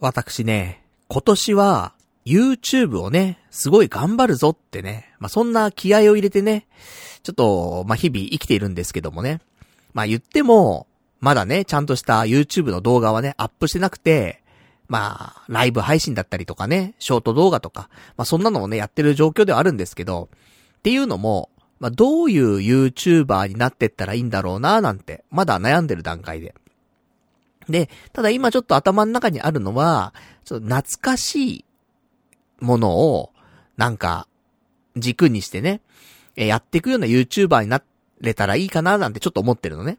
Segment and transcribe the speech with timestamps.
[0.00, 1.92] 私ね、今年は
[2.24, 6.68] YouTube をね、すごい頑張るぞってね、まあ、そんな気合を入れてね、
[7.24, 9.40] ちょっと、まあ、日々生きているんですけどもね。
[9.94, 10.86] まあ、言っても、
[11.20, 14.40] まだね、ちゃんとした YouTube の動画はね、アップしてなくて、
[14.86, 20.28] まあ、ライブ配信だったりとかね、ショート動画とか、まあ、そんなのをね、やってる状況ではあるんですけど、
[20.78, 26.54] っていうのも、まあ、どういう YouTuber になってったらいいんだろうななんて、まだ悩んでる段階で。
[27.68, 31.64] で、ただ今ちょっと頭の中にあるのは、ちょっと懐かしい
[32.60, 33.32] ものを、
[33.76, 34.26] なんか、
[34.96, 35.80] 軸にしてね、
[36.34, 37.82] やっていくような YouTuber にな
[38.20, 39.98] れたらいいかななんてちょっと思ってるのね。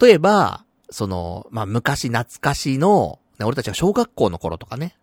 [0.00, 4.96] 例えば、その、まあ、昔懐かしの、俺たちが小学校の頃とかね。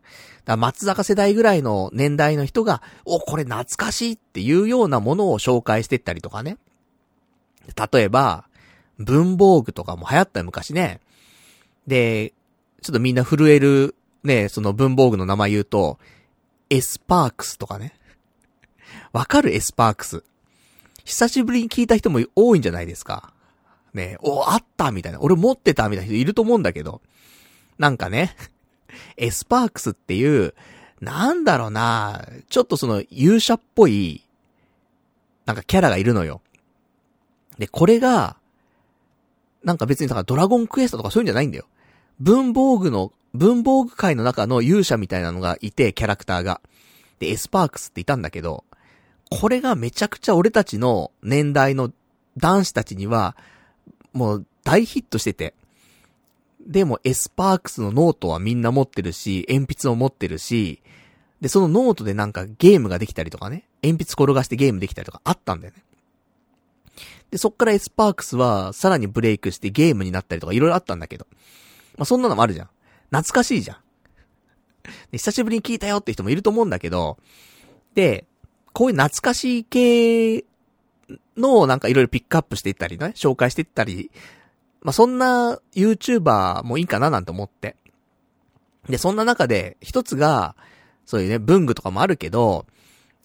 [0.46, 6.58] だ松坂世代ぐらいの年代の人が、お、これ懐かしいっていうようなものを紹介してったりとかね。
[7.92, 8.46] 例えば、
[8.98, 11.02] 文房具とかも流行った昔ね。
[11.88, 12.34] で、
[12.82, 15.98] ちょっとみんな震える、ね、その文房具の名前言うと、
[16.70, 17.94] エスパークスとかね。
[19.14, 19.56] わかる？
[19.56, 20.23] エスパークス。
[21.06, 23.31] 久しぶりに聞いた人も多いんじゃないですか。
[23.94, 25.22] ねお、あったみたいな。
[25.22, 27.02] 俺持ってたみたいな人いると思うんだけど。
[27.78, 28.36] なんかね、
[29.16, 30.53] エスパークスっていう、
[31.00, 34.25] なんだろうなちょっとその勇者っぽい、
[35.45, 36.42] なんかキャラがいるのよ。
[37.58, 38.36] で、これが、
[39.64, 41.66] なんか別にだからドラゴンクエストとかそういうんじゃないんだよ。
[42.20, 46.62] 文房具の、文房具界の中の勇者みたいなのがいて、キャラクターが。
[47.20, 48.64] で、エスパークスっていたんだけど、
[49.30, 51.92] これがめちゃくちゃ俺たちの年代の
[52.38, 53.36] 男子たちには、
[54.14, 55.54] もう大ヒットしてて。
[56.66, 60.81] でもエスパークスのノートはみんな持ってるし、鉛筆を持ってるし、
[61.40, 65.84] で、そのノートでなんかゲームができたりとかね、鉛筆転がしてゲームできたりとかあったんだよね。
[67.31, 71.28] で、そっからエスパークスはさらにブレイクしてゲームになったりとかいろいろあったんだけど。
[71.98, 72.70] まあ、そんなのもあるじゃん。
[73.09, 73.78] 懐かしいじゃん。
[75.12, 77.17] 久しぶりに聞いたよって人もいると思うんだけど、
[77.94, 78.26] で、
[78.73, 80.46] こういう懐かしい系
[81.35, 84.12] のなんかいろいろピックアップしていったりね、紹介していったり、
[84.81, 87.75] まあ、そんな YouTuber もいいかななんて思って。
[88.88, 90.56] で、そんな中で一つが、
[91.06, 92.66] そういうね、文具とかもあるけど、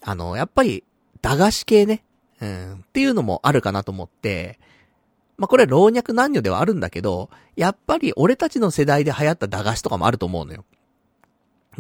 [0.02, 0.84] あの、やっぱり、
[1.20, 2.04] 駄菓子系ね、
[2.40, 4.58] うん、っていうのもあるかなと思って、
[5.42, 10.64] まあ、これは老若男女ではあるんだけど、やっぱり俺たちの世代で流行った駄菓子とかもあると思うのよ。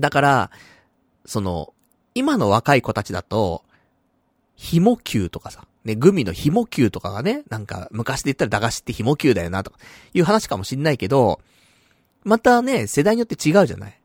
[0.00, 0.50] だから、
[1.26, 1.72] その、
[2.16, 3.62] 今の若い子たちだと、
[4.56, 9.78] 紐球とかさ、ね、グミの紐球とかがね、なんか昔で言ったら駄菓子って紐球だよなとか、
[10.12, 11.40] いう話かもしんないけど、
[12.24, 14.00] またね、世代によって違うじゃない。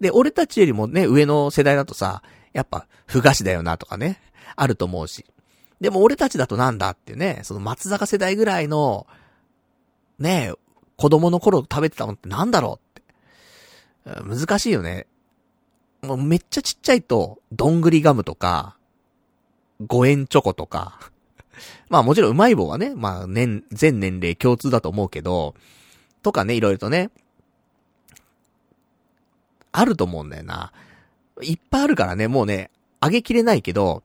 [0.00, 2.22] で、俺たちよりもね、上の世代だとさ、
[2.54, 4.22] やっぱ、ふ菓子だよなとかね、
[4.56, 5.26] あると思うし。
[5.82, 9.08] でも俺たちだとなんだってね、その松坂世代ぐらいの、
[10.20, 10.52] ね、
[10.96, 12.78] 子供の頃食べてたもんってなんだろ
[14.06, 14.46] うって。
[14.46, 15.08] 難しいよね。
[16.02, 18.76] もうめっちゃちっちゃいと、どんぐりガムとか、
[19.80, 21.00] 5円チョコとか、
[21.90, 25.56] まあもちろんうまい棒はね、まあ年、全年齢共通だと思うけど、
[26.22, 27.10] とかね、いろいろとね、
[29.72, 30.72] あると思うんだよな。
[31.42, 34.04] いっぱいあるからね、もうね、あげきれないけど、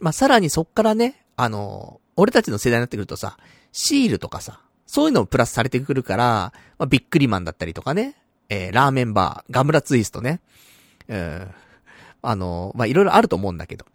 [0.00, 3.36] まあさらにそっからね、あの、俺たちの世代になってくるとさ、
[3.72, 8.16] シールとかさ、そういうのもプラスされてくるから、まあ、ビックリマンだったりとかね、
[8.48, 10.40] えー、ラーメンバー、ガムラツイストね、
[11.08, 11.48] うん、
[12.22, 13.86] あの、まあ、いろいろあると思うんだけど。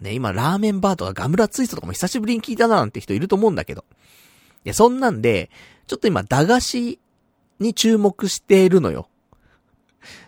[0.00, 3.84] ね、今、ラーメンバーとかガムラツイストとかも久しぶりに聞いたななんて人いると思うんだけど。
[4.64, 5.50] いや、そんなんで、
[5.86, 6.98] ちょっと今、駄菓子
[7.60, 9.08] に注目しているのよ。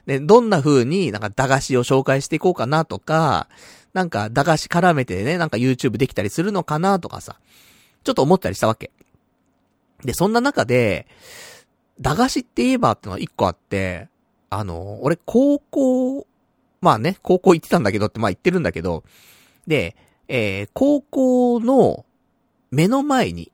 [0.06, 3.48] で、どんな風になんか駄菓子を紹介していこうかなとか、
[3.94, 7.38] なんか駄菓子絡めてね、なんか YouTube できたりするのかなとかさ、
[8.02, 8.90] ちょっと思ったりしたわけ。
[10.04, 11.06] で、そんな中で、
[12.00, 14.08] 駄菓子って言えばってのは一個あって、
[14.50, 16.26] あの、俺高校、
[16.80, 19.04] まあね、高校行ってたんだけどってまあ言ってるんだけど、
[19.66, 19.96] で、
[20.26, 22.04] えー、高校の
[22.70, 23.52] 目の前に、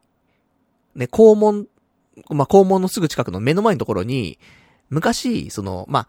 [0.95, 1.67] ね、校門、
[2.31, 4.39] まあ、校門のすぐ近くの目の前のところに、
[4.89, 6.09] 昔、その、まあ、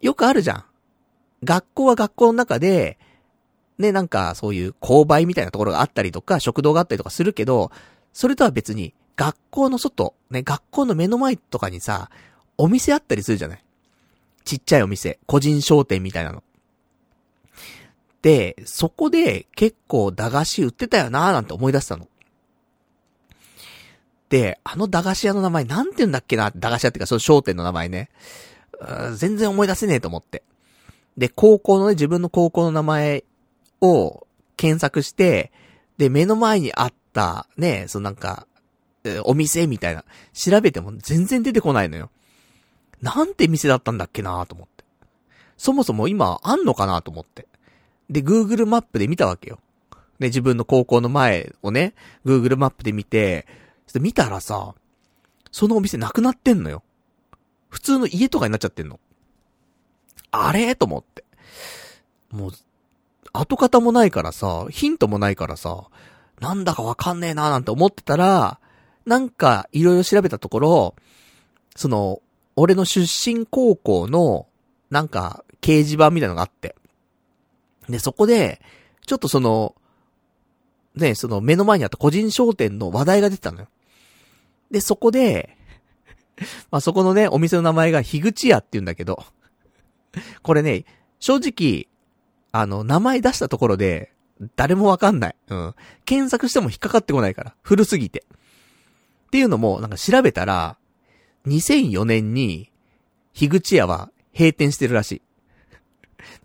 [0.00, 0.64] よくあるじゃん。
[1.44, 2.98] 学校は学校の中で、
[3.78, 7.70] ね、なんかそういう購買みたいなところがあったりとか、食堂があったりとかするけど、
[8.12, 12.10] それとは別に、学校の外、ね、学校の目の前とかにさ、
[12.56, 13.64] お店あったりするじゃない？
[14.44, 16.42] ちっちゃいお店、個人商店みたいなの。
[18.22, 22.08] で、そこで結構駄菓子売ってたよなーなんて思い出したの。
[24.28, 26.50] で、あの駄菓子屋の名前なんて言うんだっけな？
[26.54, 28.10] 駄菓子屋ってかその商店の名前ね。
[29.16, 30.42] 全然思い出せねえと思って。
[31.16, 33.24] で、高校のね、自分の高校の名前
[33.80, 34.26] を
[34.56, 35.52] 検索して、
[35.96, 38.46] で、目の前にあった、ね、そのなんか、
[39.24, 42.10] お店みたいな、調べても全然出てこないのよ。
[43.00, 44.84] なんて店だったんだっけなと思って。
[45.56, 47.46] そもそも今あんのかなと思って。
[48.10, 49.60] で、Google マップで見たわけよ。
[50.18, 53.46] で、自分の高校の前をね、Google マップで見て、
[53.94, 54.74] 見たらさ、
[55.50, 56.82] そのお店なくなってんのよ。
[57.68, 58.98] 普通の家とかになっちゃってんの。
[60.30, 60.74] あれ？
[60.74, 61.24] と思って。
[62.30, 62.52] もう、
[63.32, 65.84] 跡形もないからさ、ヒントもないからさ、
[66.40, 68.60] なんだかわかんねえなーなんて思ってたら、
[69.06, 70.94] なんかいろいろ調べたところ、
[71.76, 72.20] その、
[72.56, 74.46] 俺の出身高校の、
[74.90, 76.74] なんか、掲示板みたいなのがあって。
[77.88, 78.60] で、そこで、
[79.06, 79.74] ちょっとその、
[80.94, 83.68] ね、その目の前にあった個人商店の話題が出てたのよ。
[84.70, 85.56] で、そこで、
[86.70, 89.24] まあ、そこのね、お店の名前が樋口屋って言うんだけど、
[90.42, 90.84] これね、
[91.20, 91.87] 正直、
[92.52, 94.12] あの、名前出したところで、
[94.56, 95.36] 誰もわかんない。
[95.48, 95.74] うん。
[96.04, 97.54] 検索しても引っかかってこないから。
[97.62, 98.24] 古すぎて。
[99.26, 100.78] っていうのも、なんか調べたら、
[101.46, 102.70] 2004年に、
[103.34, 105.22] 樋口屋は閉店してるらしい。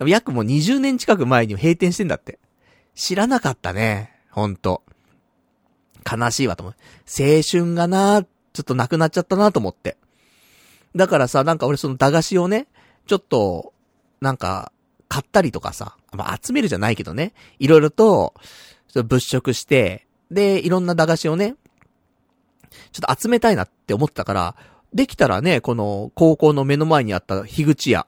[0.07, 2.39] 約もう20年近く前に閉店してんだって。
[2.95, 4.11] 知らなかったね。
[4.29, 4.83] ほんと。
[6.09, 6.75] 悲しいわと思う。
[7.07, 9.97] 青春がな、ちょっとなくなっちゃったなと思って。
[10.95, 12.67] だからさ、なんか俺その駄菓子をね、
[13.07, 13.73] ちょっと、
[14.21, 14.71] なんか、
[15.13, 18.33] 買ったりとかさ、まあ、集めるじゃないけどね、いろいろと、
[18.95, 21.53] 物色して、で、いろんな駄菓子をね、
[22.91, 24.55] ちょっと集めたいなって思ったから、
[24.91, 28.07] できたらね、この高校の目の前にあった樋口屋、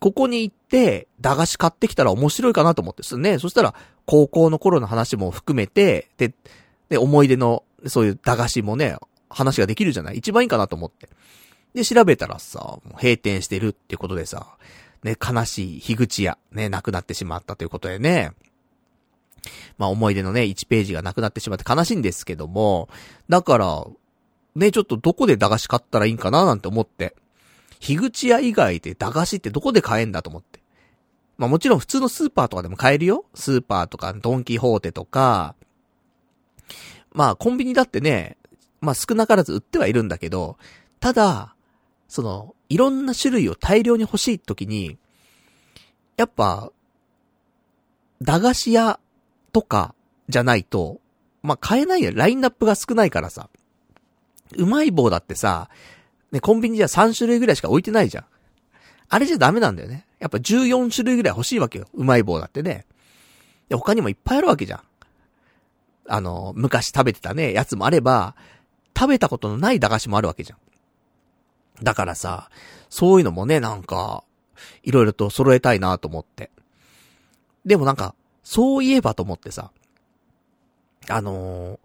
[0.00, 3.38] ここに行って、駄菓子買ってきたら面白いかなと思ってすね。
[3.38, 6.34] そしたら、高校の頃の話も含めて、で、
[6.88, 8.96] で、思い出の、そういう駄菓子もね、
[9.30, 10.18] 話ができるじゃない？
[10.18, 11.08] 一番いいかなと思って。
[11.74, 14.56] で、調べたらさ、もう閉店してるってことでさ、
[15.02, 18.32] ね、悲しい樋口屋、ね、亡くなってしまったということでね。
[19.78, 22.88] まあ思い出のね、1ページがなくなってしまって悲しいんですけども、
[23.28, 23.84] だから、
[24.54, 27.14] ね、ちょっとどこで駄菓子買ったらいいんかななんて思って。
[27.78, 30.60] 樋口屋以外で駄菓子ってどこで買えんだと思って。
[31.36, 33.26] まあもちろん普通のスーパーとかでも買えるよ。
[33.34, 35.54] スーパーとかドンキホーテとか。
[37.12, 38.38] まあコンビニだってね、
[38.80, 40.56] まあ少なからず売ってはいるんだけど、
[41.00, 41.54] ただ、
[42.08, 44.98] その、いろんな種類を大量に欲しい時に、
[46.16, 46.70] やっぱ、
[48.22, 48.98] 駄菓子屋
[49.52, 49.94] とか
[50.28, 51.00] じゃないと、
[51.42, 52.12] まあ買えないよ。
[52.14, 53.48] ラインナップが少ないからさ。
[54.56, 55.68] うまい棒だってさ、
[56.32, 58.24] ね、コンビニじゃ3種類ぐらいしか置いてないじゃん。
[59.08, 60.06] あれじゃダメなんだよね。
[60.18, 61.86] やっぱ14種類ぐらい欲しいわけよ。
[61.94, 62.86] うまい棒だってね。
[63.68, 64.80] で、他にもいっぱいあるわけじゃん。
[66.08, 68.34] あの、昔食べてたね、やつもあれば、
[68.96, 70.58] 食べたことのない駄菓子もあるわけじゃん。
[71.82, 72.50] だからさ、
[72.88, 74.24] そういうのもね、なんか、
[74.82, 76.50] いろいろと揃えたいなと思って。
[77.64, 79.70] でもなんか、そういえばと思ってさ、
[81.08, 81.78] あのー、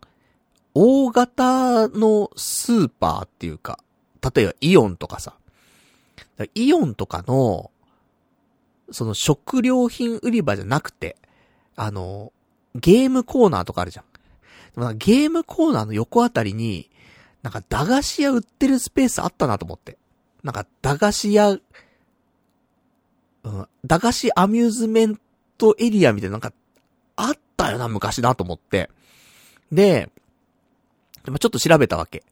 [0.73, 3.79] 大型のスーパーっていうか、
[4.35, 5.35] 例えばイオンとかさ、
[6.53, 7.71] イオンとかの、
[8.91, 11.17] その食料品売り場じゃなくて、
[11.75, 12.31] あの、
[12.75, 14.05] ゲームコーナーとかあるじゃん。
[14.75, 16.89] でもゲームコーナーの横あたりに、
[17.43, 19.97] なんか駄菓子屋売ってるスペースあったなと思って。
[20.43, 21.57] なんか駄菓子屋、う
[23.49, 25.19] ん、駄菓子アミューズメン
[25.57, 26.53] トエリアみたいななんか、
[27.15, 28.89] あったよな、昔なと思って。
[29.71, 30.09] で、
[31.25, 32.23] ちょっと調べたわけ。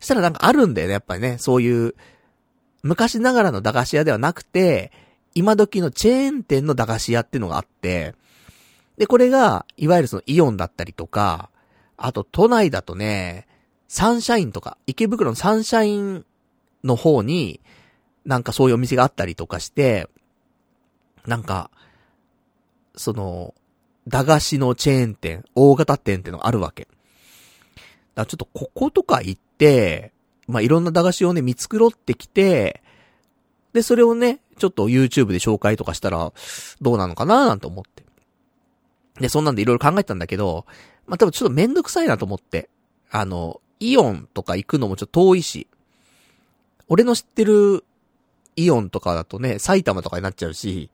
[0.00, 1.38] したらなんかあるんだよね、やっぱりね。
[1.38, 1.94] そういう、
[2.82, 4.92] 昔ながらの駄菓子屋ではなくて、
[5.34, 8.14] 今時のチェーン店の駄菓子屋っていうのがあって、
[8.96, 11.50] で、これが、いわゆるそのイオンだったりとか、
[11.96, 13.46] あと都内だとね、
[13.90, 16.24] サンシャインとか、池袋のサンシャイン
[16.84, 17.60] の方に、
[18.24, 20.08] なんかそういうお店があったりとかして、
[21.26, 21.72] なんか、
[22.94, 23.52] その、
[24.06, 26.86] 駄菓子のチェーン店、大型店ってのがあるわけ。
[28.14, 30.12] だちょっとこことか行って、
[30.46, 32.84] まあ、いろんな駄菓子をね、見繕ってきて、
[33.72, 36.32] で、それをね、ちょっと YouTube で紹介とかしたら、
[36.80, 38.04] どうなのかななんて思って。
[39.18, 40.64] で、そんなんでいろいろ考えたんだけど、
[41.08, 42.70] まあ、多分ちょっとめんどくさいなと思って。
[43.10, 45.66] あの、イオンとか行くのもちょっと遠いし、
[46.88, 47.84] 俺の知ってる
[48.56, 50.90] イオンとかだとね、埼玉とかになっちゃうし、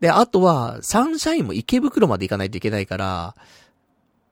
[0.00, 3.36] で、あとは、サンシャインも池袋まで行かないといけないから、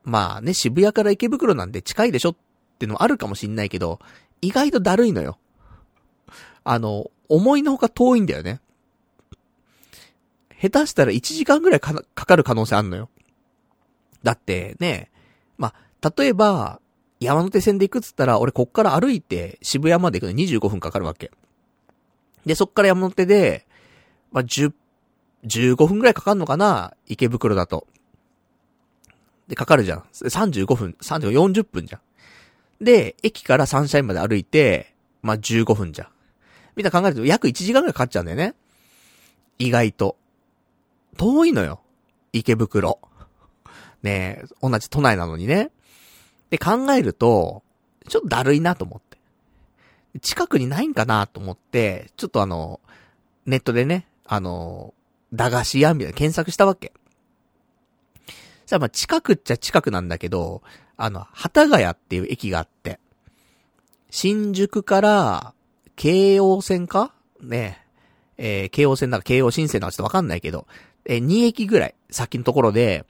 [0.03, 2.37] まあね、渋谷から池袋なんで近いでしょっ
[2.79, 4.01] てのもあるかもしんないけど、
[4.41, 5.39] 意外とだるいのよ。
[6.65, 8.61] あの、思いのほか遠いんだよね。
[10.61, 13.09] 下手したら1時間ぐらいかかる可能性あんのよ。
[14.23, 15.11] だってね、
[15.57, 16.81] まあ、例えば、
[17.21, 21.31] 山手線で行くっつったら、俺こっから歩いて渋谷まで行くのに25分かかるわけ。
[22.47, 23.67] で、そっから山手で、
[24.33, 24.73] まあ、10、
[25.45, 27.87] 15分くらいかかるのかな池袋だと。
[29.49, 30.05] で、かかるじゃん。
[30.13, 32.85] 35分、35、40分じゃん。
[32.85, 36.09] で、駅からサンシャインまで歩いて、まあ、15分じゃん。
[36.77, 38.55] みたいな考えると約1時間くらいかかっちゃうんだよね。
[39.59, 40.17] 意外と。
[41.19, 41.81] 遠いのよ。
[42.33, 42.99] 池袋。
[44.03, 45.71] ねえ、同じ都内なのにね。
[46.51, 47.63] で考えると、
[48.09, 49.19] ちょっとだるいなと思って。
[50.21, 52.81] 近くにないんかなと思って、ちょっとあの、
[53.47, 54.93] ネットでね、あの、
[55.33, 56.93] 駄菓子屋みたいな検索したわけ。
[58.67, 60.63] さあまあ近くっちゃ近くなんだけど、
[60.97, 62.99] あの、幡ヶ谷っていう駅があって、
[64.11, 65.55] 新宿から、
[65.97, 67.13] 京王線か？
[67.41, 67.85] ね
[68.37, 70.67] え、えー、京王線だか京王新線だかちょっとわかんないけど、
[71.05, 73.05] えー、2駅ぐらい先のところで、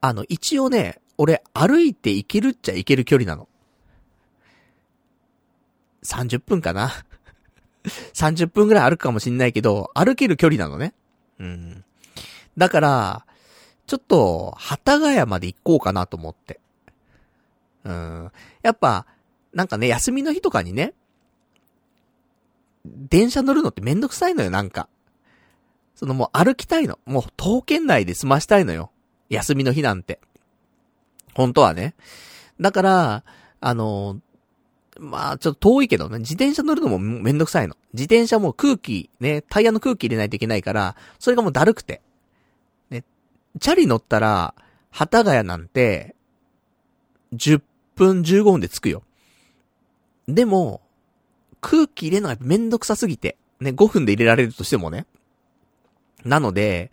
[0.00, 3.46] あの、一応ね、俺歩いて行けるっちゃ行ける距離なの。
[6.02, 6.90] 30分かな
[8.14, 10.94] 30分ぐらい歩くかもしんないけど、歩ける距離なのね。
[11.38, 11.84] うん。
[12.56, 13.26] だから、
[13.86, 16.58] ちょっと、幡ヶ谷まで行こうかなと思って。
[17.84, 18.32] うん。
[18.62, 19.04] やっぱ、
[19.52, 20.94] なんかね、休みの日とかにね、
[22.86, 24.88] 電車乗るのってめんどくさいのよ、なんか。
[25.94, 26.98] そのもう歩きたいの。
[27.04, 28.90] もう、東県内で済ましたいのよ。
[29.28, 30.18] 休みの日なんて。
[31.40, 31.94] 本当はね。
[32.60, 33.24] だから、
[33.60, 34.20] あの、
[34.98, 37.76] まあ、ちょっと遠いけどね、自転車乗るのもめんどくさいの。
[37.94, 42.02] 自転車も空気、ね、タイヤの空気入れないといけないから、それがもうだるくて。
[42.90, 43.04] ね、
[43.58, 44.54] チャリ乗ったら、
[44.90, 46.14] 幡ヶ谷なんて、
[47.32, 47.62] 10
[47.94, 49.02] 分15分で着くよ。
[50.28, 50.82] でも、
[51.60, 55.06] 空気入れるのがめんどくさすぎて、ね、5分で入れられるとしてもね。
[56.24, 56.90] なので、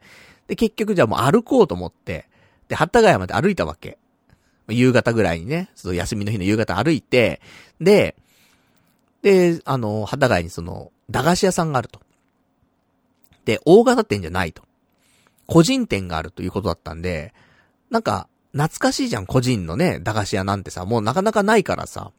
[0.47, 2.29] で、結局じゃあもう歩こうと思って、
[2.67, 3.97] で、幡ヶ谷まで歩いたわけ。
[4.69, 7.41] 夕方ぐらいにね、その休みの日の夕方歩いて、
[7.79, 8.15] で、
[9.21, 12.01] で、あの、幡ヶ谷にその、駄菓子屋さんがあると。
[13.45, 14.63] で、大型店じゃないと。
[15.45, 17.33] 個人店があるということだったんで、
[17.89, 22.11] なんか、懐かしいじゃん、個人のね、駄菓子屋なんてさ、もうなかなかないからさ。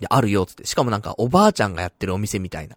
[0.00, 0.66] で、あるよ、つって。
[0.66, 2.76] しかもなんか、おばあちゃんがやってるお店みたいな。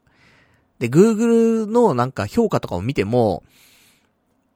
[0.80, 3.44] で、Google のなんか評価とかを見ても、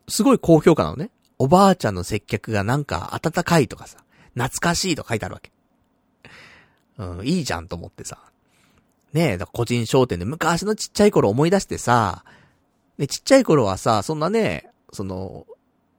[0.07, 1.10] すごい高評価なのね。
[1.43, 3.97] おばあちゃんの接客がなんか温かいとかさ、
[4.33, 5.51] 懐かしいと書いてあるわけ。
[6.97, 8.17] うん、いいじゃんと思ってさ。
[9.12, 12.23] ねえ、だ個人商店で昔のちっちゃい頃思い出してさ、
[12.97, 15.45] ね、ちっちゃい頃はさ、そんなね、その、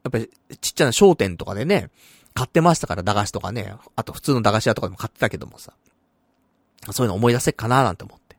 [0.02, 0.30] やっぱり
[0.62, 1.90] ちっちゃな商店とかでね、
[2.32, 5.74] 買ってましたから、駄菓子とかね、あと普通の駄菓子屋とかでも買ってたけどもさ、
[6.90, 8.38] そういうの思い出せっかななんて思って。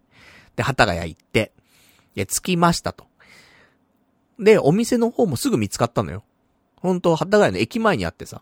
[0.55, 1.51] で、旗ヶ谷行って、
[2.15, 3.05] で、着きましたと。
[4.39, 6.23] で、お店の方もすぐ見つかったのよ。
[6.85, 8.41] 本当幡ヶ谷の駅前にあってさ。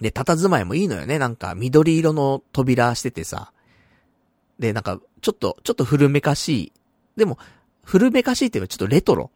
[0.00, 1.18] で、佇まいもいいのよね。
[1.18, 3.52] なんか、緑色の扉しててさ。
[4.58, 6.72] で、なんか、ちょっと、ちょっと古めかしい。
[7.16, 7.38] でも、
[7.82, 9.30] 古めかしいっていうのはちょっとレトロ。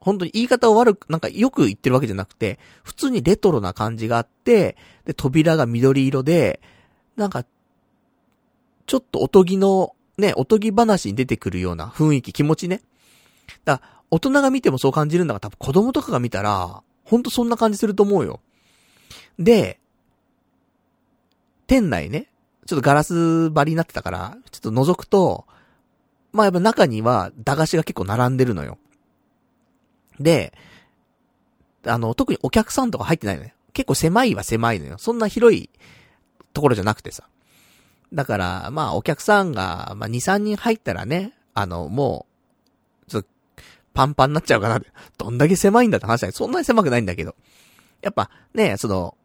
[0.00, 6.60] 本当に言い方を悪く、なんかよく言ってるわけじゃなくて、普通にレトロな感じがあって、で、扉が緑色で、
[7.16, 7.44] なんか、
[8.86, 12.82] ちょっとおとぎの、ね、おとぎ話に出てくるような雰囲気、気持ちね。
[13.64, 13.80] だ
[14.10, 18.40] 大人が見てもそう感じるんだが、多分子供とかが見たら、ほんとそんな感じすると思うよ。
[19.38, 19.78] で、
[21.66, 22.28] 店内ね、
[22.66, 25.46] ちょっとガラス張りになってたから、ちょっと覗くと、
[26.32, 28.78] まあやっぱ中には駄菓子が結構並んでるのよ。
[30.18, 30.52] で、
[31.86, 33.50] あの、特にお客さんとか入ってないのよ。
[33.72, 34.98] 結構狭いは狭いのよ。
[34.98, 35.70] そんな広い
[36.52, 37.28] ところじゃなくてさ。
[38.12, 42.33] だから、まあお客さんが、まあ2、3人入ったらね、あの、もう、
[43.94, 47.34] パンパンになっちゃうかなってどんだけ狭いんだって話だそんなに狭くないんだけど。
[48.02, 49.16] やっぱ、ね、その、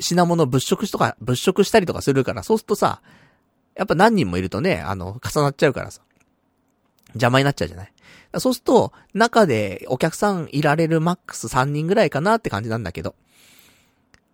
[0.00, 3.02] 品物物色しとか、物色したりとかするから、そうするとさ、
[3.74, 6.00] やっぱ何人もいるとね、あの、重なっちゃうからさ。
[7.14, 7.92] 邪魔になっちゃうじゃない。
[8.38, 13.14] そうすると、中でお客さんいられるマックス3人ぐらいかなって感じなんだけど。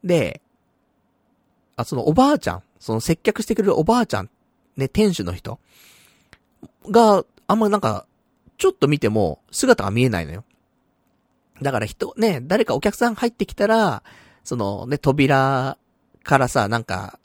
[0.04, 0.40] で、
[1.76, 4.30] あ、そのおばあちゃん、その接客してくれるおばあちゃん、
[4.76, 5.59] ね、店主の人
[6.90, 8.07] が、あんまなんか、
[8.58, 10.44] ちょっと見ても姿が見えないのよ。
[11.62, 14.02] だから人、ね、誰かお客さん入ってきたら、
[14.44, 15.78] そのね、扉
[16.22, 17.18] からさ、なんか、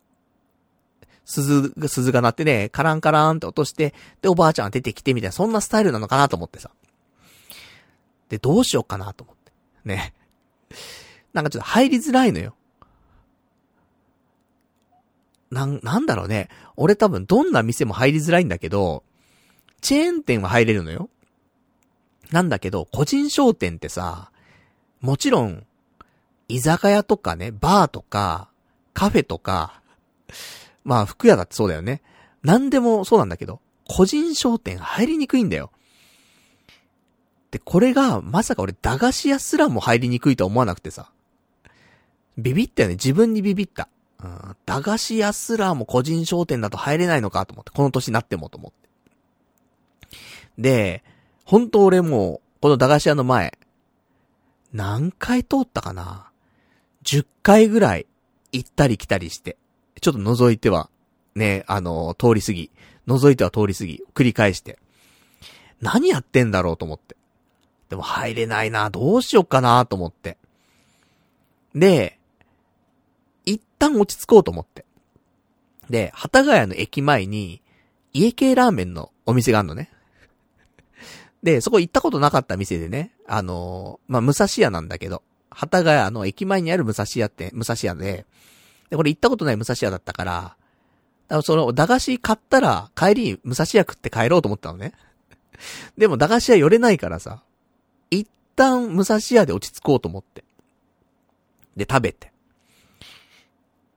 [1.25, 6.71] 鈴が、鈴が鳴ってね、カランカランって落として、で、おばあちゃんが出てきてみたいな、そんなスタイルなのかなと思ってさ。
[8.29, 9.51] で、どうしようかなと思って。
[9.85, 10.13] ね。
[11.33, 12.55] なんかちょっと入りづらいのよ。
[15.51, 16.49] なん、なんだろうね。
[16.75, 19.03] 俺多分どんな店も入りづらいんだけど、
[19.81, 21.09] チェーン店は入れるのよ。
[22.33, 24.31] なんだけど、個人商店ってさ、
[25.01, 25.67] もちろん、
[26.47, 28.49] 居酒屋とかね、バーとか、
[28.95, 29.83] カフェとか、
[30.83, 32.01] まあ、服屋だってそうだよね。
[32.41, 35.69] なんでもそうなんだけど、個人商店入りにくいんだよ。
[37.51, 41.11] で、これが、まさか俺、駄菓子屋すらも入りにくいと思わなくてさ。
[42.39, 42.95] ビビったよね。
[42.95, 43.89] 自分にビビった。
[44.23, 48.89] うん、駄菓子屋すらも個人商店だと入れないのかと思って、この年になってもと思って。
[50.57, 51.03] で、
[51.45, 53.57] 本当俺も、この駄菓子屋の前、
[54.71, 56.31] 何回通ったかな
[57.03, 58.07] ?10 回ぐらい
[58.51, 59.57] 行ったり来たりして、
[60.01, 60.89] ちょっと覗いては、
[61.35, 62.71] ね、あの、通り過ぎ、
[63.07, 64.79] 覗いては通り過ぎ、繰り返して、
[65.81, 67.17] 何やってんだろうと思って。
[67.89, 70.38] でも入れないな、どうしよっかなと思って。
[71.75, 72.17] で、
[73.45, 74.85] 一旦落ち着こうと思って。
[75.89, 77.62] で、幡ヶ谷の駅前に、
[78.13, 79.92] 家系ラーメンのお店があるのね。
[81.43, 88.25] で、そこ行ったことなかった店でね、あのー、まあ、武蔵屋なんだけど、幡ヶ谷の駅前にある武蔵屋って、武蔵屋で、
[88.89, 90.55] で、これ行ったことない武蔵屋だったから、だか
[91.27, 94.93] らその、駄菓子買ったら、帰りに武蔵屋食って帰ろうと思ったのね。
[95.97, 97.43] でも駄菓子屋寄れないからさ、
[98.09, 100.45] 一旦武蔵屋で落ち着こうと思って。
[101.75, 102.31] で、食べて。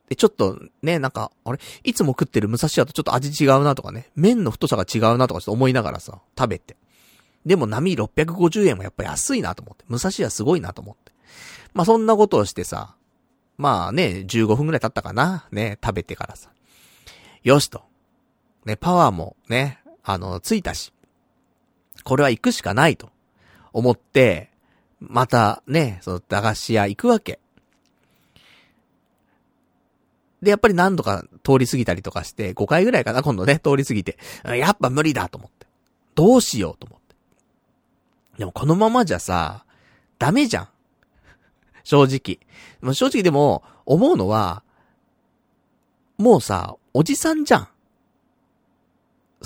[0.09, 1.59] で、ちょっとね、なんか、あれ？
[1.85, 6.77] いつも食ってる武蔵屋とちょっと味違うなとかね、麺の太さが違うなとかちょっと思いながらさ、食べて。
[7.47, 9.85] でも波650円もやっぱ安いなと思って。
[9.89, 11.13] 武蔵屋すごいなと思って。
[11.75, 12.97] まあそんなことをしてさ、
[13.57, 15.47] まあね、15分くらい経ったかな。
[15.53, 16.51] ね、食べてからさ。
[17.45, 17.83] よしと。
[18.65, 20.93] ね、パワーもね、あの、ついたし。
[22.03, 23.11] これは行くしかないと。
[23.73, 24.51] 思って、
[25.01, 27.39] またね、その駄菓子屋行くわけ。
[30.43, 34.19] で、やっぱり何度か通り過ぎたりとかして、5回ぐらいかな、今度ね、通り過ぎて。
[34.45, 35.67] やっぱ無理だと思って。
[36.15, 36.96] どうしようと思って。
[38.39, 39.65] でもこのままじゃさ、
[40.19, 40.69] ダメじゃん。
[41.85, 42.41] 正直。
[42.81, 44.63] まあ正直でも、思うのは、
[46.19, 47.69] もうさ、おじさんじゃん。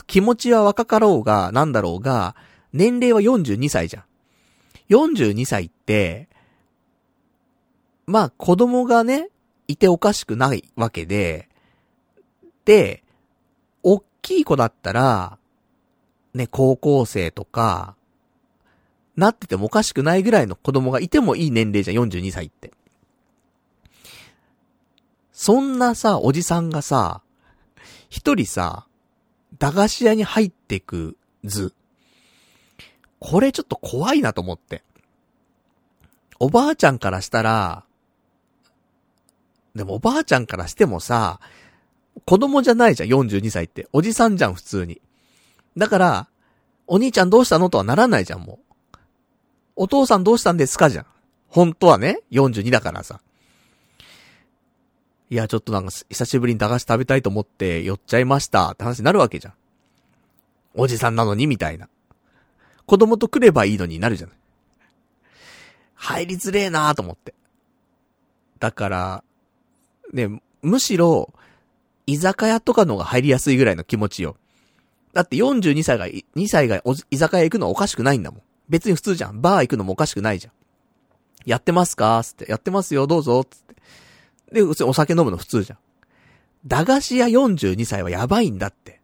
[0.06, 2.36] 気持ちは若かろうが、なんだろうが、
[2.72, 4.04] 年齢は42歳じゃん。
[4.88, 6.28] 42歳って、
[8.06, 9.28] まあ子供がね、
[9.68, 11.48] いておかしくないわけで、
[12.64, 13.04] で、
[13.82, 15.38] おっきい子だったら、
[16.34, 17.96] ね、高校生とか、
[19.20, 22.72] なっててもおかしくないぐらいの子供がいてもいい年齢じゃん、42歳って。
[25.32, 27.22] そんなさ、おじさんがさ、
[28.08, 28.86] 一人さ、
[29.58, 31.72] 駄菓子屋に入ってく図。
[33.20, 34.82] これちょっと怖いなと思って。
[36.38, 37.84] おばあちゃんからしたら、
[39.74, 41.40] でもおばあちゃんからしてもさ、
[42.24, 43.88] 子供じゃないじゃん、42歳って。
[43.92, 45.00] おじさんじゃん、普通に。
[45.76, 46.28] だから、
[46.86, 47.70] お兄ちゃんどうしたの？
[47.70, 48.69] とはならないじゃん、もう。
[49.76, 50.90] お父さんどうしたんですか？
[50.90, 51.06] じゃん。
[51.48, 53.20] 本当はね、42だからさ。
[55.30, 59.54] いや、ちょっとなんか、久しぶりに駄菓子食べたいと思って寄っちゃいましたって話になるわけじゃん。
[60.74, 61.88] おじさんなのにみたいな。
[62.86, 64.36] 子供と来ればいいのになるじゃない。
[65.94, 67.34] 入りづれえなーと思って。
[68.58, 69.24] だから、
[70.12, 71.32] ね、むしろ、
[72.06, 74.36] 居酒屋とかのが入りやすいぐらいの気持ちよ。
[75.12, 78.42] だって42歳が、2歳が居酒屋行くのはおかしくないんだもん。
[78.70, 79.42] 別に普通じゃん。
[79.42, 80.52] バー行くのもおかしくないじゃん。
[81.44, 82.22] やってますか？
[82.24, 82.50] つって。
[82.50, 83.44] やってますよ、どうぞ。
[83.44, 83.74] つって。
[84.54, 85.78] で、普通お酒飲むの普通じゃん。
[86.66, 89.00] 駄菓子屋42歳はやばいんだって。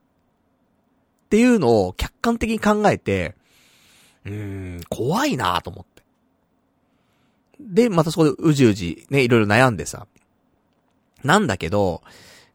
[1.27, 3.35] っていうのを客観的に考えて、
[4.25, 4.33] うー
[4.79, 6.03] ん、怖いなと思って。
[7.59, 10.07] で、またそこでうじうじ、ね、いろいろ悩んでさ。
[11.25, 12.03] なんだけど、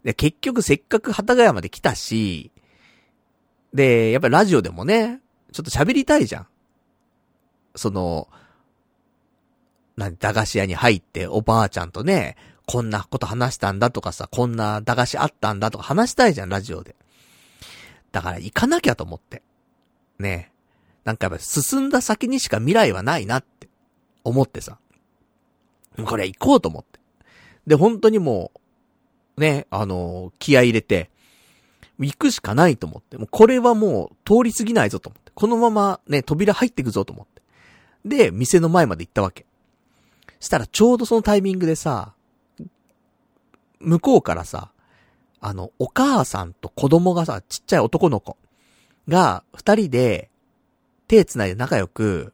[0.04, 2.52] で、結局せっかく幡ヶ谷まで来たし、
[3.74, 5.20] で、やっぱりラジオでもね、
[5.52, 6.48] ちょっと喋りたいじゃん。
[7.76, 8.28] その、
[9.98, 16.96] な駄菓子屋に入っておばあちゃんとね、こんなこと話したんだとかさ、こんな駄菓子あったんだとか話したいじゃん、ラジオで。
[18.12, 19.42] だから行かなきゃと思って。
[20.20, 20.52] ね
[21.04, 23.68] なんかやっぱ進んだ先にしか未来はないなって
[24.24, 24.78] 思ってさ。
[26.06, 27.00] これ行こうと思って。
[27.68, 28.52] で、本当にも
[29.38, 31.10] う、ね、あの気合入れて、
[32.00, 33.18] 行くしかないと思って。
[33.18, 35.32] もうこれはもう通り過ぎないぞと思って。
[35.34, 37.41] このままね、扉入ってくぞと思って。
[38.06, 39.46] で、店の前まで行ったわけ。
[40.40, 42.14] したらちょうどそのタイミングでさ、
[43.80, 44.72] 向こうからさ、
[45.40, 48.38] あの、お母さんと子供がさ、ちっちゃい男の子
[49.08, 50.30] が、二人で、
[51.08, 52.34] 手繋いで仲良く、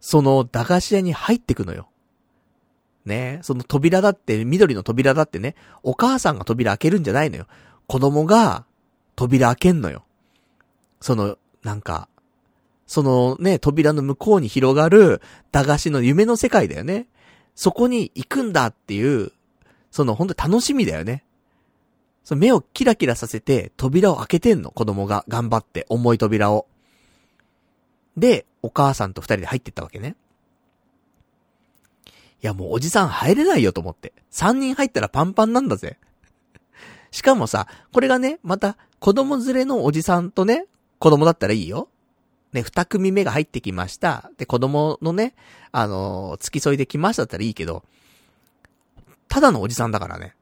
[0.00, 1.88] その駄菓子屋に入ってくのよ。
[3.04, 7.46] ねその扉だって、緑の扉だってね、お母さんが扉開けるんじゃないのよ。
[7.86, 8.64] 子供が
[9.16, 10.04] 扉開けんのよ。
[11.00, 12.08] その、なんか、
[12.86, 17.06] そのね、扉の向こうに広がる駄菓子の夢の世界だよね。
[17.54, 19.32] そこに行くんだっていう、
[19.90, 21.24] その本当楽しみだよね。
[22.24, 26.66] その目をキラキラさせて扉を開けてんの、子供が頑張って重い扉を。
[28.16, 30.16] で、お母さんと二人で入ってったわけね。
[32.42, 34.12] いやもうおじさん入れないよと思って。
[34.30, 35.98] 3人入ったらパンパンなんだぜ。
[37.10, 40.66] しかもさ、これがね、また子供連れのおじさんとね、
[40.98, 41.88] 子供だったらいいよ。
[42.54, 44.30] ね、二組目が入ってきました。
[44.38, 45.34] で、子供のね、
[45.72, 47.82] あのー、付き添いで来ましただったらいいけど、
[49.28, 50.36] ただのおじさんだからね。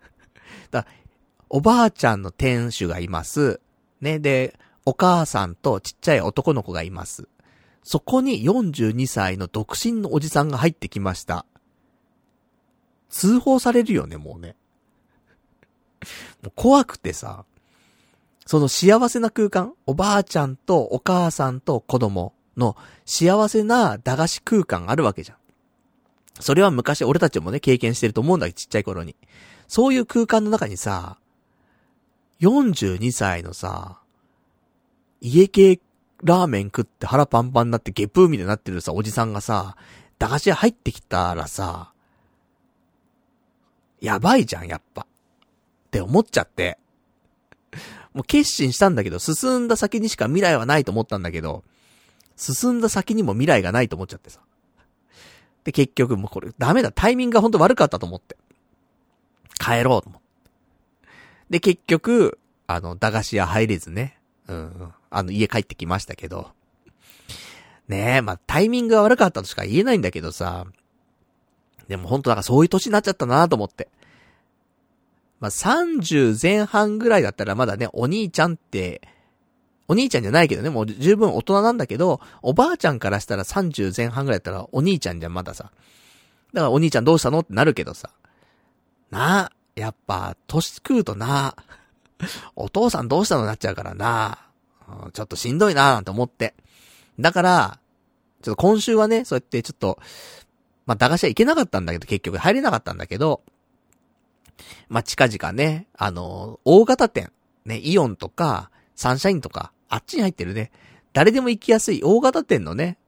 [0.72, 0.86] だ
[1.50, 3.60] おばあちゃんの店主がいます。
[4.00, 7.28] ね、で、お母さんとちっちゃい男の子がいます。
[7.82, 11.44] そこに42歳の独身のおじさんが入ってきました。
[13.10, 14.56] 通報されるよね、もうね。
[16.42, 17.44] もう怖くてさ、
[18.46, 25.38] その幸せな空間、おばあちゃんとお母さんと子供の幸せな駄菓子空間あるわけじゃん。
[26.40, 29.16] それは昔俺たちもね、経験してると思うんだけど、ちっちゃい頃に。
[29.68, 31.18] そういう空間の中にさ、
[32.40, 33.98] 42歳のさ、
[35.20, 35.80] 家系
[36.22, 39.76] ラーメン食って腹パンパンになってゲプーみたいになってるさ、おじさんがさ、
[40.18, 41.92] 駄菓子屋入ってきたらさ、
[44.00, 45.02] やばいじゃん、やっぱ。
[45.02, 45.06] っ
[45.90, 46.78] て思っちゃって。
[48.16, 51.64] もう決心したんだけど、進んだ先にしか未来はないと思ったんだけど、
[52.34, 54.40] 進んだ先にも未来がないと思っちゃってさ。
[55.64, 58.38] で、結局もうこれダメだ、タイミングがほんと悪かったと思って。
[59.58, 60.28] 帰ろうと思って。
[61.50, 64.18] で、結局、あの、駄菓子屋入れずね。
[64.48, 66.52] うん、あの、家帰ってきましたけど。
[67.86, 70.64] ねえ、まあ、タイミングが悪かったとしか言えないんだけどさ。
[71.86, 73.88] でもほんとなんかそういう年になっちゃったなと思って。
[75.40, 79.02] まあ、30前半ぐらいだったらまだね、お兄ちゃんって、
[79.88, 85.70] お兄ちゃんじゃないけどね、もう十分大人なんだけど、おばあちゃんからしたら30前半ぐらいだったらお兄ちゃんじゃん、まださ。
[86.52, 88.10] だからお兄ちゃんどうしたのってなるけどさ。
[89.10, 91.56] なあ、やっぱ、年食うとなあ、
[92.56, 94.38] お父さんどうしたのになっちゃうからな
[94.88, 96.54] あ、ちょっとしんどいなあなんて思って。
[97.20, 97.78] だから、
[98.42, 99.98] ちょっと今週はね、そうやってちょっと、
[100.86, 103.42] まあ、駄菓子屋行けなかったんだけど、結局入れなかったんだけど、
[104.88, 107.32] まあ、近々ね、あの、大型店、
[107.64, 110.70] ね、イオンとか、サンシャインとか、あっちに入ってるね、
[111.12, 112.98] 誰でも行きやすい大型店のね、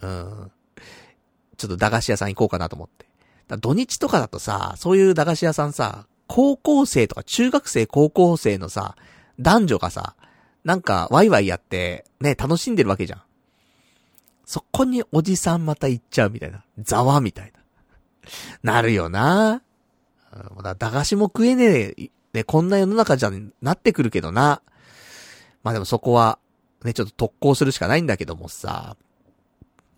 [0.00, 0.50] うん、
[1.56, 3.06] ちょっと駄菓子屋さん行こうかなと思って。
[3.58, 8.96] 土日とかだとさ、そういう駄菓子屋さんさ、高校生とか中学生高校生のさ、
[9.38, 10.16] 男女がさ、
[10.64, 13.22] なんかワイワイやって、ね、楽しんでるわけじゃん。
[14.44, 16.64] そこにおじさんまた行っちゃうみたいな。
[16.78, 17.52] ざわみたい
[18.62, 18.74] な。
[18.74, 19.62] なるよな。
[20.62, 23.30] だ駄菓子も食えねえ、ね、こんな世の中じゃ
[23.62, 24.62] なってくるけどな。
[25.62, 26.38] まあでもそこは、
[26.84, 28.96] ね、ちょっと特攻するしかないんだけどもさ。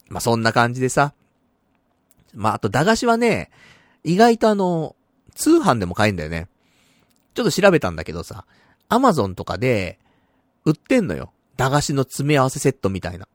[0.08, 1.14] まあそんな感じでさ。
[2.34, 3.50] まああと駄菓子はね、
[4.04, 4.94] 意外とあの、
[5.34, 6.48] 通販でも買えんだよね。
[7.34, 8.44] ちょっと調べたんだけどさ、
[8.88, 9.98] アマゾンとかで、
[10.64, 11.32] 売ってんのよ。
[11.56, 13.28] 駄菓子の詰め合わせセットみたいな。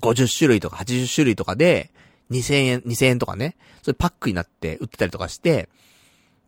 [0.00, 1.90] 50種類とか80種類とかで、
[2.30, 3.56] 2000円、2000円とかね。
[3.82, 5.68] それパックになって売ってたりとかして、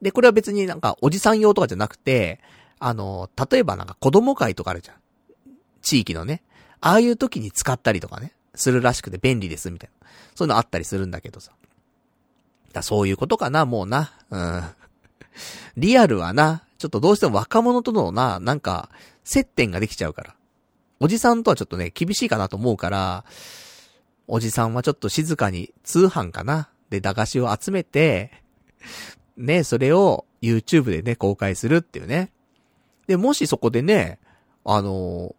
[0.02, 2.40] で、これは別になんかおじさん用とかじゃなくて、
[2.78, 4.96] あの、例えばなんか子供会とかあるじゃん。
[5.82, 6.42] 地域のね。
[6.80, 8.32] ああいう時に使ったりとかね。
[8.54, 10.08] するらしくて便利です、みたいな。
[10.34, 11.52] そういうのあったりするんだけどさ。
[12.72, 14.12] だそういうことかな、もうな。
[14.30, 14.62] うん。
[15.76, 18.90] リアルはな、ちょっとどうしても若者とのな、なんか、
[19.24, 20.34] 接点ができちゃうから。
[20.98, 23.24] おじさんとはちょっとね、厳しいかなと思うから、
[24.26, 26.70] おじさんはちょっと静かに通販かな。
[26.90, 28.32] で、駄菓子を集めて、
[29.40, 32.30] ね、それを YouTube でね、公開するっていうね。
[33.06, 34.18] で、もしそこでね、
[34.64, 35.34] あの、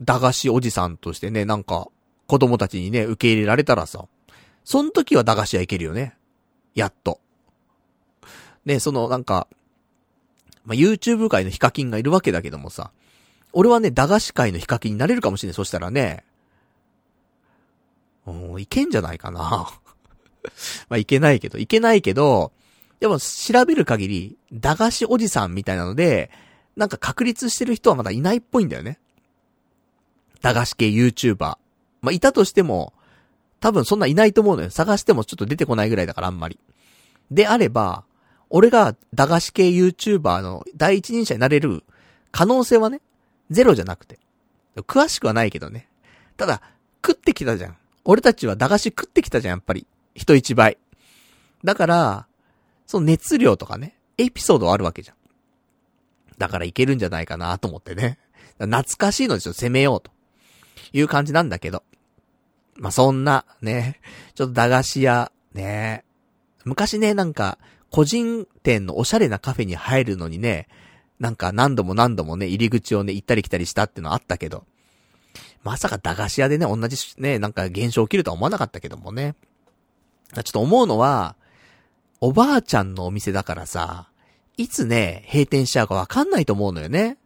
[0.00, 1.88] 駄菓子おじさんとしてね、なんか、
[2.26, 4.06] 子供たちにね、受け入れられたらさ、
[4.64, 6.16] その時は駄菓子屋行けるよね。
[6.74, 7.20] やっと。
[8.64, 9.46] ね、その、なんか、
[10.64, 12.90] まあ、YouTube 界のヒカキンがいるわけだけどもさ、
[13.52, 15.54] 俺はね、駄菓子界のヒカキンになれるかもしれない。
[15.54, 16.24] そしたらね、
[18.26, 19.40] うん、いけんじゃないかな。
[20.88, 22.52] まあ、いけないけど、いけないけど、
[23.00, 26.30] でも調べる限り、駄菓子おじさんみたいなので、
[26.76, 28.98] なんか確立してる人はまだいないっぽいんだよね。
[30.42, 31.56] 駄菓子系 YouTuber。
[32.02, 32.92] まあ、いたとしても、
[33.60, 34.70] 多分そんないないと思うのよ。
[34.70, 36.58] 探してもちょっと出てこないぐらいだからあんまり。
[37.30, 38.04] であれば、
[38.50, 41.82] 俺が駄菓子系 YouTuber の第一人者になれる
[42.30, 43.00] 可能性はね、
[43.50, 44.18] ゼロじゃなくて。
[44.76, 45.88] 詳しくはないけどね。
[46.36, 46.60] ただ、
[47.04, 47.76] 食ってきたじゃん。
[48.04, 49.86] 俺たちは駄菓子食ってきたじゃん、やっぱり。
[50.14, 50.78] 人一倍。
[51.64, 52.26] だから、
[52.86, 55.16] その熱量とかね、エピソードあるわけじゃん。
[56.38, 58.18] だからいけるんじゃないかなと思ってね。
[58.58, 60.10] 懐かしいのですよ、攻めようと。
[60.92, 61.82] いう感じなんだけど。
[62.76, 64.00] まあ、そんな、ね、
[64.34, 66.04] ちょっと駄菓子屋、ね、
[66.64, 67.58] 昔ね、なんか、
[67.90, 70.68] 個人店のおしゃれなカフェに入るのにね、
[71.18, 74.64] なんか何度も何度もね、入り口をね、行ったり来たりしたってのあったけど、
[75.62, 79.34] まさか駄菓子屋でね、同じね、なんか現象起きるとは思わなかったけどもね。
[80.34, 81.36] ちょっと思うのは、
[82.20, 84.08] おばあちゃんのお店だからさ、
[84.56, 87.18] いつね、閉店しちゃうかわかんないと思うのよね。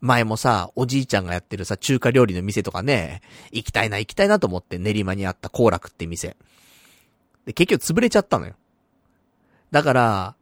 [0.00, 6.36] 前もさ、おじいちゃんがやってるさ、中華料理の店とかね、行きたいな行きたいなと思って練馬にあった幸楽って店。
[7.46, 8.54] で、結局潰れちゃったのよ。
[9.70, 10.34] だから、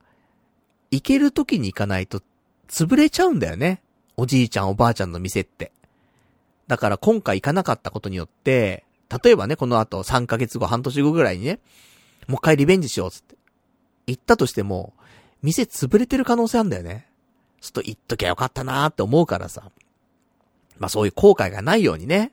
[0.90, 2.22] 行ける時に行かないと、
[2.68, 3.82] 潰れちゃうんだよね。
[4.16, 5.72] おじいちゃんおばあちゃんの店って。
[6.66, 8.84] だから今回行かなかったことによって、
[9.22, 11.60] 例えばね、この後3ヶ月後、半年後ぐらいにね、
[12.28, 13.34] もう一回リベンジしようつって。
[14.06, 14.92] 行ったとしても、
[15.42, 17.08] 店潰れてる可能性あんだよね。
[17.60, 19.70] ちょっと行っときゃよかったなーって思うからさ。
[20.78, 22.32] まあそういう後悔がないようにね。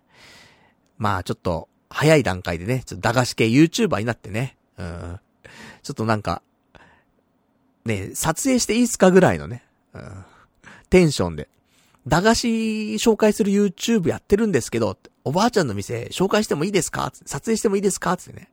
[1.00, 4.58] まあちょっと、早い段階でね、ちょっと駄菓子系 YouTuber になってね。
[4.78, 5.20] うん。
[5.82, 6.42] ちょっとなんか、
[7.86, 9.64] ね、撮影していいっすかぐらいのね。
[9.94, 10.26] うん。
[10.90, 11.48] テンションで。
[12.08, 12.48] 駄菓子
[12.96, 17.12] 紹介する YouTube やってるんですけど、おばあちゃんの店紹介してもいいですか？
[17.26, 18.14] 撮影してもいいですか？
[18.14, 18.50] ってね。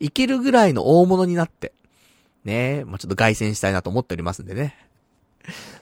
[0.00, 1.72] いけるぐらいの大物になって、
[2.44, 4.74] ねまあ、ちょっと凱旋したいなと思っておりますんでね。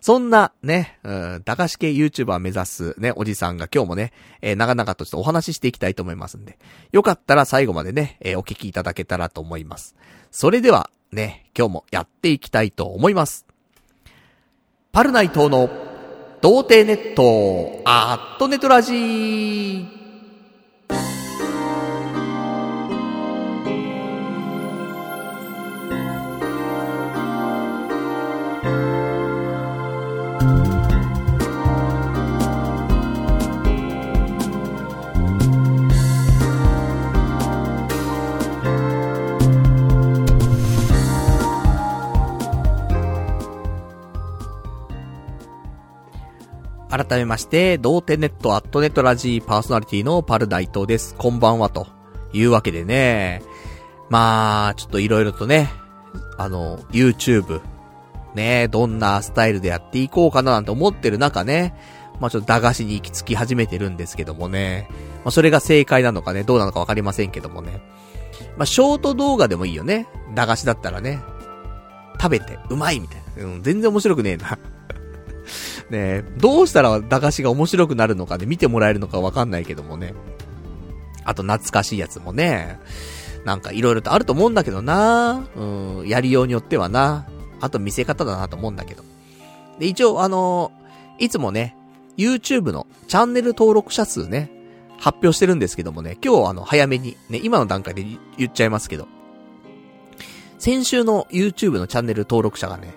[0.00, 6.58] そんな、ね、うん、駄菓子系 YouTuber 目指すね、おじさんが今日もね、えー、長々とちょっとお話ししていきたいと思いますんで、
[6.92, 9.94] よかったら最後までね、えー、お聞きいただけたらと思います。
[10.30, 13.46] それでは、ね、今日もやっていきたいと思います。
[14.92, 15.68] パルナイトの
[16.40, 19.97] 童貞ネット、アットネトラジー。
[46.98, 51.14] 改めまして、童貞ネットアットネットラジーパーソナリティのパル大東です。
[51.14, 51.86] こんばんはと
[52.32, 53.40] いうわけでね。
[54.10, 55.70] まあ、ちょっといろいろとね、
[56.38, 57.60] あの、YouTube、
[58.34, 61.72] ね、どんなスタイルでやっていこうかななんて思ってる中ね、
[62.18, 64.88] まあちょっと駄菓子に行き着き始めてるんですけどもね。
[65.24, 67.80] まあそれが正解なのかね、どうなのかわかりませんけどもね。
[68.56, 70.08] まあショート動画でもいいよね。
[70.34, 71.20] 駄菓子だったらね。
[72.20, 73.44] 食べて、うまいみたいな。
[73.44, 74.58] うん、全然面白くねえな。
[75.90, 80.14] ねどうしたら駄菓子が面白くなるのかね、見てもらえるのかわかんないけどもね。
[81.24, 82.78] あと懐かしいやつもね、
[83.44, 85.64] なんか色々とあると思うんだけどなう
[86.02, 87.26] ん、やりようによってはな。
[87.60, 89.02] あと見せ方だなと思うんだけど。
[89.78, 91.76] で、一応あのー、いつもね、
[92.16, 94.50] YouTube のチャンネル登録者数ね、
[94.98, 98.04] 発表してるんですけどもね、今日あの、早めに、ね、今の段階で
[98.36, 99.08] 言っちゃいますけど、
[100.58, 102.94] 先週の YouTube のチャンネル登録者がね、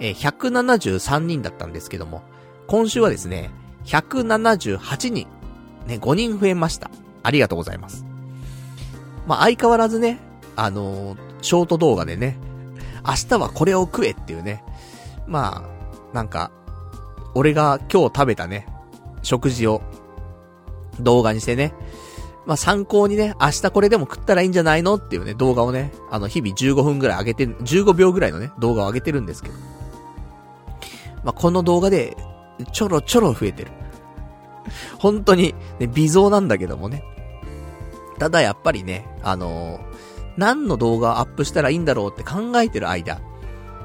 [0.00, 2.22] えー、173人だったんですけども、
[2.72, 3.50] 今週はですね、
[3.84, 5.28] 178人、
[5.86, 6.90] ね、5人増えました。
[7.22, 8.06] ありがとうございます。
[9.26, 10.20] まあ、相変わらずね、
[10.56, 12.38] あのー、ショート動画でね、
[13.06, 14.64] 明日はこれを食えっていうね、
[15.26, 16.50] まあ、なんか、
[17.34, 18.66] 俺が今日食べたね、
[19.22, 19.82] 食事を
[20.98, 21.74] 動画にしてね、
[22.46, 29.54] まあ参考にね、明日これでも食ったらいいんじゃないのっていうね、動画をね、あの日々15分ぐらい上げて、15秒ぐらいのね、動画を上げてるんですけど。
[31.22, 32.16] まあ、この動画で、
[32.72, 33.70] ちょろちょろ増えてる。
[34.98, 37.02] 本当に、ね、微増なんだけどもね。
[38.18, 39.80] ただやっぱりね、あのー、
[40.36, 43.20] 何の動画をアップしたらいいんだろうって考えてる間、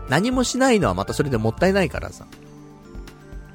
[0.09, 2.25] 何もしないのはまたそれでもったいないからさ。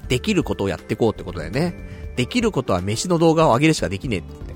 [0.07, 1.73] できることをやってこうってことだよね。
[2.15, 4.55] できることは飯の動画を上げるしかできねえって。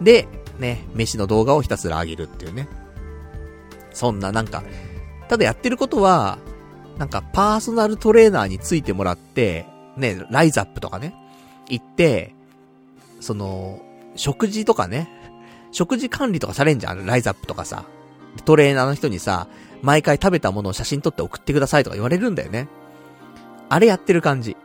[0.00, 2.68] で、ね、飯の動画をひたすら上げるっていうね。
[3.92, 4.62] そんななんか、
[5.28, 6.38] ただやってることは、
[6.98, 9.66] なんかパーソナルトレーナーについてもらって、
[9.96, 11.14] ね、ライザップとかね、
[11.68, 12.34] 行って、
[13.20, 13.80] その、
[14.14, 15.08] 食事とかね、
[15.72, 17.84] 食事管理とかされんじゃん、ライザップとかさ。
[18.44, 19.48] トレーナーの人にさ、
[19.82, 22.68] 毎回食べたものを写真撮って送ってくださいとか言われるんだよね。
[23.68, 24.56] あれやってる感じ。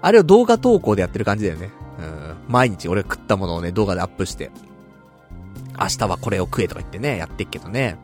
[0.00, 1.70] あれを動画投稿でやってる感じだよね。
[1.98, 2.36] うん。
[2.48, 4.50] 毎日俺食ったものをね、動画でアップして。
[5.78, 7.98] 明日はこれを食えとか言ってね、やってっけどね。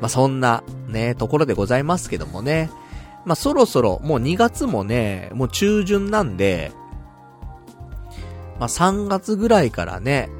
[0.00, 2.70] まあ、そんな、ね、ところでございますけどもね。
[3.28, 6.72] まあ、そろそろ、もう2月もね、もう中旬なんで、
[8.58, 10.30] まあ、3月ぐらいからね、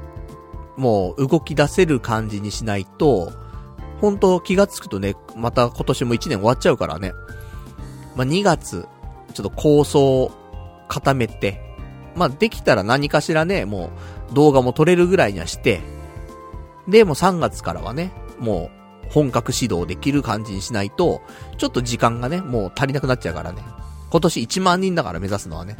[0.75, 3.31] もう動き出せる感じにしないと、
[4.01, 7.13] 本当気がつくとね、また今年も1年終わっちゃうからね。
[8.15, 8.87] まあ、2月、
[9.35, 10.31] ちょっと構想を
[10.87, 11.61] 固めて、
[12.15, 13.91] まあ、できたら何かしらね、も
[14.31, 15.81] う動画も撮れるぐらいにはして、
[16.87, 18.78] で、もう3月からはね、もう
[19.09, 21.21] 本格指導できる感じにしないと、
[21.57, 23.63] ちょっと時間がね、もう足りなくなっちゃうからね。
[24.11, 25.77] 今年1万人だから目指すのはね。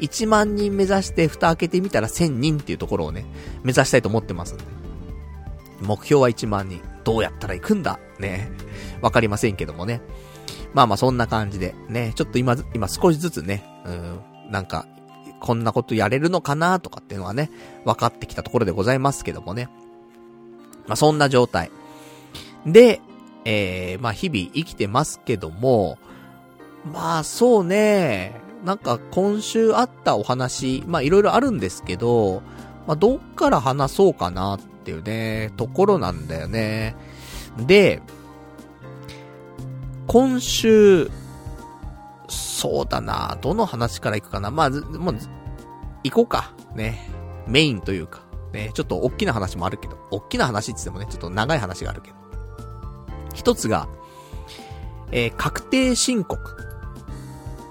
[0.00, 3.26] 1万人目指して蓋開けてみたら1000人っていうところをね、
[3.62, 4.64] 目指したいと思ってますんで。
[5.80, 6.80] 目標は1万人。
[7.04, 7.98] どうやったら行くんだ？
[8.18, 8.50] ね。
[9.00, 10.00] わかりませんけどもね。
[10.72, 14.86] まあまあそんな感じで、ね、ちょっと今、今少しずつね、うん、なんか、
[15.40, 17.50] こんなことやれるのかなとかっていうのはね、
[17.84, 19.68] 分かってきたところでございますけどもね。
[20.86, 21.70] まあそんな状態。
[22.66, 23.00] で、
[23.44, 25.98] えー、まあ日々生きてますけども、
[26.92, 32.42] まあそうね、なんか今週あったお話、まあいろいろあるんですけど、
[32.86, 36.96] まあどっから話そうかなっていうね、ところなんだよね。
[37.58, 38.02] で、
[40.06, 41.10] 今週、
[42.28, 45.18] そうだなどの話から行くかなまあ、もう、
[46.04, 46.52] 行こうか。
[46.74, 47.08] ね。
[47.46, 48.22] メインというか。
[48.52, 52.19] ね、ちょっと大きな話もあるけど、大きな話って言ってもね、ちょっと長い話があるけど。
[53.34, 53.88] 一つが、
[55.12, 56.38] えー、確定申告。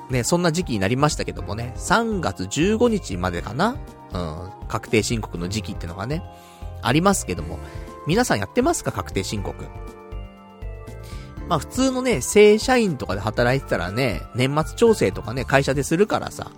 [0.09, 3.75] ね、そんな時期になりましたけどもね、3月15日までかな。
[4.11, 6.23] うん、確定申告の時期ってのがね、
[6.81, 7.59] ありますけども、
[8.07, 8.91] 皆さんやってますか？
[8.91, 9.65] 確定申告。
[11.47, 16.51] まあ普通のね、正社員とかで働いてたらね、年末調整とかね、会社でするからさ、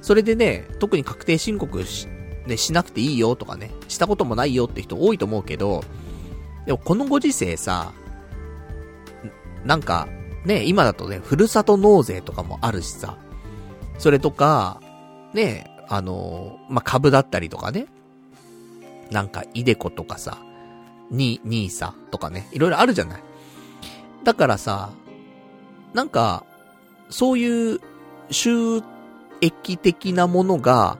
[0.00, 2.08] それでね、特に確定申告し、
[2.46, 5.84] ね、しなくていいよとかね、したこともないよって人多いと思うけど、
[6.64, 7.92] でもこのご時世さ、
[9.64, 10.08] なんか、
[10.44, 13.16] ね、今だとね、ふるさと納税とかもあるしさ、
[13.98, 14.80] それとか、
[15.32, 17.86] ね、あのまあ、株だったりとかね、
[19.10, 20.38] なんか、イデコとかさ、
[21.10, 23.22] ニ、ニーサとかね、いろいろあるじゃない。
[24.24, 24.90] だからさ、
[25.92, 26.44] なんか、
[27.10, 27.80] そういう
[28.30, 28.82] 収
[29.40, 30.98] 益的なものが、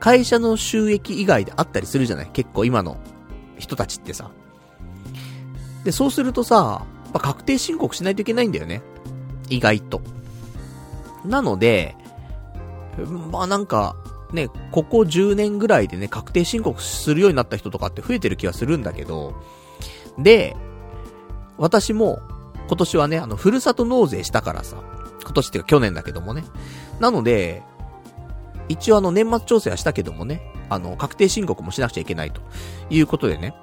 [0.00, 2.30] 会社の収益以外であったりするじゃない。
[2.32, 2.98] 結構今の
[3.58, 4.30] 人たちってさ。
[5.84, 8.82] で、そうするとさ、ぱ確定申告しないといけないんだよね。
[9.48, 10.00] 意外と。
[11.24, 11.96] なので、
[13.30, 13.96] まあなんか、
[14.32, 19.34] ね、ここ10年ぐらいでね、確定申告するようになった人とかって増えてる気はするんだけど、
[20.18, 20.56] で、
[21.56, 22.20] 私も、
[22.68, 24.76] 今年はね、あの、ふるさと納税したからさ、
[25.22, 26.44] 今年っていうか去年だけどもね。
[27.00, 27.62] なので、
[28.68, 32.42] 一応あの、年末調整はしたけどもね、あの、確定申告もしなくちゃいけないと
[32.90, 33.54] いうことでね、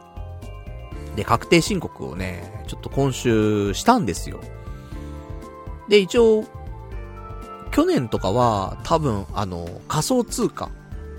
[1.15, 4.39] で、確定申告をね、ちょっと今週したんですよ。
[5.89, 6.45] で、一応、
[7.71, 10.69] 去年とかは多分、あの、仮想通貨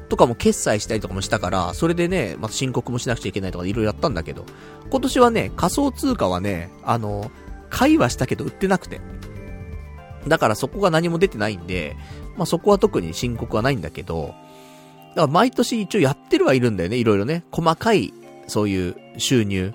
[0.09, 4.45] とかも決済したりとかもしたから、それでね、また申告もしなくちゃいけないとかいろいろやったんだけど、
[4.91, 7.31] 今年はね、仮想通貨はね、あの、
[7.71, 9.01] 買いはしたけど売ってなくて。
[10.29, 11.97] だからそこが何も出てないんで、
[12.37, 14.35] まあ、そこは特に申告はないんだけど、
[15.11, 17.45] だから毎年一応やってるはいるんだよね、いろいろね。
[17.51, 18.13] 細かい、
[18.47, 19.73] そういう収入。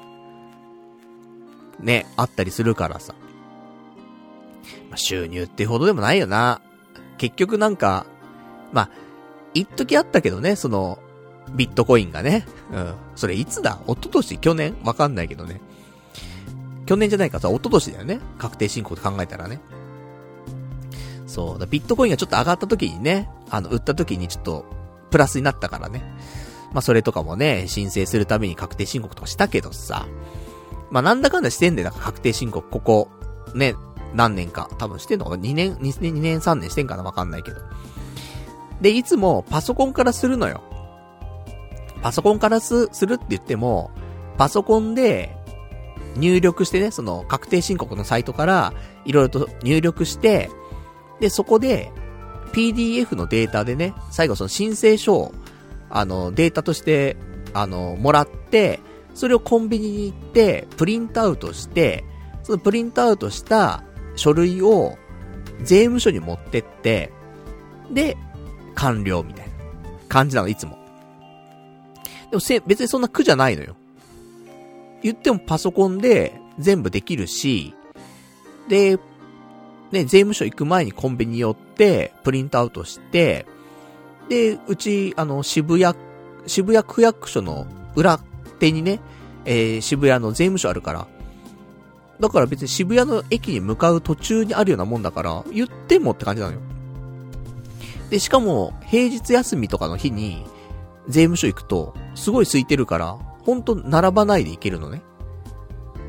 [1.81, 3.13] ね、あったりするからさ。
[4.89, 6.61] まあ、収入ってほどでもないよな。
[7.17, 8.05] 結局なんか、
[8.71, 8.89] まあ、
[9.53, 10.99] 一時あったけどね、その、
[11.53, 12.45] ビットコインがね。
[12.71, 12.93] うん。
[13.15, 13.79] それいつだ？
[13.85, 14.37] 一昨年？
[14.37, 14.75] 去年？
[14.83, 15.59] わかんないけどね。
[16.85, 18.19] 去年じゃないかさ、一昨年だよね。
[18.37, 19.59] 確定申告で考えたらね。
[21.27, 21.59] そう。
[21.59, 24.65] だビットコインがちょっと上がった時にね、あの、売った時にちょっと、
[25.09, 26.01] プラスになったからね。
[26.71, 30.05] まあ、それとかもね、申請するために確定申告とかしたけどさ。
[30.91, 31.91] まあ、なんだかんだしてんだよ。
[31.91, 33.09] 確定申告、ここ、
[33.55, 33.75] ね、
[34.13, 34.69] 何年か。
[34.77, 37.03] 多分してんのかな ?2 年、2年、2年、3年してんかな？
[37.03, 37.57] わかんないけど。
[38.81, 40.61] で、いつもパソコンからするのよ。
[42.01, 43.91] パソコンからす、するって言っても、
[44.37, 45.37] パソコンで
[46.17, 48.73] 入力してね、その確定申告のサイトから
[49.05, 50.49] いろいろと入力して、
[51.19, 51.91] で、そこで
[52.51, 55.33] PDF のデータでね、最後その申請書を、
[55.89, 57.17] あの、データとして、
[57.53, 58.79] あの、もらって、
[59.21, 62.03] それをコンビニに行って、プリントアウトして、
[62.41, 63.83] そのプリントアウトした
[64.15, 64.97] 書類を
[65.61, 67.11] 税務署に持ってって、
[67.91, 68.17] で、
[68.73, 69.53] 完了みたいな
[70.09, 70.75] 感じなの、いつも。
[72.31, 73.75] でもせ、別にそんな苦じゃないのよ。
[75.03, 77.75] 言ってもパソコンで全部できるし、
[78.69, 78.97] で、
[79.91, 83.45] ね、税務署行く前にコンビニ寄って、プリントアウトして、
[84.29, 85.95] で、うち、あの、渋谷、
[86.47, 88.19] 渋谷区役所の裏
[88.57, 88.99] 手にね、
[89.45, 91.07] えー、渋谷の税務署あるから。
[92.19, 96.59] だから別に渋谷の駅に向かう途中にあるようなもんだから、言ってもって感じなのよ。
[98.11, 100.45] で、しかも、平日休みとかの日に、
[101.07, 105.01] 税務署行くと、すごい空いてるから、ほんと並ばないで行けるのね。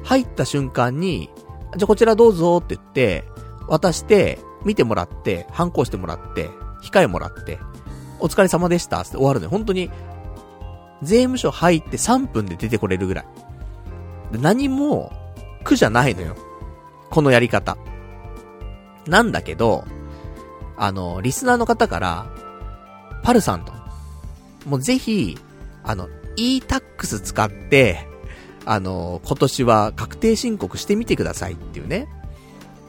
[0.04, 1.30] 入った瞬間に、
[1.76, 3.24] じゃあこちらどうぞって言って、
[3.68, 6.50] 渡して、見てもらって、反抗してもらって、
[6.82, 7.58] 控えもらって、
[8.20, 9.50] お疲れ様でしたって終わるのよ。
[9.50, 9.90] 本当に、
[11.02, 13.26] 税務署入って3分で出てこれるぐらい。
[14.32, 15.12] 何も
[15.64, 16.36] 苦じゃないのよ。
[17.10, 17.76] このやり方。
[19.06, 19.84] なんだけど、
[20.76, 22.26] あの、リスナーの方から、
[23.22, 23.72] パルさんと、
[24.66, 25.38] もうぜひ、
[25.84, 28.08] あの、e-tax 使って、
[28.64, 32.08] あの、今年は確定申告してみてくださいっていうね。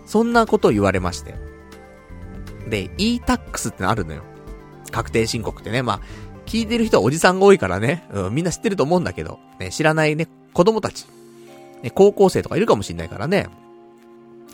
[0.05, 1.35] そんなことを言われまして。
[2.69, 4.23] で、e-tax ってのあるのよ。
[4.91, 5.81] 確定申告ってね。
[5.81, 5.99] まあ、
[6.45, 8.03] 聞いてる人はおじさんが多いからね。
[8.11, 9.39] うん、みんな知ってると思うんだけど。
[9.59, 11.05] ね、知らないね、子供たち。
[11.81, 13.47] ね、高校生とかいるかもしんないからね。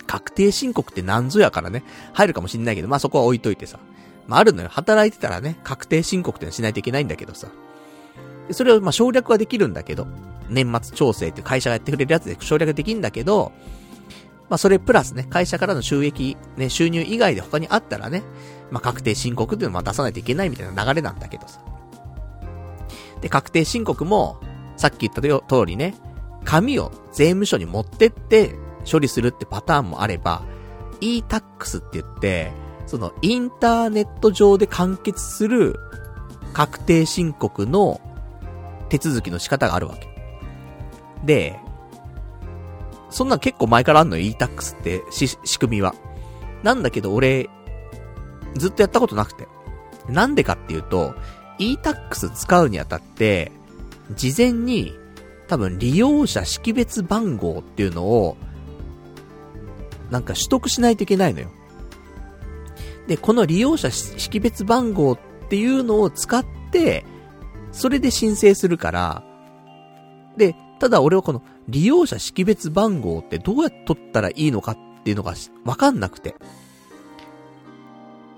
[0.08, 1.84] 確定申告って何ぞやからね、
[2.14, 3.80] 入るかもしんないけど、まあそこは置いといてさ。
[4.28, 4.70] まああるのよ。
[4.70, 7.48] 働いてたらね、確定申告ってのしないといけないんだけどさ。
[8.52, 10.08] それをま省略はできるんだけど、
[10.50, 13.52] 年末調整って会社がやってくれるやつで省略できるんだけど、
[14.50, 18.24] まあそれプラスね、会社からの収益、ね、収入以外で他にあったらね、
[18.72, 21.60] まあ確定申告っていうのを出さないといけないみたいな流れなんだけどさ。
[23.22, 24.40] で、確定申告も、
[24.78, 25.96] さっき言った通りね、
[26.46, 28.56] 紙を税務署に持ってって
[28.90, 30.42] 処理するってパターンもあれば、
[31.02, 32.52] e-tax って言って、
[32.88, 35.76] そのインターネット上で完結する
[36.54, 38.02] 確定申告の
[38.90, 40.08] 手続きの仕方があるわけ。
[41.24, 41.60] で、
[43.10, 45.94] そんな結構前からあんのよ、e-tax って、仕組みは。
[46.64, 47.50] なんだけど俺、
[48.56, 49.48] ずっとやったことなくて。
[50.08, 51.14] なんでかっていうと、
[51.60, 53.52] e-tax 使うにあたって、
[54.16, 54.98] 事前に、
[55.48, 58.38] 多分利用者識別番号っていうのを、
[60.10, 61.52] なんか取得しないといけないのよ。
[63.08, 67.06] で、この利用者識別番号っていうのを使って、
[67.72, 69.24] それで申請するから、
[70.38, 75.34] で、ただ俺はこの利用者識別番号ってどうやって取ったらいいのかっていうのが
[75.66, 76.36] わかんなくて。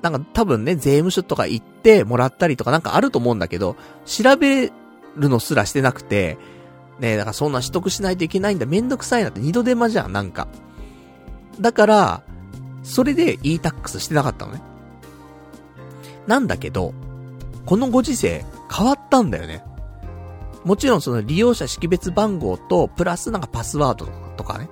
[0.02, 3.76] なんか多分ね、税務署とか行ってもらったりとかなんかあると思うんだけど、
[4.06, 4.72] 調べ
[5.16, 6.38] るのすらしてなくて、
[6.99, 8.66] ねだからそんな取得しないといけないんだ。
[8.66, 10.47] めんどくさいなって二度手間じゃん、なんか。
[11.60, 12.24] だから、
[12.84, 14.62] それで e-tax してなかったのね。
[16.28, 16.93] なんだけど、
[17.66, 19.64] このご時世変わったんだよね。
[20.64, 24.70] もちろんその利用者識別番号と、プラスなんかパスワードとかね。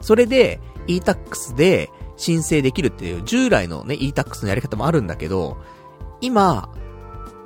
[0.00, 5.56] それで e-tax で申請できるっていう従来のね e-tax のやり方もあるんだけど、
[6.20, 6.68] 今、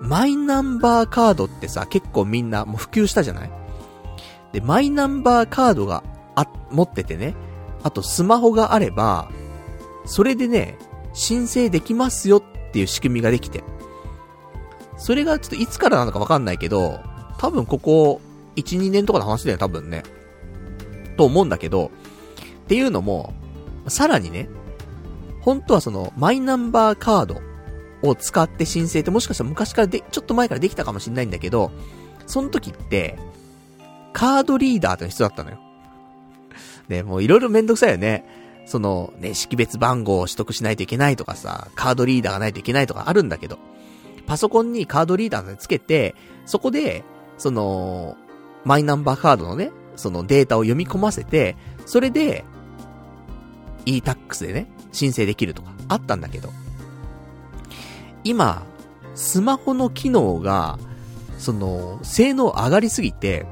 [0.01, 3.51] マイナンバーカードってさ、結構みんなもう普及したじゃない？
[4.53, 6.05] で、マイナンバーカードが
[6.35, 7.35] あ、持っててね、
[7.83, 9.31] あとスマホがあれば、
[10.05, 10.79] それでね、
[11.13, 12.43] 申請できますよっ
[12.73, 13.65] ていう仕組みができて。
[14.97, 17.01] それがちょっといつからなのかわかんないけど、
[17.39, 18.21] 多分ここ、
[18.57, 20.03] 1、2年とかの話だよ、多分ね。
[21.17, 21.91] と思うんだけど、
[22.65, 23.33] っていうのも、
[23.91, 24.49] さらにね、
[25.41, 27.41] 本当はその、マイナンバーカード
[28.03, 31.71] を使って申請ってもしかしたら昔からで、ちょっと前からできたかもしんないんだけど、
[32.27, 33.19] その時って、
[34.13, 35.59] カードリーダーっての必要だったのよ。
[36.89, 38.25] ね、もういろいろめんどくさいよね。
[38.67, 43.59] その、ね、識別番号を取得しないといけないとかさ、カードリーダーがないといけないとかあるんだけど、
[44.27, 46.15] パソコンにカードリーダーつけて、
[46.45, 47.05] そこで、
[47.39, 48.17] その、
[48.65, 52.45] マイナンバーカードのね、そのデータを読み込ませて、それで、
[53.97, 56.51] e-tax でね、申請できるとか、あったんだけど、
[58.25, 58.63] 今、
[59.15, 60.79] スマホの機能が、
[61.39, 63.47] その、性能上がりすぎて、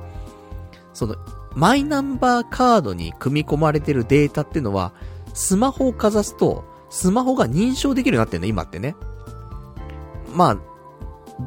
[0.93, 1.16] その、
[1.55, 4.93] マイナンバーカードに組み込まれてるデータってのは、
[5.32, 8.95] スマホをかざすと、スマホが認証できるようになってんの、今ってね。
[10.34, 10.59] まあ、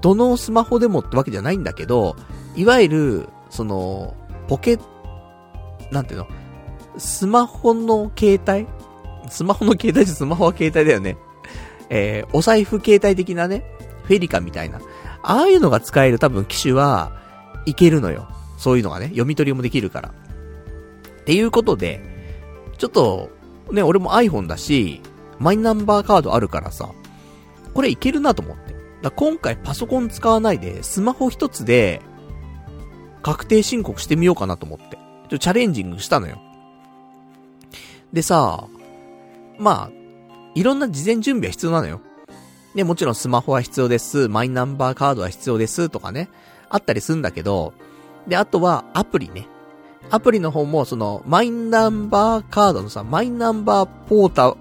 [0.01, 2.15] どのスマホでもってわけじゃないんだけど、
[2.55, 4.15] いわゆる、その、
[4.47, 4.79] ポケ、
[5.91, 6.27] なんていうの？
[6.97, 8.67] スマホの携帯
[9.29, 11.17] スマホの携帯じゃスマホは携帯だよね。
[11.89, 13.63] えー、お財布携帯的なね、
[14.03, 14.79] フェリカみたいな。
[15.21, 17.11] ああいうのが使える多分機種は、
[17.65, 18.27] いけるのよ。
[18.57, 20.09] そういうのがね、読み取りもできるから。
[20.09, 22.01] っていうことで、
[22.77, 23.29] ちょっと、
[23.71, 25.01] ね、俺も iPhone だし、
[25.37, 26.89] マイナンバーカードあるからさ、
[27.73, 28.75] これいけるなと思って。
[29.01, 32.01] だ今回パソコン使わないで、スマホ一つで、
[33.21, 34.95] 確定申告してみようかなと思って。
[34.95, 36.41] ちょっと、チャレンジングしたのよ。
[38.11, 38.67] でさ、
[39.59, 39.91] まあ、
[40.55, 42.01] いろんな事前準備は必要なのよ。
[42.73, 46.29] ね、もちろんスマホは必要です、マイナンバーカードは必要です、とかね、
[46.69, 47.73] あったりするんだけど、
[48.27, 49.47] で、あとはアプリね。
[50.11, 54.55] アプリの方も、その、マイナンバーカードのさ、マイナンバーポータ、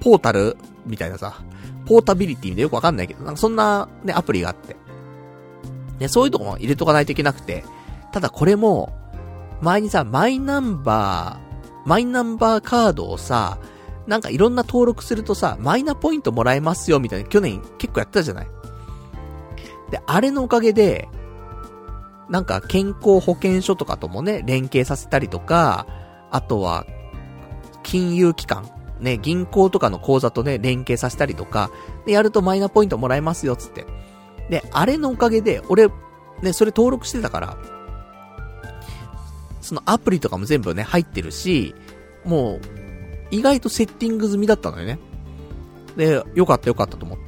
[0.00, 1.42] ポータルみたいなさ、
[1.86, 4.76] ポータビリティでよくわかんないけど、なんかそんなね、アプリがあって。
[5.98, 7.64] ね、そういうとこも入れとかないといけなくて、
[8.12, 8.92] ただこれも、
[9.60, 13.58] 前にさ、マイナンバー、マイナンバーカードをさ、
[14.06, 18.48] なんかいろんな登録するとさ、マイナポイントもらえますよ、みたいな、去年結構やってたじゃない？
[19.90, 21.08] で、あれのおかげで、
[22.28, 25.86] なんか健康保険証とかともね、連携させたりとか、
[26.30, 26.86] あとは、
[27.82, 28.68] 金融機関、
[29.00, 31.70] ね、銀行とかの口座とね、連携させたりとか、
[32.06, 33.86] で、やるとマイナポイントもらえますよ、つって。
[34.48, 35.88] で、あれのおかげで、俺、
[36.42, 37.56] ね、それ登録してたから、
[39.60, 41.74] そのアプリとかも全部ね、入ってるし、
[42.24, 42.60] もう、
[43.34, 44.98] 意外とセッティング済みだったのよね。
[45.96, 47.24] で、よかったよかったと思って。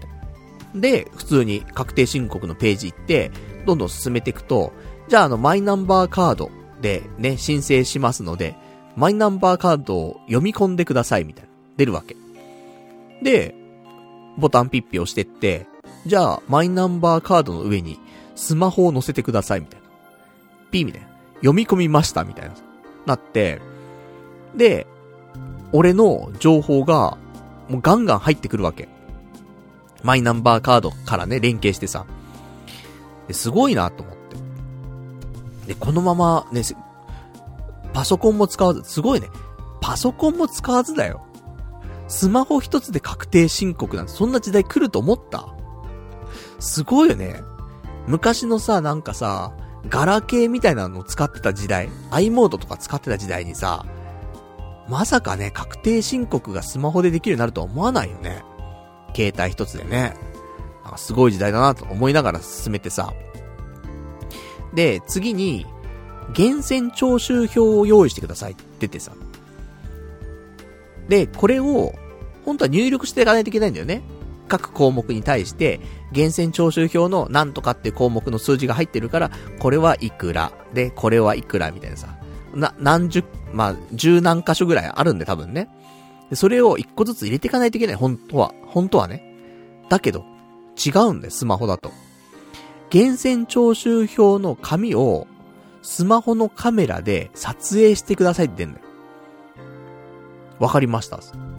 [0.79, 3.31] で、普通に確定申告のページ行って、
[3.67, 4.73] どんどん進めていくと、
[5.09, 6.51] じゃああの、マイナンバーカード
[6.81, 8.55] でね、申請しますので、
[8.97, 11.51] マイナンバーカードを読み込んでくださいみたいな。
[11.77, 12.17] 出るわけ。
[13.23, 13.55] で、
[14.39, 15.67] ボタンピッピ押してって、
[16.07, 17.99] じゃあ、マイナンバーカードの上に
[18.35, 19.87] スマホを載せてくださいみたいな。
[20.71, 21.09] ピーみたいな。
[21.37, 22.55] 読み込みましたみたいな。
[23.07, 23.61] なって、
[24.55, 24.87] で、
[25.73, 27.19] 俺の情報が、
[27.69, 28.89] もうガンガン入ってくるわけ。
[30.03, 32.07] マイナンバーカードからね、連携してさ。
[33.31, 34.37] すごいなと思って。
[35.69, 36.63] で、このままね、
[37.93, 39.29] パソコンも使わず、すごいね。
[39.81, 41.27] パソコンも使わずだよ。
[42.09, 45.49] スマホ一つで確定申告なんて、そんな時代来ると思った
[46.61, 47.43] すごいよね。
[48.07, 49.53] 昔のさ、なんかさ、
[49.89, 53.85] ガラケーみたいなのを使ってた時代、i モードとか使ってた時代にさ、
[54.89, 58.45] まさかね、確定申告がスマホでできるようになるとは思わないよね。
[59.15, 60.15] 携帯一つでね。
[60.85, 63.13] なんかすごい時代だなと思いながら進めてさ。
[64.75, 65.67] で、次に、
[66.33, 69.13] 厳選徴収表を用意してくださいって言ってさ。
[71.09, 71.95] で、これを、
[72.45, 74.03] 本当は入力していかないといけないんだよね。
[74.49, 75.81] 各項目に対して、
[76.13, 82.17] 厳選徴収票のなんとかって項目の数字が入ってるから、これはいくら、で、これはいくらみたいなさ。
[82.55, 83.25] な、何十、
[83.57, 85.71] まあ、十何箇所ぐらいあるんで多分ね。
[86.35, 88.53] それを一個ずつ入れていかないといけない、本当は。
[88.67, 89.23] 本当はね。
[89.89, 90.27] だけど、
[90.77, 91.91] 違うんだよ、スマホだと。
[92.91, 95.27] 厳選徴収票の紙を、
[95.81, 98.87] スマホのカメラで撮影してくださいって言うんだよ。
[100.59, 101.19] わかりました？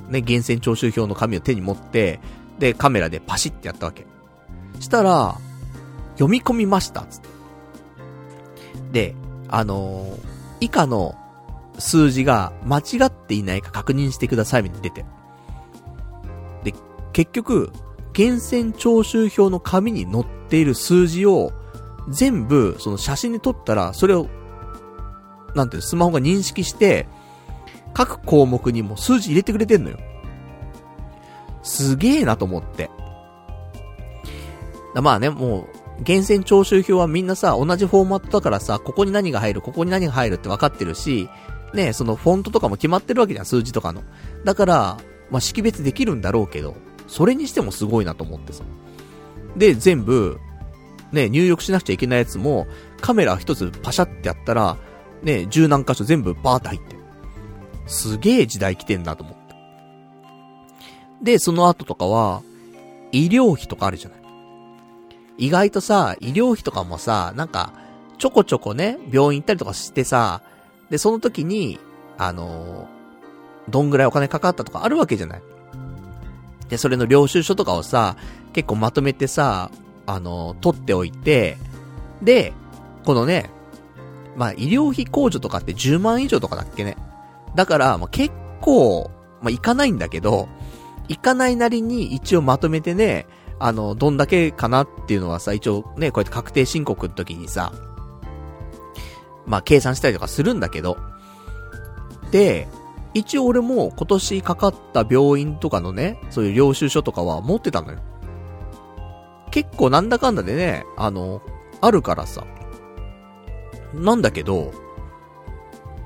[0.09, 2.19] ね、厳選徴収票の紙を手に持って、
[2.59, 4.05] で、カメラでパシってやったわけ。
[4.79, 5.39] したら、
[6.13, 7.27] 読み込みました、つって。
[8.91, 9.15] で、
[9.47, 10.17] あのー、
[10.59, 11.15] 以下の
[11.77, 15.05] 数字が間違っていないか確認してくださいみたいに出て。
[16.63, 16.73] で、
[17.13, 17.71] 結局、
[18.13, 21.51] 厳選徴収票の紙に載っている数字を
[22.09, 24.27] 全部その写真に撮ったら、それを、
[25.55, 27.07] なんていうスマホが認識して、
[27.93, 29.97] 各項目にも数字入れてくれてんのよ。
[31.63, 32.89] すげえなと思って。
[34.95, 35.67] まあね、も
[35.99, 41.29] う、厳選徴収票はみんなさ、同じフォーマットだからさ、ここに何が入る、ここに何が入るって分かってるし、
[41.73, 44.03] ね、そのフォントとかも決まってるわけじゃん、数字とかの。
[44.43, 44.97] だから、
[45.29, 46.75] まあ、識別できるんだろうけど、
[47.07, 48.63] それにしてもすごいなと思ってさ。
[49.55, 50.39] で、全部、
[51.11, 52.67] ね、入力しなくちゃいけないやつも、
[53.01, 54.77] カメラ一つパシャってやったら、
[55.23, 56.99] ね、十何箇所全部バーって入ってる。
[57.87, 59.55] すげえ時代来てんなと思って。
[61.21, 62.41] で、その後とかは、
[63.11, 64.19] 医療費とかあるじゃない。
[65.37, 67.73] 意外とさ、医療費とかもさ、なんか、
[68.17, 70.41] ちょこちょこね、病院行ったりとかしてさ、
[70.89, 71.79] で、その時に、
[72.17, 75.41] あのー、どんぐらいお金かかったとかあるわけじゃない。
[76.69, 78.15] で、それの領収書とかをさ、
[78.53, 79.71] 結構まとめてさ、
[80.05, 81.57] あのー、取っておいて、
[82.21, 82.53] で、
[83.05, 83.49] このね、
[84.35, 86.95] まあ、医療費控除とかって10万以上とかだっけね。
[87.55, 89.09] だから、まあ、結構、
[89.41, 90.47] まあ、いかないんだけど、
[91.07, 93.27] いかないなりに一応まとめてね、
[93.59, 97.73] あの、どんだけかなっていうのはさ、一応ね、こうやって確定申告の時にさ、
[99.47, 100.97] まあ、計算したりとかするんだけど、
[102.31, 102.67] で、
[103.13, 107.99] 一応俺も今年かかった病院とかのね、そういう領収書とかは持ってたのよ。
[109.49, 111.41] 結構なんだかんだでね、あの、
[111.81, 112.45] あるからさ。
[113.93, 114.73] なんだけど、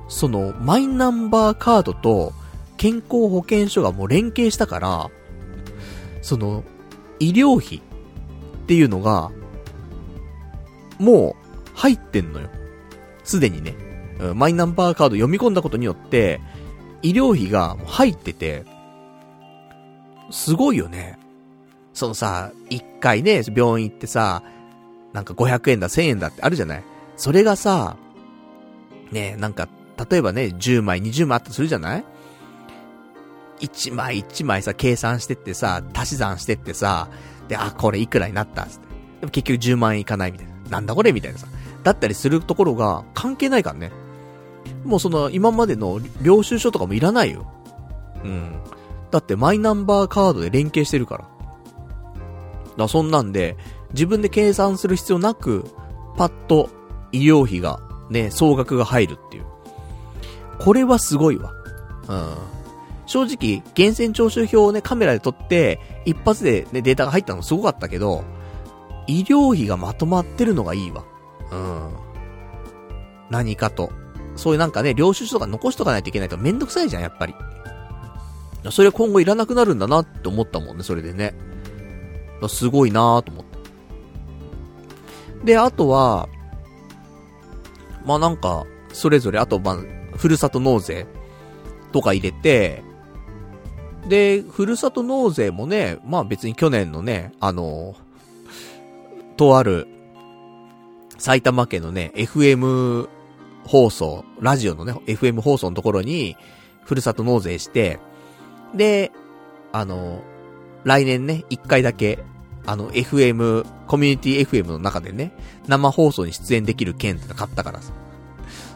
[0.08, 2.34] その、マイナンバーカードと
[2.78, 5.10] 健康保険証がもう連携したから、
[6.22, 6.64] その、
[7.20, 7.82] 医療費っ
[8.68, 9.32] ていうのが、
[11.00, 11.36] もう、
[11.74, 12.50] 入ってんのよ。
[13.24, 13.76] すでにね。
[14.36, 16.40] マイナンバーカード読み込んだことによって、
[17.02, 18.66] 医療費が入ってて、
[20.30, 21.18] すごいよね。
[21.94, 24.44] そのさ、一回ね、病院行ってさ、
[25.14, 26.84] なんか500円だ、1000円だってあるじゃない
[27.18, 27.98] それがさ、
[29.12, 29.68] ね、なんか、
[30.10, 32.06] 例えばね、10枚、20枚あったとするじゃない
[33.60, 37.10] 一枚一枚さ、計算してってさ、足し算してってさ、
[37.48, 38.88] で、あ、これいくらになったっつって。
[39.22, 40.54] でも結局10万円いかないみたいな。
[40.70, 41.48] なんだこれみたいなさ。
[41.84, 43.92] だったりするところが関係ないからね。
[44.84, 47.52] もうその、今までの領収書とかもいらないよ。
[48.24, 48.60] うん。
[49.10, 51.28] だってマイナンバーカードで連携してるから。
[52.78, 53.58] だそんなんで、
[53.94, 55.66] 自分で計算する必要なく、
[56.18, 56.70] パッと
[57.12, 57.80] 医療費が、
[58.10, 59.46] ね、総額が入るっていう。
[60.60, 61.52] これはすごいわ。
[62.08, 62.34] うん。
[63.06, 68.24] 正直、源泉徴収票をね、カメラで撮って、一発でね、データが入ったのすごかったけど、
[69.08, 71.04] 医療費がまとまってるのがいいわ。
[71.52, 71.90] うん。
[73.30, 73.92] 何かと。
[74.36, 77.36] そういうなんかね、領収書とか残しとかないといけないとめんどくさいじゃん、やっぱり。
[78.70, 81.34] それ今後いらなくなるんだなって思ったもんね、それでね。
[82.48, 83.58] すごいなーと思って。
[85.46, 86.30] で、あとは、
[88.06, 89.78] まあなんか、それぞれ、あと、まあ、
[90.18, 91.08] ふるさと納税
[91.92, 92.84] とか入れて、
[94.08, 97.96] で、ふるさと納税もね、まあ別に去年のね、あの、
[99.38, 99.88] とある、
[101.22, 103.08] 埼玉県のね、FM
[103.64, 106.36] 放送、ラジオのね、FM 放送のところに、
[106.84, 108.00] ふるさと納税して、
[108.74, 109.12] で、
[109.72, 110.24] あの、
[110.84, 112.24] 来年ね、一回だけ、
[112.66, 115.32] あの、FM、コミュニティ FM の中でね、
[115.68, 117.94] 生放送に出演できる券っての買ったからさ。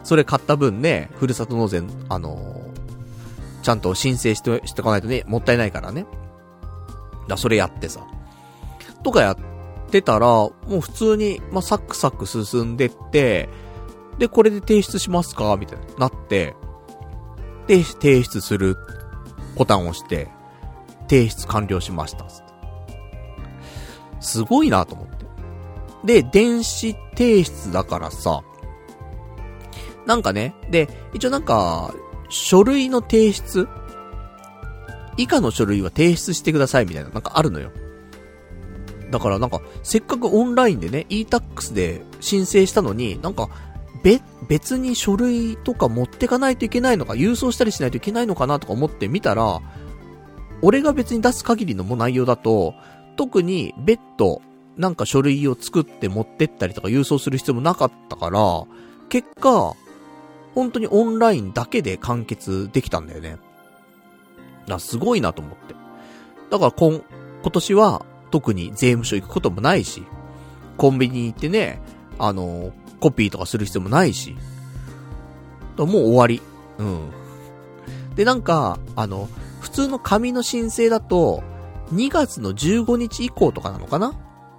[0.04, 2.62] それ買った分ね、ふるさと納税、あの
[3.64, 6.06] ちゃんと申請して、しておかないとね、もったいないからね。
[7.28, 8.06] だ、それやってさ。
[9.04, 9.38] とかやっ
[9.90, 13.50] てたら、もう普通に、まあ、サクサク進んでって、
[14.18, 15.58] で、これで提出しますか？
[15.58, 16.56] みたいな、なって、
[17.68, 18.78] で、提出する、
[19.56, 20.30] ボタンを押して、
[21.10, 22.26] 提出完了しました。
[24.22, 25.26] すごいなと思って。
[26.22, 28.42] で、電子提出だからさ、
[30.06, 31.94] なんかね、で、一応なんか、
[32.30, 33.68] 書類の提出？
[35.18, 37.72] 以下の書類は提出してくださいみたいな、なんかあるのよ。
[39.16, 43.48] だからなんか、せっかくオンラインでね、e-tax で申請したのに、なんか、
[44.04, 49.62] べ、別に書類とか持ってかないといけないのか、郵送したりしないといけないのかなとか思ってみたら、
[50.62, 52.74] 俺が別に出す限りのも内容だと、
[53.16, 54.42] 特に別途、
[54.76, 58.66] なんか書類を作って持ってったりとか郵送する必要もなかったから、
[59.08, 59.76] 結果、
[60.56, 63.38] 本当にオンラインだけで完結できたんだよね。
[64.68, 65.74] だすごいなと思って。
[66.50, 67.02] だから今、
[67.44, 68.06] 今年は
[68.36, 70.04] 特に税務署行くこともないし、
[70.76, 71.82] コンビニ行ってね、
[72.20, 74.36] あの、コピーとかする必要もないし、
[75.78, 76.42] もう終わり。
[76.78, 77.12] うん。
[78.18, 79.30] で、なんか、あの、
[79.62, 81.44] 普通の紙の申請だと、
[81.94, 84.08] 2月の15日以降とかなのかな？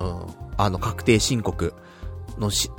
[0.00, 0.26] うん。
[0.56, 1.74] あの、確定申告
[2.38, 2.70] のし、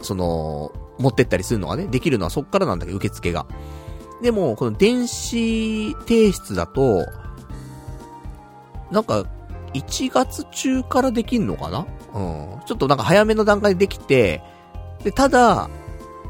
[0.00, 3.44] その、持ってったりするのがね、できるのはそっからなんだけど、受付が。
[4.22, 7.04] でも、この電子提出だと、
[8.90, 9.26] なんか、
[9.74, 11.86] 1月中からできんのかな？
[12.14, 12.60] うん。
[12.66, 14.42] ちょっとなんか早めの段階でできて、
[15.04, 15.70] で、ただ、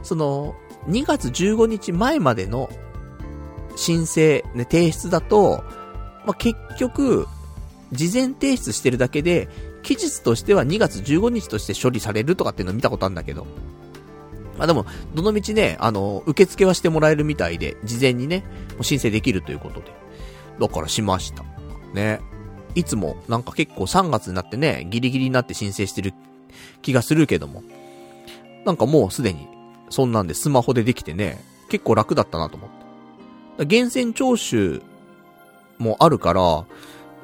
[0.03, 0.55] その、
[0.89, 2.70] 2月15日前までの
[3.76, 5.64] 申請、ね、提出だと、
[6.26, 7.26] まあ、結局、
[7.93, 9.49] 事前提出してるだけで、
[9.82, 13.47] 期日としては2月15日として処理されるとかっていうのを見たことあるんだけど。
[14.59, 18.45] まあでも、どの道ね、あの、受付はしてもらえるみたいで、事前にね、
[18.82, 19.93] 申請できるということで。
[20.61, 21.45] だからしました。
[21.95, 22.20] ね。
[22.79, 26.14] いつも、なんか結構3月になってね、ギリギリになって申請してる
[26.81, 27.64] 気がするけども。
[28.64, 29.49] なんかもうすでに、
[29.91, 32.70] そんなんでスマホでできてね、結構楽だったなと思っ
[33.59, 33.64] て。
[33.64, 34.81] 源泉徴収
[35.79, 36.66] もあるから、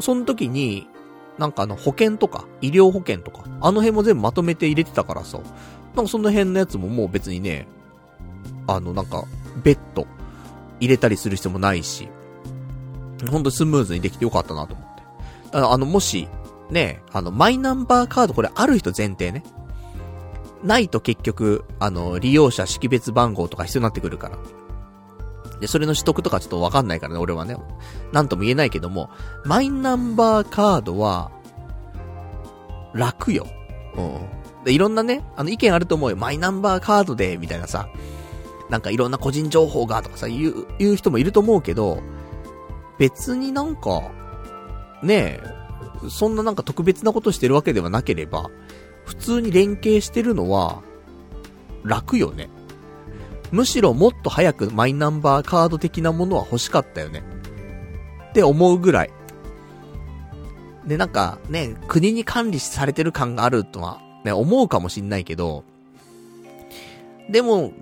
[0.00, 0.88] その時に、
[1.38, 5.38] なんかあの保険とか、医療保険とか、あの辺も全部まとめて入れてたからさ、
[5.94, 7.68] なんかその辺のやつももう別にね、
[8.66, 9.24] あのなんか、
[9.62, 10.08] 別途
[10.80, 12.08] 入れたりする必要もないし、
[13.30, 14.93] ほんとスムーズにできてよかったなと思って。
[15.54, 16.28] あの、もし、
[16.70, 19.44] ね、あの、マイナンバーカードこれある人前提ね。
[20.64, 24.38] ないと結局、あの、利用者識別番号とか必要になってくるから。
[25.60, 27.56] で、それの取得とかちょっとわかんないからね、俺はね。
[28.12, 29.10] なんとも言えないけども、
[29.44, 31.30] マイナンバーカードは、
[32.94, 33.46] 楽よ。
[33.96, 34.64] うん。
[34.64, 36.16] で、いろんなね、あの意見あると思うよ。
[36.16, 37.88] マイナンバーカードで、みたいなさ。
[38.70, 42.02] なんかいろんな個人情報がとかさ、言う、言う人もいると思うけど、
[42.98, 44.02] 別になんか、
[45.04, 45.40] ね
[46.04, 48.50] え、そんななんか特別なことしてるわけではなければ、
[49.04, 50.82] 普通に連携してるのは、
[51.84, 52.48] 楽よね。
[53.52, 57.22] むしろもっと早くマイナンバーカード的なものは欲しかったよね。
[58.30, 59.10] って思うぐらい。
[60.86, 65.64] で、なんかね、国に管理されてる感があるとはね、思うかもしんないけど、
[67.30, 67.72] でも、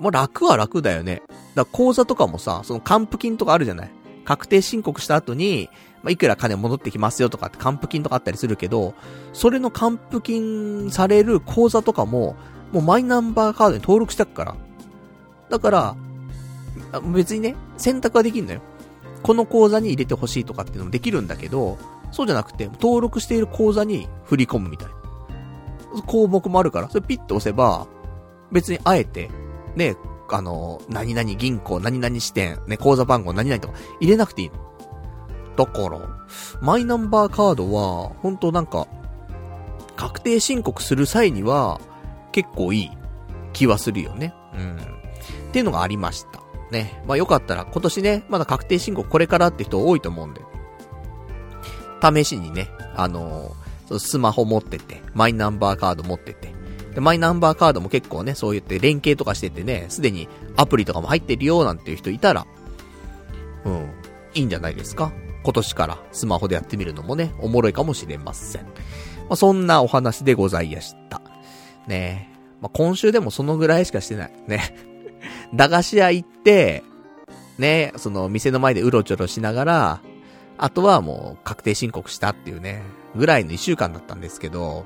[0.00, 1.22] もう楽は楽だよね。
[1.54, 3.90] だから口座とかもさ、その還付金とかあるじゃない
[4.30, 5.68] 確定申告した後に、
[6.04, 8.94] まあ、いくら金戻ってきますよとかって還付金とかあったりするけど、
[9.32, 12.36] それの還付金される口座とかも、
[12.70, 14.56] もうマイナンバーカードに登録したから。
[15.48, 15.96] だから、
[17.12, 18.60] 別にね、選択はできるのよ。
[19.24, 21.76] この口座に入れてほしいとかっていうのもできるんだけど、
[22.12, 24.88] そうじゃなくて、登録している口座に振り込むみたい
[25.96, 26.02] な。
[26.02, 27.88] 項目もあるから、それピッと押せば、
[28.52, 29.28] 別にあえて、
[29.74, 29.96] ね、
[30.30, 34.54] あの、何々銀行、何々支店、ね、口座番号何々とか入れなくていいの。
[35.56, 36.00] だから、
[36.60, 38.86] マイナンバーカードは、本当なんか、
[39.96, 41.80] 確定申告する際には、
[42.32, 42.90] 結構いい
[43.52, 44.34] 気はするよね。
[44.54, 44.76] うん。
[44.76, 46.40] っていうのがありました。
[46.70, 47.02] ね。
[47.06, 50.40] まあよかったら今年ね、まだ確定申告これからって人多いと思うんで。
[52.02, 56.54] 試しにね、あのー、スマホ持ってて、マイナンバーカード持ってて、
[56.94, 62.46] で、マイナンバーカードも結構ね、そう言って連携とかしててね、すでにアプリとかも入ってるよなんていう人いたら、
[63.64, 63.90] うん、
[64.34, 65.12] いいんじゃないですか？
[65.42, 68.62] 今年からスマホでやってみるのもね、おもろいかもしれません。
[68.62, 68.68] ま
[69.30, 71.22] あ、そんなお話でございました。
[71.86, 74.32] ねえまあ、今週でもそのぐらいしかしてない。
[74.46, 74.76] ね。
[75.54, 76.82] 駄菓子屋行って、
[77.58, 80.00] ね、その店の前でうろちょろしながら、
[80.58, 82.82] あとはもう確定申告したっていうね、
[83.16, 84.84] ぐらいの一週間だったんですけど、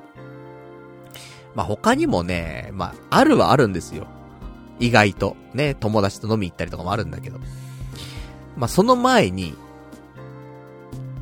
[1.54, 4.06] まあ、他にもね、まあ、あるはあるんですよ。
[4.80, 5.36] 意外と。
[5.54, 7.38] ね、友達と飲み行ったりとかもあるんだけど。
[8.56, 9.54] まあ、その前に、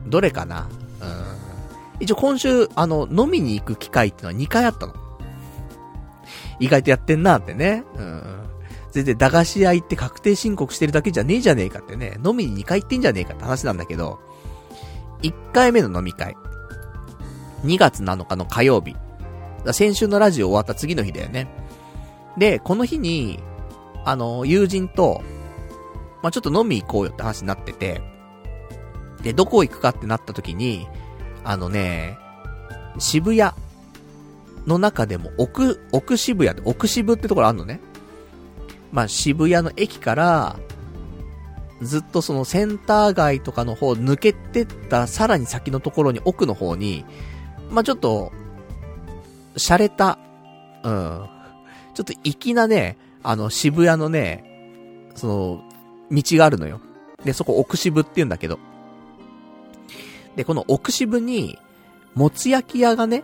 [0.07, 0.69] どれかな
[1.01, 1.25] うん。
[2.01, 4.95] 一応今週、あの、飲みに行く機会ってのは2回あったの。
[6.61, 7.85] 意外とやってんなってね。
[7.97, 8.23] うん。
[8.93, 12.19] 全然駄菓子屋行って確定申告してるだけじゃねえじゃねえかってね。
[12.25, 14.21] 飲みに2回行ってんじゃねえかって話なんだけど、
[15.23, 16.37] 1回目の飲み会。
[17.65, 18.95] 2月7日の火曜日。
[19.73, 21.49] 先週のラジオ終わった次の日だよね。
[22.37, 23.39] で、この日に、
[24.05, 25.23] あの、友人と、
[26.23, 28.01] まあ、ちょっと飲み行こうよって話になってて、
[29.23, 30.89] で、どこ行くかってなった時に、
[31.45, 32.19] あのね、
[32.99, 33.53] 渋谷
[34.67, 37.81] の中でも奥、奥渋谷で、奥渋ってところあるのね。
[38.93, 40.57] まあ、渋谷の駅から、
[41.81, 47.05] ずっとそのセンター街とかの方抜けてったさらに先のところに奥の方に、
[47.71, 48.33] まあ、ちょっと、
[49.57, 50.19] 洒落た、
[50.85, 51.29] うん。
[51.95, 54.45] ちょっと粋なね、あの渋谷のね、
[55.15, 55.65] その、
[56.11, 56.81] 道があるのよ。
[57.25, 58.59] で、そこ奥渋って言うんだけど。
[60.37, 61.59] で、この奥渋に、
[62.15, 63.23] もつ焼き屋がね、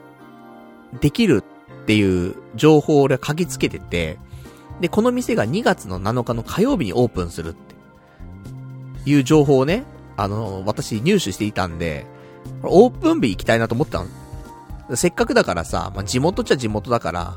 [1.01, 1.43] できる
[1.83, 4.19] っていう情報を俺は嗅ぎつけてて、
[4.81, 9.85] で、この店が2月の7日の火曜日にオープンするっていう情報をね、
[10.17, 12.07] あの、私入手していたんで、
[12.63, 14.07] オープン日行きたいなと思ったの。
[14.95, 17.37] せっかくだからさ、まあ、地元っちゃ地元だから、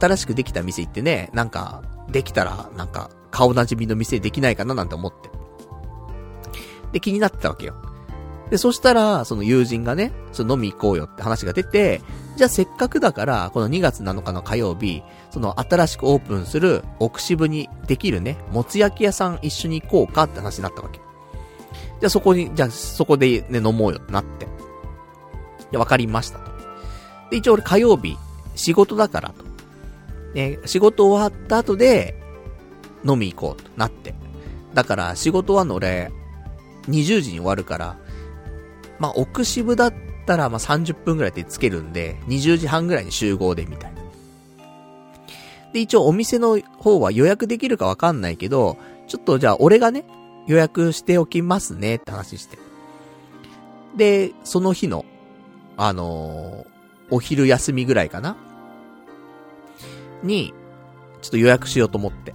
[0.00, 5.30] 新しくできた店行ってね、なんか、できたら、なんか、顔なじみの店できないかななんて思って。
[6.92, 7.74] で、気になってたわけよ。
[8.50, 12.02] で、そしたら、その友人がね、その飲み行こうよって話が出て、
[12.36, 21.00] じゃあせっかくだから、この2月7日の火曜日、その新しくオープンする奥渋にできるね、もつ焼き屋さん一緒に行こうかって話になったわけ。
[22.00, 24.46] じゃあそこに、じゃあそこでね、飲もうよってなって。
[25.70, 26.41] で、わかりました。
[27.32, 28.18] で、一応俺火曜日、
[28.54, 29.42] 仕事だからと。
[30.34, 32.14] ね、仕事終わった後で、
[33.08, 34.14] 飲み行こうとなって。
[34.74, 36.12] だから仕事終わんの俺、
[36.88, 37.96] 20時に終わるから、
[38.98, 39.94] まあ、奥渋だっ
[40.26, 44.02] たら、ま、30分ぐらいでつけるんで、20時半ぐらいに集合で、みたいな。
[45.72, 48.76] で、一応お店の方は予約できるかわかんないけど、
[49.08, 50.04] ちょっとじゃあ俺がね、
[50.46, 52.58] 予約しておきますねって話して。
[53.96, 55.06] で、その日の、
[55.78, 56.71] あのー、
[57.12, 58.36] お昼休みぐらいかな？
[60.24, 60.54] に、
[61.20, 62.32] ちょっと予約しようと思って。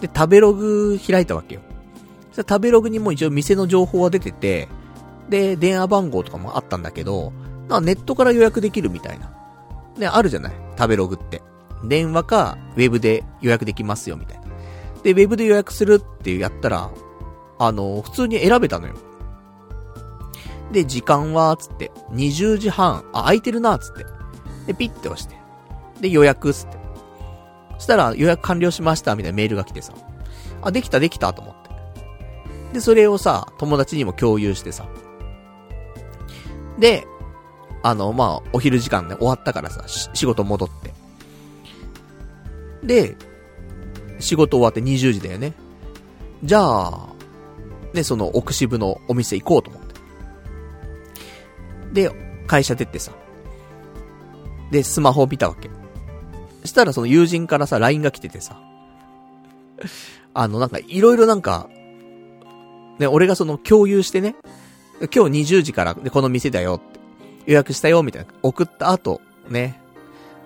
[0.00, 1.60] で、食べログ開いたわけよ。
[2.32, 4.68] そ食べログにも一応店の情報は出てて、
[5.28, 7.32] で、電話番号とかもあったんだけど、
[7.68, 9.32] なネットから予約できるみたいな。
[9.98, 10.52] ね、あるじゃない？
[10.78, 11.42] 食べログって。
[11.84, 14.44] 電話か、ウェブで予約できますよ、みたいな。
[15.02, 16.90] で、ウェブで予約するってやったら、
[17.58, 18.94] あの、普通に選べたのよ。
[20.72, 24.04] で、時間は、つって、20時半、あ、空いてるな、つって。
[24.66, 25.36] で、ピッて押して。
[26.00, 26.78] で、予約、つって。
[27.78, 29.92] そしたら、予約完了しました、みたいなメールが来てさ。
[30.62, 31.70] あ、できた、できた、と思って。
[32.74, 34.86] で、それをさ、友達にも共有してさ。
[36.78, 37.06] で、
[37.82, 40.92] あの、まあ、お昼時間ね、終わったからさ、仕事戻って。
[42.86, 43.16] で、
[44.18, 45.54] 仕事終わって20時だよね。
[46.44, 47.08] じゃあ、
[47.92, 49.89] ね、その奥渋のお店行こうと思って。
[51.92, 52.10] で、
[52.46, 53.12] 会社出てさ。
[54.70, 55.70] で、スマホを見たわけ。
[56.64, 58.60] したらその友人からさ、LINE が来ててさ。
[60.34, 61.68] あの、なんか、いろいろなんか、
[62.98, 64.36] ね、俺がその共有してね、
[65.12, 67.00] 今日20時からでこの店だよって
[67.46, 69.80] 予約したよみたいな送った後、ね、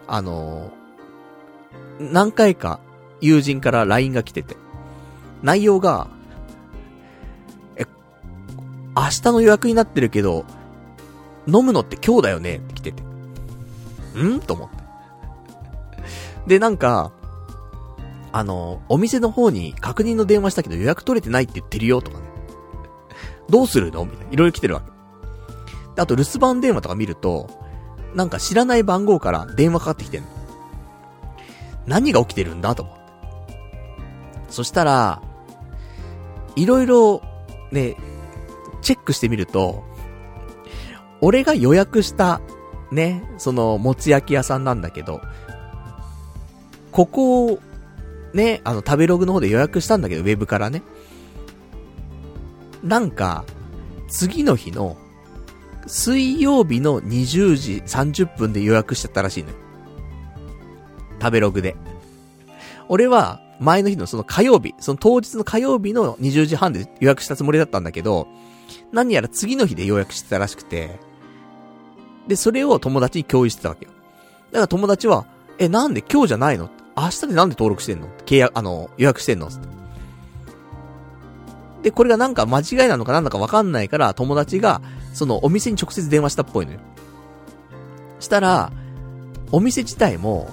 [0.07, 2.79] あのー、何回か
[3.21, 4.57] 友人から LINE が来てて、
[5.43, 6.09] 内容が、
[7.77, 7.87] え、
[8.97, 10.45] 明日の予約になってるけど、
[11.47, 12.57] 飲むのって今日だよね？
[12.57, 13.03] って来てて。
[14.23, 14.41] ん？
[14.41, 14.77] と思って。
[16.47, 17.13] で、なんか、
[18.33, 22.25] あの、お店の方に確認の電話したけど予約取れてないって言ってるよとかね。
[23.49, 24.05] どうするの？
[24.05, 24.33] みたいな。
[24.33, 26.01] いろいろ来てるわけ。
[26.01, 27.49] あと留守番電話とか見ると、
[28.15, 30.29] なんか知らない番号から電話かかってきてんの。
[31.87, 33.03] 何が起きてるんだと思って。
[34.49, 35.23] そしたら、
[36.57, 37.23] いろいろ、
[37.71, 37.97] ね、
[38.83, 39.85] チェックしてみると、
[41.25, 42.43] 俺が予約した、
[42.93, 45.23] ね、その、もつ焼き屋さんなんだけど、
[46.93, 47.59] ここを、
[48.35, 50.83] ね、あの、食べログの方で予約したんだけど、ウェブからね。
[52.83, 53.47] なんか、
[54.07, 54.99] 次の日の、
[55.87, 59.57] 水曜日の20時30分で予約しちゃったらしいのよ。
[61.23, 61.75] 食べログで。
[62.91, 68.29] 俺は、前の日のその火曜日、その当日の火曜日の20時半で予約したつもりだったんだけど、
[68.93, 71.01] 何やら次の日で予約してたらしくて、
[72.27, 73.93] で、それを友達に共有してたわけよ。
[74.51, 75.27] だから友達は、
[75.59, 76.71] え、なんで今日じゃないの？
[76.97, 78.09] 明日でなんで登録してんの？
[78.27, 79.49] 契約、あの、予約してんの？
[79.49, 79.55] て
[81.83, 84.81] で、これがなんか間違いなのかなんだかわかんないから、友達が、
[85.13, 86.81] そのお店に直接電話したっぽいのよ。
[88.21, 88.73] したら、
[89.53, 90.49] お店自体も、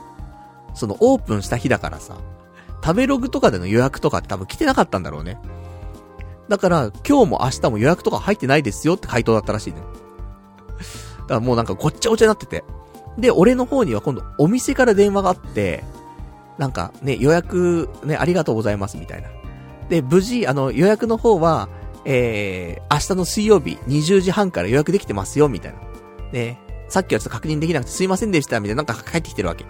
[0.75, 2.17] そのオープンした日だからさ、
[2.83, 5.39] 食べログとかでの予約とかって多分来てなかったんだろうね。
[6.49, 9.81] だから、今日も明日も予約とか入ってないですよって回答だったらしいね。
[11.31, 12.65] だからもうなんかごっちゃごちゃになってて。
[13.17, 15.83] で、俺の方には今度お店から電話があって、
[16.57, 19.29] なんかね、予約ね、ありがとうございますみたいな。
[19.87, 21.69] で、無事、あの、予約の方は、
[22.03, 25.79] えー、明日の水曜日20時半から予約できてますよ、みたいな。
[26.33, 26.59] ね、
[26.89, 29.65] さっきはちょっと確認できなくてすいませんでした、みたいな、なんか帰ってきてるわけ。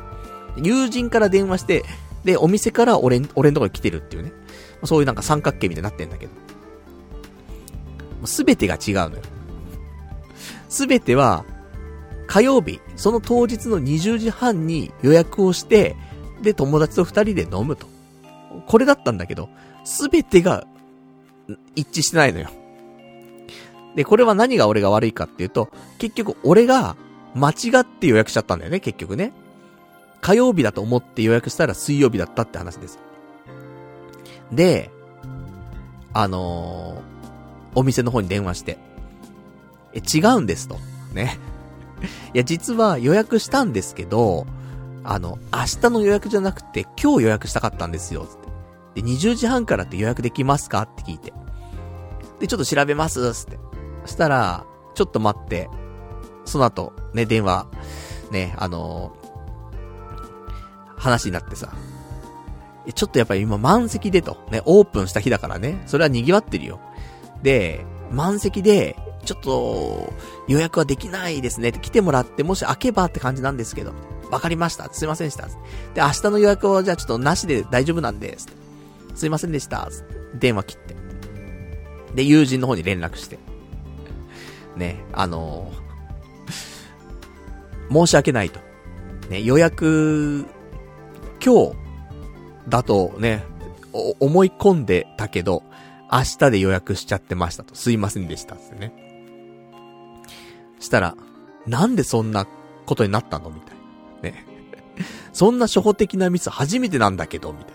[0.58, 1.84] 友人から電話して、
[2.24, 4.32] で、お店から俺、俺のとこに来てるっていうね。
[4.84, 6.32] そういうなんか三角形みたいになってんだけど。
[8.26, 9.22] すべてが違うのよ。
[10.72, 11.44] すべては、
[12.28, 15.98] 火曜日、その当日の20時半に予約をして、
[16.42, 17.88] で、友達と二人で飲むと。
[18.68, 19.50] これだったんだけど、
[19.84, 20.66] すべてが、
[21.76, 22.50] 一致してないのよ。
[23.98, 26.96] で、これは何が俺が悪いかっていうと、結局俺が
[27.36, 29.34] 間違って予約しちゃったんだよね、結局ね。
[30.22, 32.98] 火曜日だと思って予約したら水曜日だったって話です。
[34.54, 34.90] で、
[36.14, 38.78] あのー、お店の方に電話して、
[39.94, 40.78] え、違うんですと。
[41.14, 41.40] ね。
[42.34, 44.46] いや、実は予約したんですけど、
[45.04, 48.38] あの、明日の予約じゃなくて今日予約したかったんですよ、つっ
[48.94, 49.02] て。
[49.02, 51.34] で、20時半からって予約できますかって聞いて。
[52.40, 53.60] で、ちょっと調べます、つって。
[54.06, 54.66] そしたら、
[54.96, 55.70] ちょっと待って、
[56.46, 57.68] その後、ね、電話、
[58.32, 59.16] ね、あの
[60.98, 61.74] 話になってさ。
[62.96, 64.38] ちょっとやっぱり今満席でと。
[64.52, 65.84] ね、オープンした日だからね。
[65.86, 66.80] それは賑わってるよ。
[67.44, 70.14] で、満席で、ちょっと、
[70.48, 73.94] 予約はできないですねって来てもらって、もし開けばって感じなんですけど。
[74.32, 74.92] わかりました。
[74.94, 75.48] すいませんでした。
[75.48, 75.54] で、
[75.98, 78.48] 明日の予約はじゃあちょっとなしで大丈夫なんです。
[79.14, 79.90] すいませんでした。
[80.34, 80.96] 電話切って。
[82.16, 83.40] で、友人の方に連絡して。
[84.78, 88.62] ね、あのー、申し訳ないと。
[89.30, 90.46] ね、予約、
[91.44, 91.82] 今日、
[92.70, 93.44] だとね、
[93.92, 95.64] 思い込んでたけど、
[96.12, 97.76] 明日で予約しちゃってましたと。
[97.76, 98.56] すいませんでした。
[98.56, 99.11] ってね。
[100.82, 101.16] したら、
[101.66, 102.46] なんでそんな
[102.86, 103.50] ことになったの？
[103.50, 103.76] みたい
[104.24, 104.30] な。
[104.30, 104.46] ね。
[105.32, 107.72] そんな初歩的なミス初めてなんだけど、みたいな。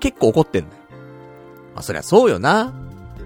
[0.00, 0.82] 結構怒ってんだよ。
[1.74, 2.74] まあそりゃそうよな。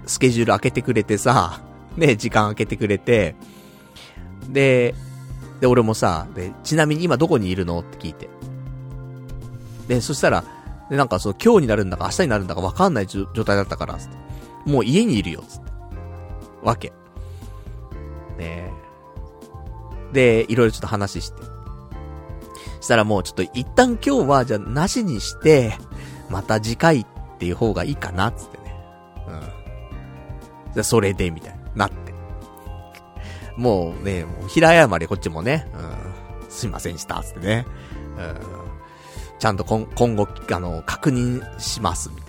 [0.05, 1.61] スケジュール開けてくれてさ、
[1.97, 3.35] ね、時間開けてくれて、
[4.49, 4.95] で、
[5.59, 7.79] で、俺もさ、で、ちなみに今どこにいるの？
[7.79, 8.29] って聞いて。
[9.87, 10.43] で、そしたら、
[10.89, 13.97] で、なんかその今日になるんだか明日になるんだかわかんない状態だったから、
[14.65, 15.71] もう家にいるよ、つって。
[16.63, 16.93] わけ。
[18.37, 18.71] ね
[20.13, 21.41] で、いろいろちょっと話して。
[22.81, 25.73] したらもうちょっと一旦今日はじゃあなしにして、
[26.29, 27.05] また次回っ
[27.37, 28.75] ていう方がいいかな、つってね。
[29.27, 30.73] うん。
[30.73, 32.13] じゃそれで、みたいになって。
[33.55, 36.49] もうね、もう平謝りこっちもね、うん。
[36.49, 37.65] すいませんした、つってね。
[38.17, 38.35] うん。
[39.39, 42.25] ちゃんと今今後、あの、確認します、みたい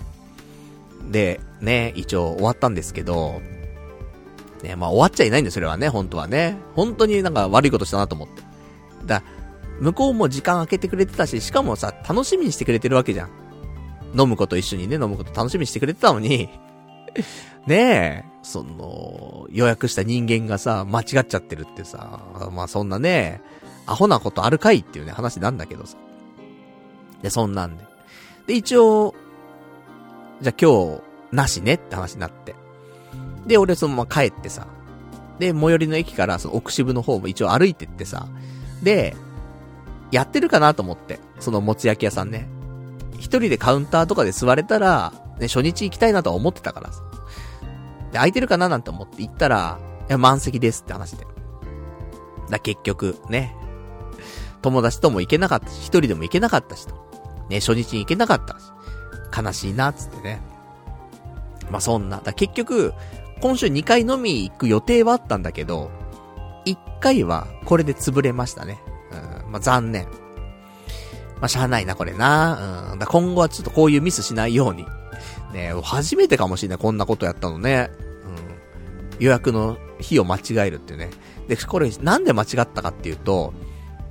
[1.05, 1.11] な。
[1.11, 3.41] で、ね、一応終わったんですけど、
[4.63, 6.57] ね、まあ終わっちゃいないんだよ、それはね、本当はね。
[6.75, 8.41] 本当になんか悪いことしたなと思って。
[9.05, 9.21] だ、
[9.79, 13.29] 向こうも時間空けてくれてたし、しかもさ、楽しみにしてくれてるわけじゃん。
[14.17, 16.49] 飲むこと一緒にね、飲むこと楽しみにしてくれてたのに
[17.67, 23.41] ねえ、その、予約した人間がさ、間違っちゃってるってさ、まあそんなね、
[23.85, 25.97] アホなことあるかいっていうね、話なんだけどさ。
[27.21, 27.83] で、そんなんで。
[28.47, 29.13] で、一応、
[30.41, 31.01] じゃあ今日、
[31.31, 32.55] なしねって話になって。
[33.47, 34.67] で、俺そのまま帰ってさ。
[35.39, 38.27] で、最寄りの駅からその奥渋の方も一応歩いてってさ。
[38.81, 39.15] で、
[40.11, 41.19] やってるかなと思って。
[41.39, 42.47] そのもつ焼き屋さんね。
[43.17, 47.01] 一人でカウンターとかで座れたら、ね、初日行きたいなとは思ってたからさ。
[48.11, 51.25] で、空いてるかななんて思って行ったら、いや、満席ですって話で。
[52.49, 53.55] だ、結局、ね。
[54.61, 56.95] 友達とも行けなかったし、一人でも行けなかったしと。
[57.49, 58.71] ね、初日に行けなかったし。
[59.35, 60.41] 悲しいな、つってね。
[61.71, 62.21] まあ、そんな。
[62.23, 62.93] だ結局、
[63.43, 65.91] 今週2回飲み行く予定はあったんだけど、
[66.65, 68.81] 1回はこれで潰れましたね。
[69.45, 70.05] うん、まあ、残念。
[70.05, 70.11] ま
[71.41, 72.91] あ、しゃあないな、これな。
[72.93, 72.99] うん。
[72.99, 74.85] だ今後はちょっとこういうミスしないように。
[75.53, 77.91] ね初めてかもしれない、こんなことやったのね。
[79.19, 79.25] うん。
[79.25, 81.09] 予約の日を間違えるっていうね。
[81.49, 83.53] で、これ、なんで間違ったかっていうと、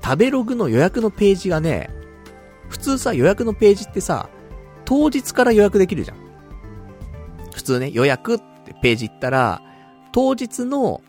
[0.04, 1.88] 食べログの予約のページがね、
[2.68, 4.28] 普通さ、予約のページってさ、
[4.84, 6.18] 当日から予約できるじゃん。
[7.54, 8.38] 普通ね、予約っ
[8.82, 9.62] ページ行ったら、
[10.12, 11.00] 当日の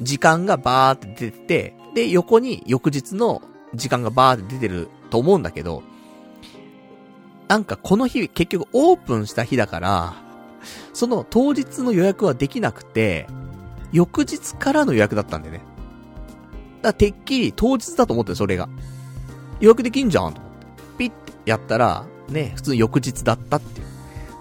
[0.00, 3.42] 時間がバーって出てて、で、横に翌日の
[3.74, 5.82] 時間がバーって出てると思うんだけど、
[7.48, 10.14] なんかこの日、結局オープンした日だから、
[10.92, 13.26] その当日の予約はできなくて、
[13.92, 15.58] 翌日からの予約だったんでね。
[15.58, 15.68] だか
[16.82, 18.68] らてっきり当日だと思ってそれが。
[19.60, 20.66] 予約できんじゃんと思って。
[20.98, 23.89] ピッてやったら、ね、普通に翌日だったっていう。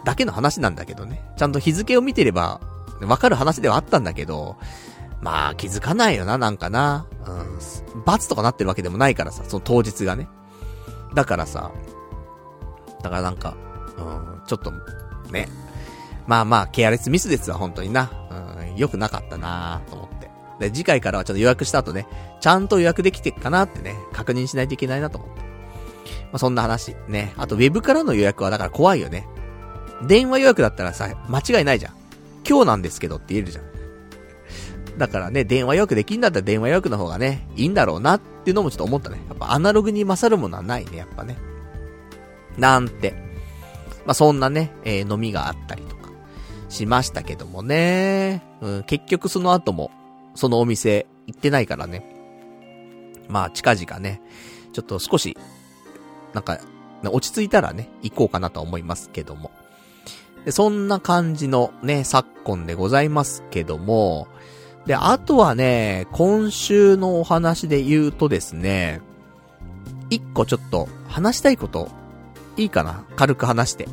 [0.10, 1.22] だけの話なんだけどね。
[1.38, 2.62] ちゃんと日付を見てれば、
[3.02, 4.58] わかる話ではあったんだけど、
[5.22, 7.06] まあ気づかないよな、なんかな。
[7.28, 8.04] うん。
[8.06, 10.28] 罰とかなってるわけでもないからさ、その当日がね。
[11.14, 11.72] だからさ、
[13.04, 13.56] だからなんか、
[14.00, 14.72] うん、ちょっと、
[15.32, 15.48] ね。
[16.26, 18.10] まあまあ、ケアレスミスですわ、本当にな。
[18.32, 20.32] うん、良くなかったなと思って。
[20.60, 22.08] で、次回からはちょっと予約した後ね、
[22.42, 25.42] ちゃんと予約できてっかなってね、確認しないといけないなと思って。
[25.42, 25.46] ま
[26.34, 26.96] あそんな話。
[27.08, 27.32] ね。
[27.38, 29.28] あと、ウェブからの予約はだから怖いよね。
[30.08, 31.94] 電話予約だったらさ、間違いないじゃん。
[32.48, 33.70] 今日なんですけどって言えるじゃん。
[34.98, 39.22] だからね、電話予約できんだったら電話予約の方がね、いいんだろうなっていうのもちょっと思ったね。
[39.28, 41.38] やっぱアナログに勝るものはないね、やっぱね。
[42.58, 43.14] なんて。
[44.06, 46.10] まあ、そんなね、えー、飲みがあったりとか、
[46.68, 48.44] しましたけどもね。
[48.62, 49.92] うん、結局その後も、
[50.36, 52.04] そのお店、行ってないからね。
[53.28, 54.22] まあ、近々ね、
[54.74, 55.38] ちょっと少し、
[56.34, 56.60] なんか、
[57.04, 59.52] 落ち着いたらね、行こうかなと思いますけども。
[60.46, 64.28] で、そんな感じのね、昨今でございますけども、
[64.86, 69.02] で、あとはね、今週のお話で言うとですね、
[70.10, 71.90] 一個ちょっと話したいこと
[72.58, 73.04] いいかな？
[73.16, 73.88] 軽く話して。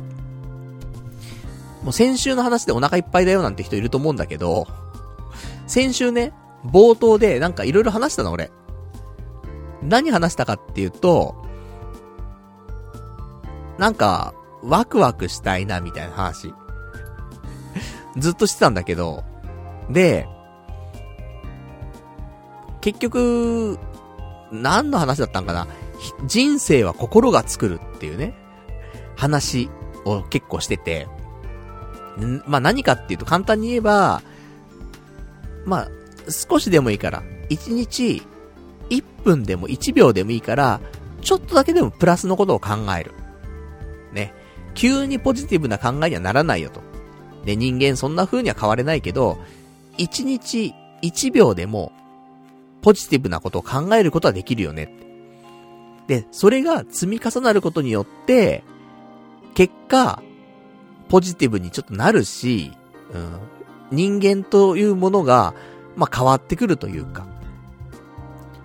[1.83, 4.67] もう先週の話でお腹いっぱいだよなんて人いると思うんだけど、
[5.67, 6.33] 先週ね、
[6.65, 8.51] 冒頭でなんか色々話したの俺。
[9.83, 11.35] 何話したかっていうと、
[13.77, 14.33] なんか、
[14.63, 16.53] ワクワクしたいなみたいな話。
[18.17, 19.23] ずっとしてたんだけど、
[19.89, 20.27] で、
[22.81, 23.79] 結局、
[24.51, 25.67] 何の話だったんかな
[26.25, 28.33] 人生は心が作るっていうね。
[29.15, 29.69] 話
[30.05, 31.07] を結構してて、
[32.45, 34.21] まあ何かっていうと簡単に言えば、
[35.65, 35.87] まあ
[36.29, 38.21] 少しでもいいから、1日
[38.89, 40.79] 1分でも1秒でもいいから、
[41.21, 43.11] ちょっとだけでもプラスのことを考える。
[44.13, 44.33] ね。
[44.77, 46.81] 急にポジティブな考えにはならないよと。
[47.45, 49.39] で、人間そんな風には変われないけど、
[49.97, 51.91] 1日1秒でも、
[52.83, 54.93] ポジティブなことを考えることはできるよね。
[56.05, 58.63] で、それが積み重なることによって、
[59.55, 60.21] 結果、
[61.09, 62.71] ポジティブにちょっとなるし、
[63.13, 63.39] うん、
[63.91, 65.55] 人間というものが、
[65.95, 67.25] まあ、変わってくるというか。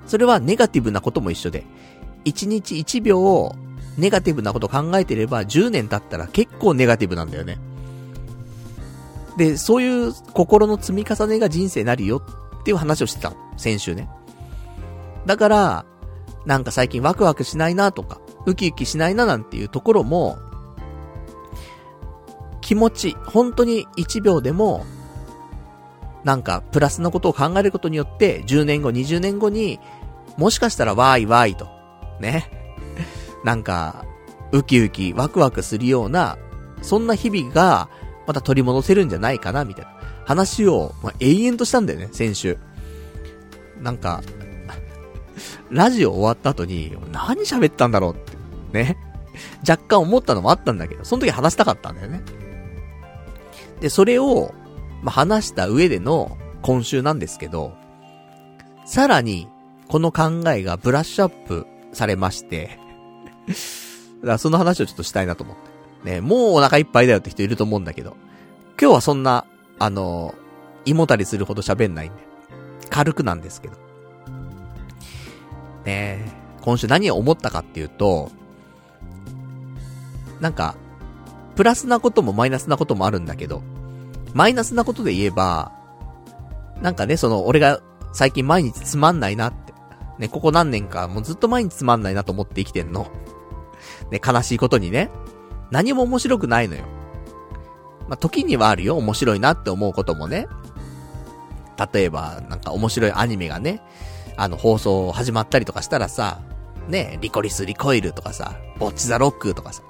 [0.07, 1.65] それはネガティブなことも一緒で、
[2.27, 3.57] 1日1秒
[3.99, 7.59] ネガティブなこと考えてれば10年経ったら結構ネガティブなんだよね。
[9.37, 12.23] で、そういう心の積み重ねが人生なるよ
[12.61, 13.33] っていう話をしてた。
[13.57, 14.09] 先週ね。
[15.27, 15.85] だから、
[16.45, 20.39] なんか最近ワクワクしないなとか、ウキウキしないななんていうところも、
[22.61, 24.85] 気持ち、本当に1秒でも、
[26.25, 29.81] なんか、プラスのことを考えることによって、10年後、20年後に、
[30.37, 31.67] もしかしたらわーいわーいと、
[32.21, 32.62] ね。
[33.45, 34.05] なんか、
[34.53, 36.39] ウキウキ、ワクワクするような、
[36.83, 37.89] そんな日々が、
[38.27, 39.93] また取り戻せるんじゃないかな、みたいな
[40.25, 42.59] 話を、まあ、永遠としたんだよね、先週。
[43.81, 44.23] なんか、
[45.71, 48.37] ラジオ終わった後に、何喋ったんだろうって、
[48.73, 48.97] ね。
[49.69, 52.23] 若干思ったのもあったんだけど、その時話したかったんだよね。
[53.81, 54.55] で、それを、
[55.03, 57.73] まあ、話した上での今週なんですけど、
[58.85, 59.49] さらに、
[59.89, 62.79] この考えがブラッシュアップされまして、
[63.47, 65.73] だからその話をちょっとしたいなと思って。
[66.05, 68.17] ね、もうお腹いっぱいだよって人いると思うんだけど、
[68.81, 69.47] 今日はそんな、
[69.79, 70.35] あの、
[70.85, 72.23] 胃もたりするほど喋んないんで、
[72.91, 73.75] 軽くなんですけど。
[75.85, 78.31] ね今週何を思ったかっていうと、
[80.41, 80.75] なんか、
[81.55, 83.63] プラスなこともマイナスなこともあるんだけど、
[84.35, 85.73] マイナスなことで言えば、
[86.81, 87.81] なんかね、その、俺が
[88.13, 89.53] 最近毎日つまんないなっ。
[90.23, 93.09] ね、ここ何年かもうずっと毎日つまんないなと思って生きてんの。
[94.13, 95.11] ね、悲しいことにね。
[95.73, 96.85] 何も面白くないのよ。
[98.09, 100.47] まあ、時にはあるよ、面白いなって思うこともね。
[101.93, 103.83] 例えば、なんか面白いアニメがね、
[104.37, 106.41] あの、放送始まったりとかしたらさ、
[106.87, 109.83] ね、リコリス・リコイルとかさ、ボッチ・ザ・ロックとかさ、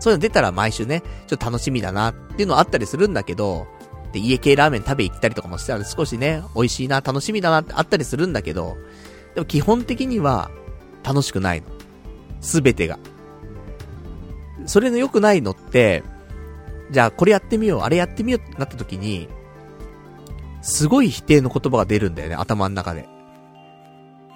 [0.00, 3.66] そういうの出たら毎週ね、ちょっと楽しみだなっていうのあったりするんだけど、
[4.12, 8.78] で、家系ラーメン食べ行ったりとかもしたら少しね、美味しいな、楽しみだなってあったりするんだけど、
[9.36, 10.50] でも基本的には
[11.04, 11.66] 楽しくないの。
[12.40, 12.98] すべてが。
[14.64, 16.02] それの良くないのって、
[16.90, 19.28] じゃあこれやってみよう、あれやってみようってなった時に、
[20.62, 23.06] すごい否定の言葉が出るんだよね、頭の中で。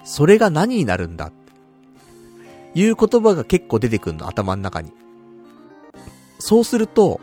[0.03, 1.31] それが何になるんだ？
[2.75, 4.93] いう言葉が結構出てくるの、頭の中に。
[6.37, 7.19] そうすると、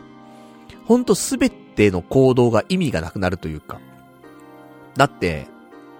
[0.85, 3.79] ほんとすべての行動が意味がなくなるというか。
[4.97, 5.47] だって、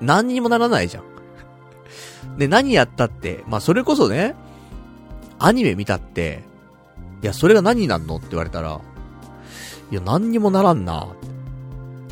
[0.01, 1.03] 何にもならないじゃん。
[2.37, 4.35] で、何やったって、まあそれこそね、
[5.39, 6.43] アニメ見たって、
[7.21, 8.79] いや、それが何になんのって言われたら、
[9.91, 11.07] いや、何にもならんな。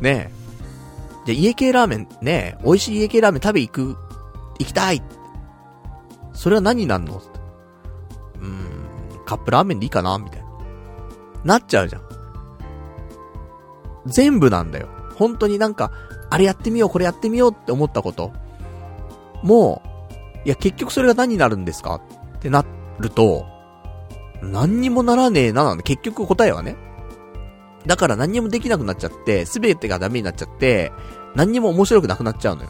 [0.02, 0.38] ねえ。
[1.26, 3.98] じゃ、家系ラーメン、ねえ、美味しい家系ラーメン食べ行く、
[4.60, 5.02] 行きたい。
[6.34, 7.16] それは何になんの？
[7.16, 10.48] うーん、カップラーメンでいいかなみたいな。
[11.44, 12.02] なっちゃうじゃん。
[14.06, 14.88] 全部なんだよ。
[15.16, 15.92] 本当になんか、
[16.30, 18.32] あれやってみよう、これやってみようって思ったこと。
[19.44, 19.82] も
[20.44, 22.02] う、いや、結局それが何になるんですか？
[22.38, 22.66] ってな
[23.00, 23.46] ると、
[24.42, 26.76] 何にもならねえななんで、結局答えはね。
[27.86, 30.92] だから何にもできなくなっちゃって、すべてがダメになっちゃって、
[31.36, 32.70] 何にも面白くなくなっちゃうのよ。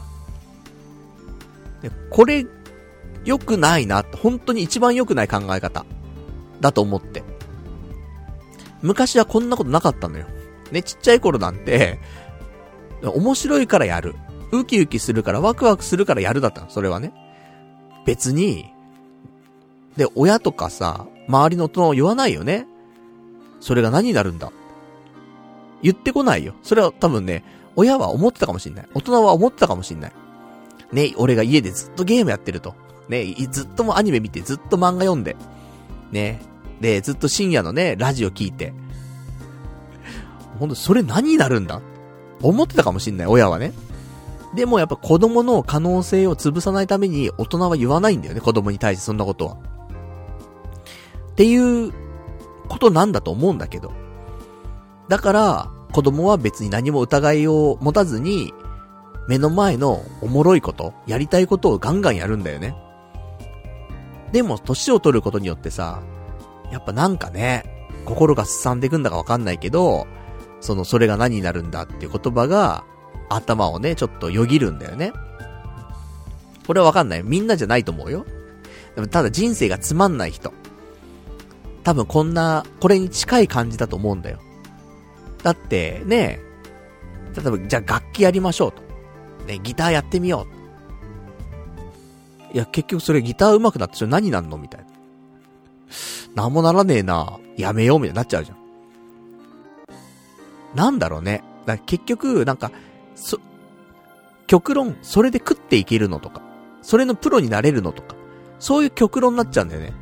[1.82, 2.46] で、これ、
[3.24, 5.84] 良くないな、本当に一番良くない考え方。
[6.60, 7.22] だと思って。
[8.82, 10.26] 昔はこんなことなかったのよ。
[10.70, 11.98] ね、ちっちゃい頃なんて、
[13.02, 14.14] 面白いからやる。
[14.52, 17.12] ウキウキするからワクワクするからやるだったの、それはね。
[18.06, 18.72] 別に、
[19.96, 22.66] で、親とかさ、周りの大人は言わないよね。
[23.60, 24.50] それが何になるんだ。
[25.82, 26.54] 言ってこないよ。
[26.62, 27.44] それは多分ね、
[27.76, 28.88] 親は思ってたかもしんない。
[28.94, 30.12] 大人は思ってたかもしんない。
[30.92, 32.74] ね、俺が家でずっとゲームやってると。
[33.08, 35.36] ね、ずっともアニメ見て、ずっと漫画読んで。
[36.10, 36.40] ね、
[36.80, 38.72] で、ずっと深夜のね、ラジオ聞いて。
[40.58, 41.80] ほんと、それ何になるんだ？
[42.42, 43.72] 思ってたかもしんない、親はね。
[44.54, 49.56] でもやっぱ子供の可能性を潰さないために大人は言わないんだよね、子供に対してそんなことは。
[51.32, 51.92] っていう
[52.68, 53.92] ことなんだと思うんだけど。
[55.08, 58.52] だから、子供は別に何も疑いを持たずに、
[59.28, 62.74] 目の前のおもろいこと、やりたいことをガンガンやるんだよね。
[64.32, 66.02] でも、年を取ることによってさ、
[66.70, 67.64] やっぱなんかね、
[68.04, 70.06] 心がすさんでいくんだかわかんないけど、
[70.60, 72.84] その、それが何になるんだっていう言葉が、
[73.28, 75.12] 頭をね、ちょっとよぎるんだよね。
[76.66, 77.22] これはわかんない。
[77.22, 78.26] みんなじゃないと思うよ。
[78.94, 80.52] でもただ人生がつまんない人。
[81.84, 84.38] 多分こんな、これに近い感じだと思うんだよ。
[85.42, 86.40] だって、ね、
[87.34, 88.82] 例えば、じゃあ楽器やりましょうと。
[89.46, 90.46] ね、ギターやってみよ
[92.52, 92.54] う。
[92.54, 94.80] いや、結局それギター上手くなってそれ何なんのみたい
[96.34, 96.42] な。
[96.42, 97.38] なんもならねえな。
[97.56, 98.58] やめようみたいになっちゃうじゃん。
[100.74, 101.42] なんだろうね。
[101.66, 102.70] だ結局、なんか、
[103.18, 103.38] そ、
[104.46, 106.40] 極論、それで食っていけるのとか、
[106.82, 108.14] それのプロになれるのとか、
[108.58, 109.92] そういう極論になっちゃうんだよね。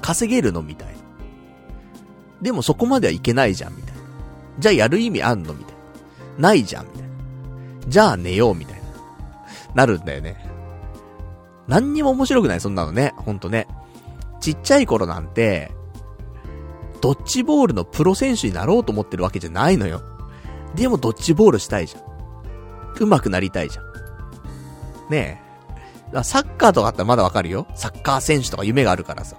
[0.00, 0.94] 稼げるのみたいな。
[2.40, 4.02] でもそこまではいけないじゃん、みたいな。
[4.58, 5.74] じゃあやる意味あんのみたい
[6.38, 6.48] な。
[6.48, 7.08] ないじゃん、みたいな。
[7.88, 8.84] じゃあ寝よう、みたいな。
[9.74, 10.36] なるんだよね。
[11.66, 13.12] 何にも面白くない、そんなのね。
[13.16, 13.66] ほんとね。
[14.40, 15.72] ちっちゃい頃なんて、
[17.00, 20.02] ドッジボールのプロ選手になろうと思ってるわけじゃないのよ。
[20.74, 22.02] でもドッジボールしたいじゃん。
[22.98, 23.84] 上手くなりたいじゃん。
[25.10, 25.42] ね
[26.12, 26.22] え。
[26.22, 27.66] サッカーとかあったらまだわかるよ。
[27.74, 29.36] サッカー選手とか夢があるからさ。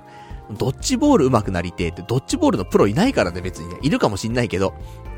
[0.52, 3.78] ドッジボール上手くなりてえって、ドッジボールのプロいないからね、別にね。
[3.82, 4.74] いるかもしんないけど。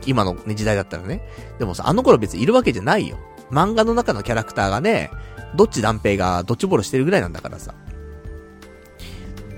[0.05, 1.21] 今の、ね、時代だったらね。
[1.59, 3.17] でもさ、あの頃別にいるわけじゃないよ。
[3.51, 5.11] 漫画の中のキャラクターがね、
[5.55, 7.73] どっち断平がドッジボールしてるぐらいなんだからさ。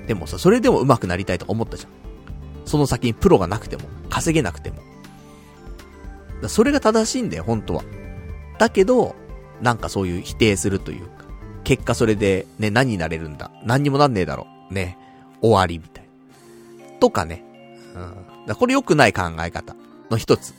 [0.07, 1.91] でもさ、それでも上手くなりたいと思ったじゃん。
[2.65, 4.77] その先にプロがなくても、稼げなくても。
[6.47, 7.83] それが正しいんだよ、本当は。
[8.57, 9.15] だけど、
[9.61, 11.25] なんかそういう否定するというか、
[11.63, 14.73] 結果それで、ね、何になれるんだ何にもなんねえだろう。
[14.73, 14.97] ね、
[15.41, 16.99] 終わりみたいな。
[16.99, 17.43] とかね。
[17.95, 18.47] うん。
[18.47, 19.75] だこれ良くない考え方
[20.09, 20.51] の一つ。
[20.51, 20.53] っ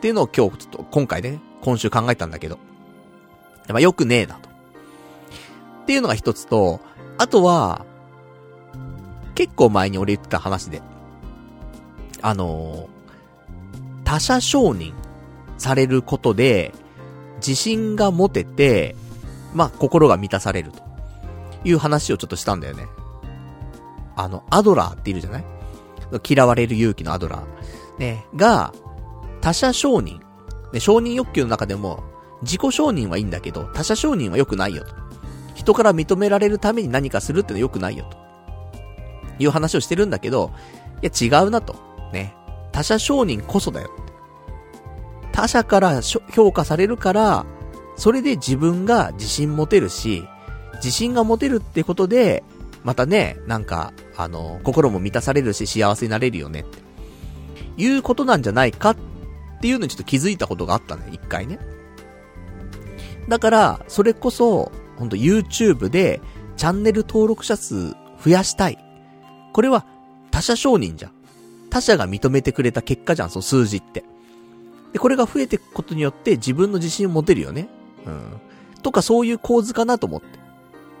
[0.00, 2.58] ていうのを今日ちょっと、今回ね、今週考えたんだけど。
[3.68, 4.48] まあ良くねえなと。
[4.48, 6.80] っていうのが一つと、
[7.18, 7.84] あとは、
[9.34, 10.82] 結構前に俺言ってた話で、
[12.22, 14.92] あのー、他者承認
[15.58, 16.72] されることで、
[17.36, 18.96] 自信が持てて、
[19.54, 20.82] まあ、心が満たされると
[21.64, 22.86] いう話をちょっとしたんだよね。
[24.16, 25.44] あの、アドラーっているじゃない？
[26.28, 27.98] 嫌われる勇気のアドラー。
[27.98, 28.72] ね、が、
[29.40, 30.20] 他者承認。
[30.72, 32.02] ね、承認欲求の中でも、
[32.42, 34.94] 自己承認はいいんだけど、他者承認は良くないよと。
[35.54, 38.16] 人から認められるために何かするってのは良くないよと。
[39.38, 40.50] いう話をしてるんだけど、
[41.02, 41.76] いや違うなと。
[42.12, 42.34] ね。
[42.72, 43.90] 他者承認こそだよ。
[45.34, 46.00] 他者から
[46.30, 47.44] 評価されるから、
[47.96, 50.24] それで自分が自信持てるし、
[50.76, 52.44] 自信が持てるってことで、
[52.84, 56.78] またね、なんか、あの、心も満たされるし幸せになれるよねって。
[57.76, 58.96] いうことなんじゃないかっ
[59.60, 61.58] ていうのにちょっと気づいたことがあったね、一回ね。
[63.28, 66.20] だから、それこそ、ほんと YouTube で
[66.56, 67.90] チャンネル登録者数
[68.22, 68.78] 増やしたい。
[69.52, 69.84] これは
[70.30, 71.12] 他者承認じゃん。
[71.70, 74.04] 他者が認めてくれた結果じゃん、その数字って。
[74.94, 77.68] で、これが増えていくことによって自分の自信を持てるよね。
[78.06, 78.40] うん。
[78.82, 80.38] とかそういう構図かなと思って。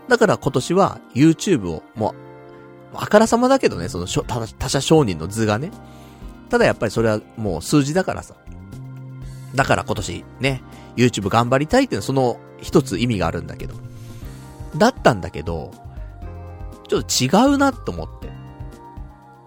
[0.08, 5.70] だから今年は YouTube を、もう、あからさまだけどね、その他者承認の図がね。
[6.50, 8.34] ただやっぱりそれはもう数字だからさ。
[9.54, 10.62] だから今年ね、
[10.96, 13.74] YouTube 頑張りたいっていうのはその一つ意味があるんだけど。
[14.76, 15.70] だったんだけど、
[16.88, 18.26] ちょっと違うなと思って。
[18.26, 18.30] い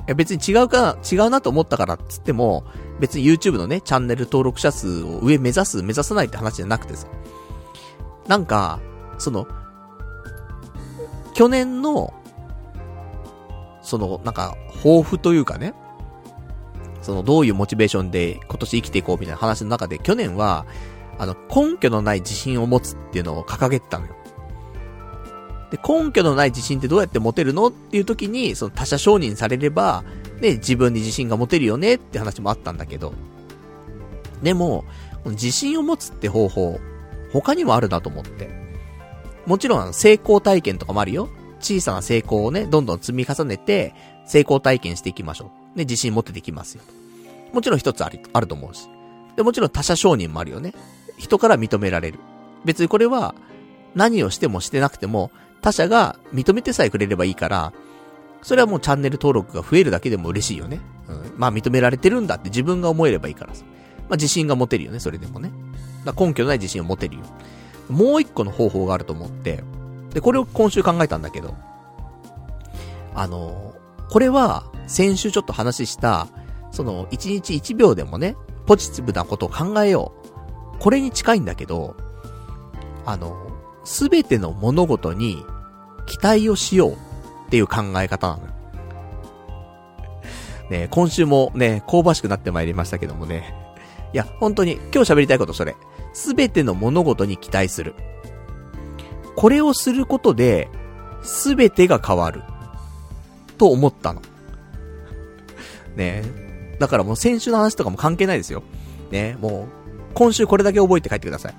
[0.07, 2.63] や別に違うか、違うなと思ったからっつっても、
[2.99, 7.07] 別に YouTube のね、チャンネル登録者数を上目指す、目指さないって話じゃなくてさ。
[8.27, 8.79] なんか、
[9.17, 9.47] その、
[11.33, 12.13] 去年の、
[13.81, 15.73] その、なんか、抱負というかね、
[17.01, 20.65] その、どういうモチベーションで今年生きていこうみたいな話の中で、去年は、
[21.19, 24.15] あの、根拠のない自信を持つっていうのを掲げてたのよ。
[25.71, 30.03] で、根拠のない自信ってどうやって持てるのっていう時に、その他者承認されれば、
[30.41, 33.13] ね、自分に自信が持てるよねって話もあったんだけど。
[34.41, 34.85] でも、
[35.25, 36.79] 自信を持つって方法、
[37.33, 38.49] 他にもあるなと思って。
[39.45, 41.29] もちろん、成功体験とかもあるよ。
[41.59, 43.93] 小さな成功をね、どんどん積み重ねて、
[44.25, 45.77] 成功体験していきましょう。
[45.77, 46.83] ね、自信持ってできますよ。
[47.53, 48.87] もちろん一つあり、あると思うし。
[49.35, 50.73] で、もちろん他者承認もあるよね。
[51.17, 52.19] 人から認められる。
[52.65, 53.33] 別にこれは、
[53.95, 55.31] 何をしてもしてなくても、
[55.61, 57.73] 他者が認めてさえくれればいいから、
[58.41, 60.79] それはもうチャンネル登録が増えるだけでも嬉しいよね。
[61.07, 61.33] うん。
[61.37, 63.63] まあ認められてるんだって自分が思えればいいからさ。
[64.09, 65.51] まあ自信が持てるよね、それでもね。
[66.05, 67.23] だ根拠のない自信を持てるよ。
[67.89, 69.63] もう一個の方法があると思って、
[70.13, 71.55] で、これを今週考えたんだけど、
[73.15, 73.73] あの、
[74.09, 76.27] これは先週ちょっと話した、
[76.71, 78.35] その1日1秒でもね、
[78.65, 80.79] ポジティブなことを考えよう。
[80.79, 81.95] これに近いんだけど、
[83.05, 83.35] あの、
[83.83, 85.43] すべての物事に
[86.05, 86.97] 期待をしよう
[87.47, 88.43] っていう考え方なの。
[90.69, 93.55] ね今週もね、香ばしくなってまいりましたけどもね。
[94.13, 95.75] いや、本当に、今日喋りたいことそれ。
[96.13, 97.95] すべての物事に期待する。
[99.35, 100.69] これをすることで、
[101.21, 102.43] すべてが変わる。
[103.57, 104.21] と思ったの。
[105.95, 106.23] ね
[106.79, 108.63] だからもう先週の話とかも関係ないですよ。
[109.11, 109.67] ねも
[110.11, 111.55] う、今週これだけ覚えて帰ってください。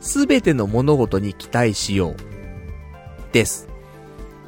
[0.00, 2.16] すべての物事に期待しよう。
[3.32, 3.71] です。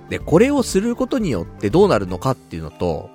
[0.08, 3.10] で、これをすることによってどうなるのかっていうのと、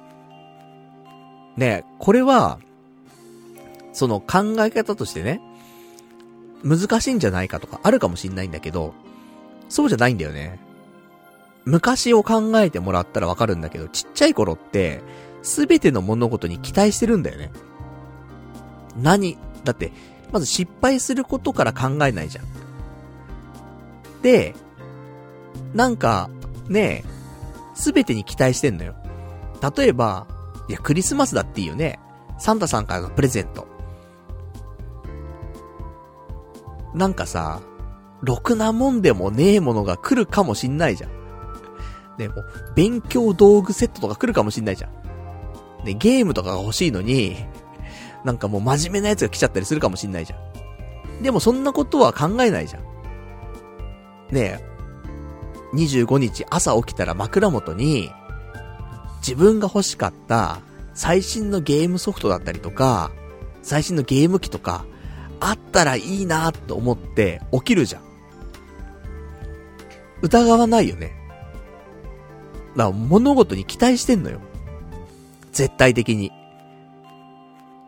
[1.56, 2.60] ね、これは、
[3.94, 5.42] その考え方としてね、
[6.64, 8.94] 難しいんじゃないかとかあるかもしんないんだけど、
[9.68, 10.60] そうじゃないんだよね。
[11.66, 15.02] 昔を考えてもらったらわかるんだけど、ちっちゃい頃って、
[15.44, 17.52] すべての物事に期待してるんだよね。
[19.02, 19.38] 何？
[19.64, 19.92] だって、
[20.32, 22.46] まず失敗することから考えないじゃん。
[24.22, 24.56] で、
[25.74, 26.30] なんか、
[26.70, 27.10] ねえ、
[27.74, 28.96] すべてに期待してんのよ。
[29.76, 30.28] 例えば、
[30.68, 32.00] いや、クリスマスだっていいよね。
[32.38, 33.68] サンタさんからのプレゼント。
[36.94, 37.62] なんかさ、
[38.22, 41.12] ろくなもんでもねえものが来るかもしんないじゃん。
[42.18, 45.86] でもう、勉強道具セットとか来るかもしんないじゃん。
[45.86, 47.38] で、ゲームとかが欲しいのに、
[48.24, 50.36] なんかもう真面目なやつが来ちゃったりするかもしんないじゃ
[51.20, 51.24] ん。
[51.24, 52.84] でもそんなことは考えないじゃん。
[54.32, 54.70] ねえ、
[55.74, 58.12] 25日朝起きたら枕元に、
[59.22, 60.62] 自分が欲しかった
[60.94, 63.12] 最新のゲームソフトだったりとか、
[63.62, 64.86] 最新のゲーム機とか、
[65.40, 68.02] あったらいいなと思って起きるじゃん。
[70.22, 71.14] 疑わないよね。
[72.76, 74.40] だから物事に期待してんのよ。
[75.52, 76.32] 絶対的に。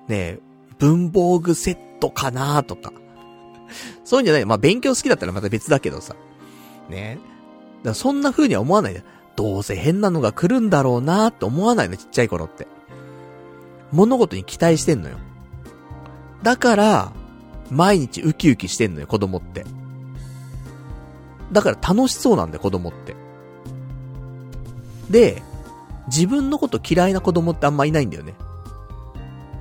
[0.07, 0.39] ねえ、
[0.79, 2.93] 文房具セットかなとか。
[4.03, 4.45] そういうんじゃない。
[4.45, 6.15] まあ、勉強好きだったらまた別だけどさ。
[6.89, 7.30] ねえ。
[7.83, 9.03] だそんな風には思わないで。
[9.35, 12.67] どうせ変なのが来るんだろうなって思わないの、ちっちゃい頃って。
[13.91, 15.17] 物事に期待してんのよ。
[16.43, 17.11] だから、
[17.69, 19.65] 毎日ウキウキしてんのよ、子供って。
[21.51, 23.15] だから楽しそうなんだよ、子供って。
[25.09, 25.41] で、
[26.07, 28.33] 自分のこと嫌いな子供ってあんまいないんだよね。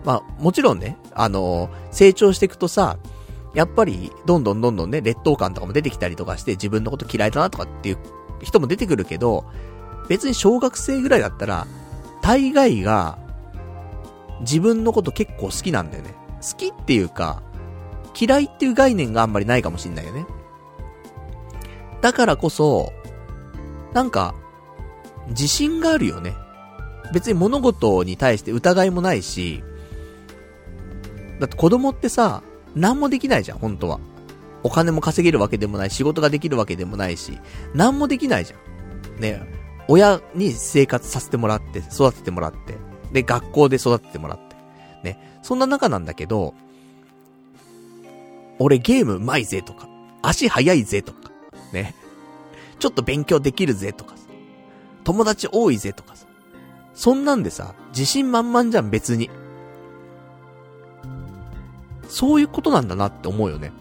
[0.04, 2.98] まあ、もちろんね、あのー、成長していくとさ、
[3.54, 7.98] やっぱり、どんどんどんどんね、劣等感とかも出てきたりとかして、自分のこと嫌いだなとかっていう
[8.42, 9.44] 人も出てくるけど、
[10.08, 11.66] 別に小学生ぐらいだったら、
[12.22, 13.18] 大概が、
[14.40, 16.14] 自分のこと結構好きなんだよね。
[16.40, 17.42] 好きっていうか、
[18.18, 20.26] 嫌いっていう概念があんまりないかもしんないよね。
[22.00, 22.92] だからこそ、
[23.92, 24.34] なんか、
[25.28, 26.34] 自信があるよね。
[27.12, 29.62] 別に物事に対して疑いもないし、
[31.40, 32.42] だって子供ってさ、
[32.74, 34.00] 何もできないじゃん、本当は。
[34.62, 37.38] お金も稼げるわけでもない、仕事ができるわけでもないし、
[37.74, 38.56] 何もできないじゃ
[39.18, 39.20] ん。
[39.20, 39.42] ね、
[39.88, 42.76] 親に生活させてもらって、育ててもらって、
[43.12, 44.56] で、学校で育ててもらって。
[45.02, 46.54] ね、そんな中なんだけど、
[48.58, 49.88] 俺ゲーム上手いぜとか、
[50.22, 51.30] 足速いぜとか、
[51.72, 51.94] ね、
[52.78, 54.24] ちょっと勉強できるぜとかさ、
[55.04, 56.26] 友達多いぜとかさ、
[56.94, 59.30] そんなんでさ、自信満々じゃん別に。
[62.10, 63.72] そういうことなんだなって思うよね。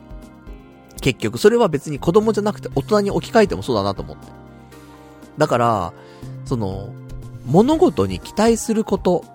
[1.02, 4.28] 結局、それは別に子供じゃなくて大人に置き換えてもそうだなと思って。
[5.38, 5.94] だから、
[6.46, 6.94] その、
[7.46, 9.26] 物事に期待すること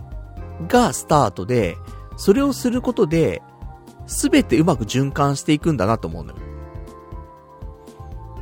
[0.69, 1.77] がスタートで、
[2.17, 3.43] それをすることで、
[4.07, 6.37] すべてうまく循環していくんだなと思うのよ。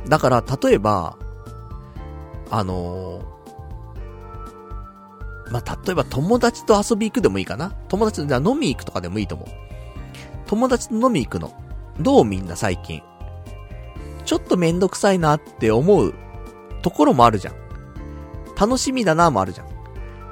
[0.07, 1.17] だから、例えば、
[2.51, 9.47] あのー、まあ、例えば友達と遊び行くでもいいかな友達と、じゃ飲み行くとかでもいいと思う。
[10.53, 11.51] 友達と飲み行くの。
[11.99, 13.01] どうみんな最近？
[14.23, 16.13] ちょっとめんどくさいなって思う
[16.83, 17.55] ところもあるじゃん。
[18.55, 19.67] 楽しみだなもあるじゃん。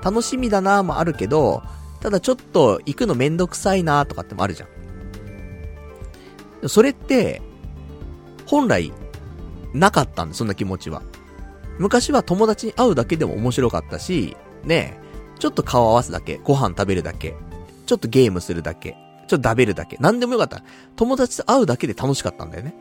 [0.04, 1.64] 楽しみだなもあるけど、
[2.02, 4.68] ただちょっと行くのめんどくさいなとかってもあるじゃ
[6.64, 6.70] ん。
[6.70, 7.42] それって、
[8.46, 8.94] 本来、
[9.74, 11.02] なかったんで、そんな気持ちは。
[11.80, 15.00] 昔は友達に会うだけでも面白かったし、ね
[15.40, 17.36] ちょっと顔合わすだけ、ご飯食べるだけ、
[17.88, 18.96] ちょっとゲームするだけ、
[19.32, 20.62] ちょっと食べるだけ、なんでもよかった。
[20.98, 22.76] 友達と会うだけで楽しかったんだよね。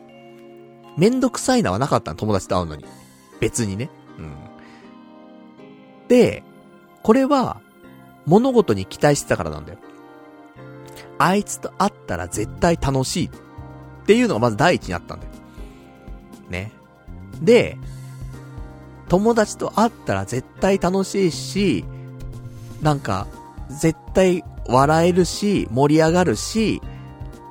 [0.97, 2.83] めんどくさいのはなかったの、友達と会うのに。
[3.39, 3.89] 別にね。
[4.17, 4.35] うん。
[6.09, 6.43] で、
[7.03, 7.61] これは、
[8.25, 9.79] 物事に期待してたからなんだよ。
[11.19, 13.27] あいつと会ったら絶対楽しい。
[13.27, 13.29] っ
[14.05, 15.31] ていうのがまず第一にあったんだよ。
[16.49, 16.73] ね。
[17.41, 17.77] で、
[19.07, 21.85] 友達と会ったら絶対楽しいし、
[22.81, 23.27] なんか、
[23.79, 26.81] 絶対笑えるし、盛り上がるし、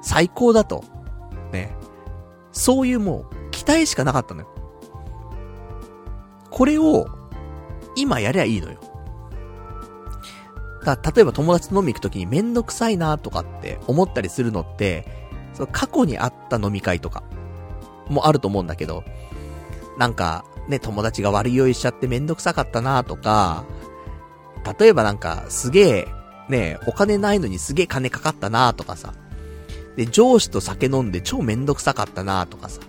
[0.03, 0.85] 最高だと。
[1.53, 1.75] ね。
[2.53, 4.49] そういうもう、期待しかなかったのよ。
[6.51, 7.07] これを、
[7.97, 8.79] 今やりゃいいのよ。
[10.85, 15.07] だ例えば友達と飲み行くときにめんどくさいなとかって思ったりするのって、
[15.53, 17.23] その過去にあった飲み会とか、
[18.09, 19.05] もあると思うんだけど、
[19.99, 23.65] なんか、ね、友達が悪い酔いしちゃってめんどくさかったなとか、
[24.79, 26.09] 例えばなんか、すげえ、
[26.49, 29.15] ね、お金ないのにすげえ金かかったなとかさ。
[29.97, 32.81] で、上司と酒飲んで超めんどくさかったなとかさ。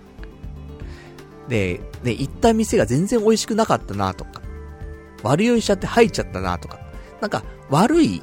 [1.48, 4.42] で、ね、行った店が全然美味しくなかったなとか。
[5.22, 6.78] 悪酔いしちゃって吐いちゃったなとか。
[7.20, 8.22] なんか、悪い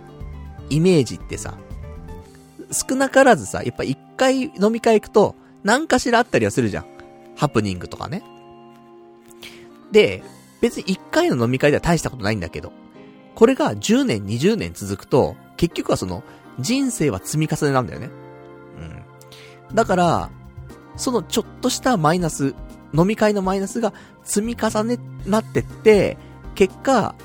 [0.69, 1.57] イメージってさ、
[2.71, 6.85] 少なからずさ、やっぱ一回飲み会行くと、何かしらあったりはするじゃん。
[7.35, 8.23] ハプニングとかね。
[9.91, 10.23] で、
[10.61, 12.71] 別に一回の飲み会では大したことないんだけど、
[13.39, 16.23] これが10年、20年続くと、結局はその、
[16.59, 18.09] 人生は積み重ねなんだよね。
[19.69, 19.75] うん。
[19.75, 20.29] だから、
[20.97, 22.53] そのちょっとしたマイナス、
[22.93, 23.93] 飲み会のマイナスが
[24.25, 26.17] 積み重ねなってって、
[26.53, 27.15] 結果、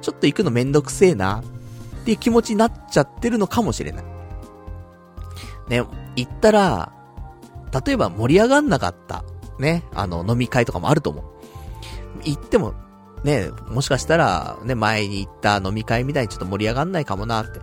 [0.00, 4.04] ちょっと行くのめんどくせえな、っていう気持ちになっちゃってるのかもしれない。
[5.68, 5.84] ね、
[6.16, 6.90] 行ったら、
[7.84, 9.24] 例えば盛り上がんなかった、
[9.58, 11.24] ね、あの、飲み会とかもあると思う。
[12.24, 12.72] 行っても、
[13.24, 17.60] ね、もしかしたら、ね、前に行った飲み会みたいにちょっと盛り上がんないかもなって。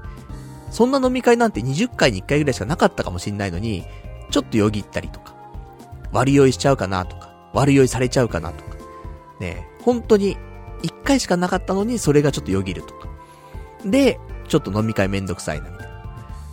[0.72, 3.84] そんな飲み会なんて20回に1回ぐらいしかなかったかもしんないのに、
[4.30, 5.36] ちょっとよぎったりとか、
[6.12, 8.78] 悪酔いしちゃうかなとか、悪酔いされちゃうかなとか、
[9.40, 10.38] ね、本当に
[10.84, 13.10] 1回しかなかったのにそれがちょっとよぎるとか。
[13.86, 16.00] で、ちょっと飲み会めんどくさいなみたいな。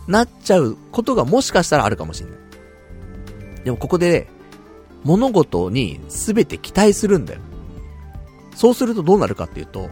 [0.07, 2.39] なっちゃうことがもしかしたらあるかもしんない。
[3.65, 4.27] でもここで、
[5.03, 7.39] 物事に全て期待するんだよ。
[8.57, 9.87] そうするとどうなるかっていうと、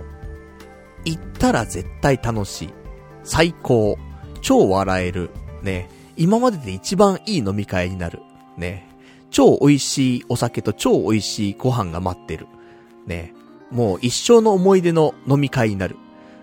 [1.05, 2.73] 行ったら絶対楽しい。
[3.23, 3.95] 最高。
[4.41, 5.29] 超笑える。
[5.61, 5.87] ね。
[6.17, 8.21] 今までで一番いい飲み会になる。
[8.57, 8.89] ね。
[9.29, 12.47] 超美味しいお酒と超美味しいご飯が待ってる。
[13.05, 13.35] ね。
[13.69, 15.97] もう一生の思い出の飲み会になる。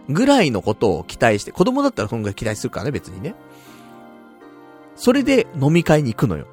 [0.09, 3.35] ぐらいのことを期待して、子供だったらそんぐらい期待するからね、別にね。
[4.95, 6.47] それで飲み会に行くのよ。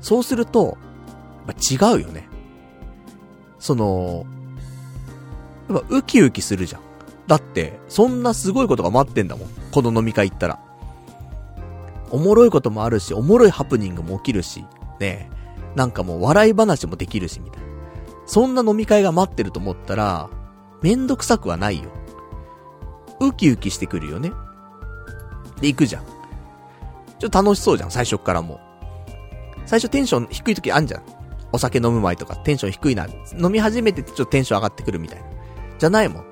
[0.00, 0.78] そうすると、
[1.48, 2.28] 違うよね。
[3.58, 4.24] その、
[5.68, 6.80] やっぱウキウキするじゃん。
[7.26, 9.48] だって、そんなすごいことが待ってんだもん。
[9.70, 10.58] この飲み会行ったら。
[12.10, 14.64] おもろいこともあるし、おもろいハプニングも起きるし、
[14.98, 15.30] ね
[15.74, 17.68] なんかもう笑い話もできるし、みたいな。
[18.26, 20.30] そんな飲み会が待ってると思ったら、
[20.82, 21.90] めんどくさくはないよ。
[23.20, 24.32] ウキウキしてくるよね。
[25.60, 26.04] で、行くじゃん。
[27.18, 28.60] ちょっと楽しそうじゃん、最初からもう。
[29.66, 31.02] 最初テンション低い時あんじゃん。
[31.52, 33.06] お酒飲む前とかテンション低いな。
[33.38, 35.26] 飲み始めてちょっとテンション上がってくるみたいな。
[35.78, 36.24] じゃないもん。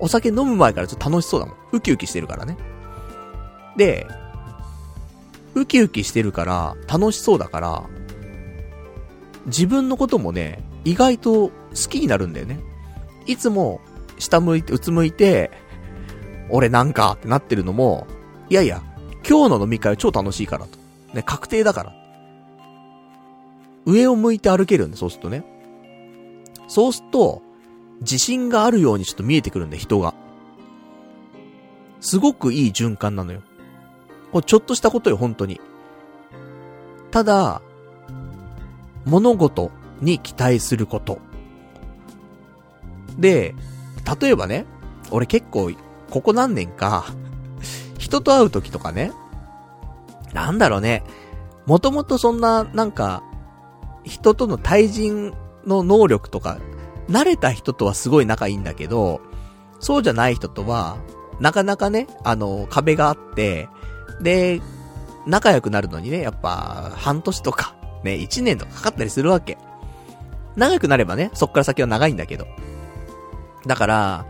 [0.00, 1.56] お酒飲む前からちょっと楽しそうだもん。
[1.72, 2.56] ウキウキしてるからね。
[3.76, 4.06] で、
[5.54, 7.84] ウキウキしてるから、楽しそうだから、
[9.46, 11.52] 自分のこともね、意外と好
[11.88, 12.60] きになるんだよね。
[13.26, 13.80] いつも、
[14.18, 15.50] 下向いて、うつむいて、
[16.48, 18.06] 俺なんかってなってるのも、
[18.48, 18.82] いやいや、
[19.28, 20.78] 今日の飲み会は超楽しいからと。
[21.14, 21.99] ね、確定だから。
[23.90, 25.44] 上を向いて歩けるんで、そうするとね。
[26.68, 27.42] そうすると、
[28.00, 30.14] 自信があるようにちょっと見えてくるんで、人が。
[32.00, 33.42] すごくいい循環なのよ。
[34.32, 35.60] これちょっとしたことよ、本当に。
[37.10, 37.60] ただ、
[39.04, 41.18] 物事に期待すること。
[43.18, 43.54] で、
[44.20, 44.66] 例えばね、
[45.10, 45.70] 俺結構、
[46.10, 47.04] ここ何年か、
[47.98, 49.12] 人と会う時とかね、
[50.32, 51.02] なんだろうね、
[51.66, 53.22] もともとそんな、なんか、
[54.04, 55.34] 人との対人
[55.66, 56.58] の能力とか、
[57.08, 59.20] 慣れた人とはすごい仲いいんだけど、
[59.80, 60.98] そうじゃない人とは、
[61.40, 63.68] なかなかね、あの、壁があって、
[64.20, 64.60] で、
[65.26, 67.74] 仲良くなるのにね、やっぱ、半年とか、
[68.04, 69.58] ね、一年とかかかったりするわけ。
[70.56, 72.46] 長くなればね、そっから先は長いんだけど。
[73.66, 74.26] だから、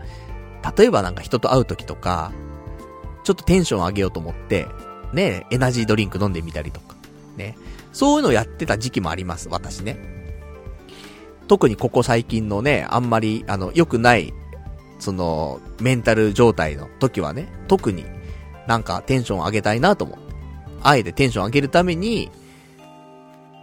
[0.77, 2.31] 例えばなんか人と会う時とか、
[3.23, 4.67] ちょっとテンション上げようと思って、
[5.13, 6.95] ね、エナジードリンク飲んでみたりとか、
[7.35, 7.57] ね。
[7.91, 9.97] そういうのをやってた時期もあります、私ね。
[11.47, 14.33] 特にここ最近のね、あんまり、あの、良くない、
[14.99, 18.05] その、メンタル状態の時はね、特に
[18.67, 20.31] なんかテンション上げたいなと思って。
[20.83, 22.31] あえてテンション上げるために、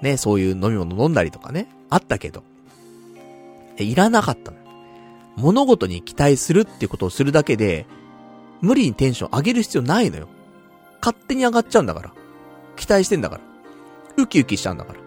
[0.03, 2.43] ね、そういう飲み物飲んだりとかね、あったけど。
[3.79, 4.57] いらなかったの。
[5.37, 7.87] 物事に期待するっていうことをするだけで、
[8.61, 10.29] 無理にテンション上げる必要ないのよ。
[11.01, 12.13] 勝手に上がっちゃうんだから。
[12.77, 13.43] 期待してんだから。
[14.23, 15.01] ウキウキしちゃうんだから。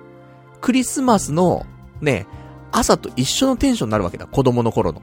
[0.61, 1.65] クリスマスの、
[2.01, 2.27] ね、
[2.71, 4.27] 朝と一緒のテンションになるわけだ。
[4.27, 5.01] 子供の頃の。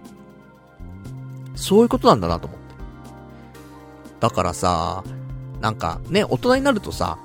[1.55, 2.75] そういうことなんだなと思って。
[4.21, 5.05] だからさ、
[5.61, 7.19] なんかね、大人になるとさ、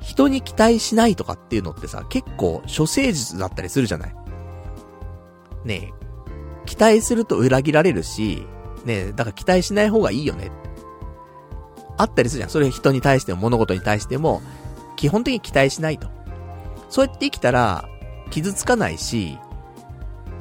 [0.00, 4.14] 人に期待しないとかっていうのってさ、結構、処世術だったりするじゃない
[5.64, 8.46] ねえ、期待すると裏切られるし、
[8.84, 10.50] ねえ、だから期待しない方がいいよね。
[11.98, 12.50] あったりするじゃん。
[12.50, 14.40] それ人に対しても物事に対しても、
[15.00, 16.08] 基本的に期待しないと。
[16.90, 17.88] そうやって生きたら、
[18.30, 19.38] 傷つかないし、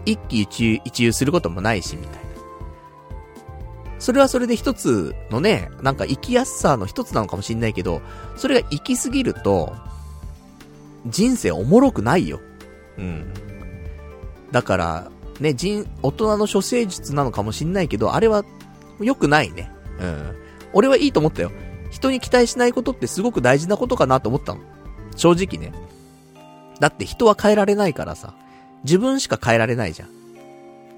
[0.06, 2.20] 一喜一憂、一憂することもないし、みたいな。
[4.00, 8.02] それはそれで一つのね、なんか生きやすさの一つなのかもしんないけど、
[8.36, 9.74] それが行き過ぎると、
[11.08, 12.42] 人生おもろくないよ。
[12.98, 13.34] うん。
[14.52, 18.44] だから、ね、人、大人の処世術なのかもしんないけど、あれは
[19.00, 19.72] 良くないね。
[20.02, 20.36] うん。
[20.74, 21.52] 俺はいいと思ったよ。
[21.90, 24.62] 人に期待しないことってすごく大事なことかなと思ったの。
[25.16, 25.74] 正直ね。
[26.80, 28.34] だって人は変えられないからさ。
[28.84, 30.10] 自分しか変えられないじゃん。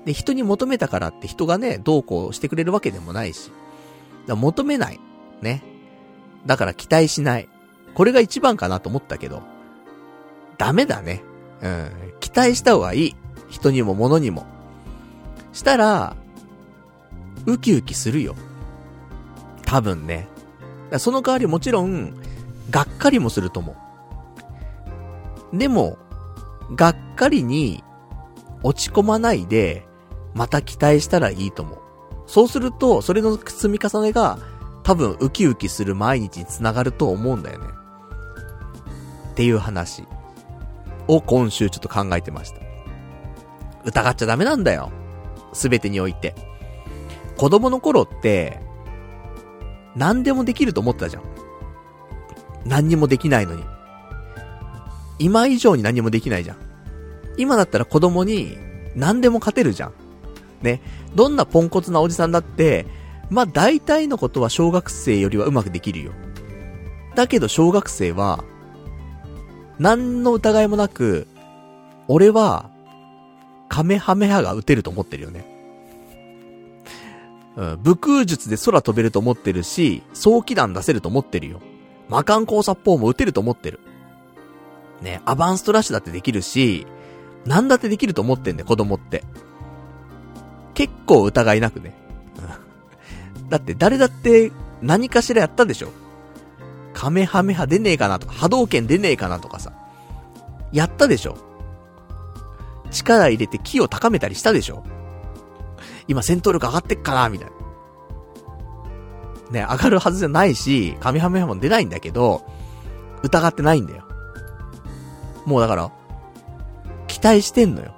[0.05, 3.47] で、人に求めたからって人がね、どうこうしてくれるわけでもないし。
[3.47, 3.55] だか
[4.27, 4.99] ら求めない。
[5.41, 5.63] ね。
[6.45, 7.49] だから期待しない。
[7.93, 9.41] これが一番かなと思ったけど、
[10.57, 11.23] ダメだね。
[11.61, 11.91] うん。
[12.19, 13.15] 期待した方がいい。
[13.49, 14.45] 人にも物にも。
[15.53, 16.15] したら、
[17.45, 18.35] ウキウキするよ。
[19.65, 20.27] 多分ね。
[20.99, 22.13] その代わりもちろん、
[22.69, 23.76] がっかりもすると思
[25.53, 25.57] う。
[25.57, 25.97] でも、
[26.76, 27.84] がっかりに
[28.63, 29.85] 落ち込まないで、
[30.34, 31.80] また期待したらいいと思う。
[32.27, 34.39] そうすると、それの積み重ねが、
[34.84, 37.68] 多分ウキウキする毎日につながると思うんだよね。
[39.31, 40.03] っていう話
[41.07, 42.61] を今週ちょっと考えてました。
[43.85, 44.91] 疑っちゃダメなんだよ。
[45.53, 46.35] すべてにおいて。
[47.38, 48.61] 子供の頃って、
[49.95, 51.23] 何でもできると思ってたじゃん。
[52.65, 53.63] 何にもできないのに。
[55.19, 56.57] 今以上に何もできないじゃん。
[57.38, 58.57] 今だったら子供に
[58.95, 59.93] 何でも勝てるじゃん。
[60.61, 60.81] ね。
[61.15, 62.85] どんなポンコツなおじさんだって、
[63.30, 66.11] まあ大体のことは小学生よりはうまくできるよ。
[67.15, 68.43] だけど小学生は、
[69.80, 71.27] 何の疑いもなく、
[72.07, 72.69] 俺は、
[73.69, 75.45] カメハメハが撃てると思ってるよね。
[77.57, 81.61] うん、武空術で空飛べると思ってるし、早期弾出せると思ってるよ。
[82.10, 83.80] 魔漢交殺法も撃てると思ってる。
[85.02, 86.86] ね、アバンストラッシュだってできるし、
[87.45, 89.23] なんだってできると思ってんだよ、子供って。
[90.73, 91.94] 結構疑いなくね。
[93.49, 94.52] だって誰だって
[94.82, 95.91] 何かしらやったでしょ
[96.94, 99.73] カメハメハ出ねえかなとか、波動拳出ねえかなとかさ。
[100.72, 101.38] やったでしょ
[102.91, 104.84] 力入れて木を高めたりしたでしょ
[106.11, 107.49] 今戦闘力上がってっかなみたい
[109.49, 109.61] な。
[109.61, 112.43] ね、上がるはずじゃないし、カメハメハも出ないんだけど、
[113.23, 114.03] 疑ってないんだよ。
[115.45, 115.89] もうだから、
[117.07, 117.93] 期待してんのよ。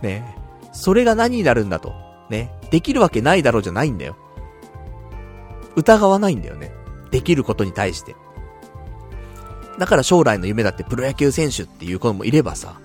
[0.00, 0.36] ね
[0.72, 1.92] それが何になるんだと。
[2.30, 2.52] ね。
[2.70, 4.16] できるわけないだろうじゃないんだよ。
[5.74, 6.70] 疑わないんだよね。
[7.10, 8.14] できることに対して。
[9.76, 12.80] だから将来の夢だってプロ野球選手っていう子もいればさ、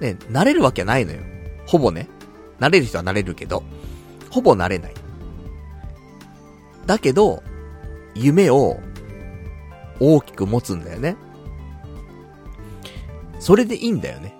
[0.00, 1.20] ね、なれるわけないのよ。
[1.66, 2.08] ほぼね。
[2.62, 3.64] なれる人はなれるけど、
[4.30, 4.94] ほぼなれない。
[6.86, 7.42] だけど、
[8.14, 8.78] 夢を
[9.98, 11.16] 大きく持つんだよね。
[13.40, 14.32] それでいいんだよね。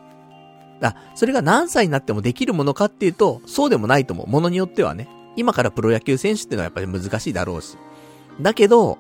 [0.83, 4.29] あ、それが何歳になってもできるものかっていうと、そうでもないと思う。
[4.29, 5.09] ものによってはね。
[5.35, 7.77] 今からプロ野球選手っていうのはやっぱり難しいだろうし。
[8.41, 8.99] だけど、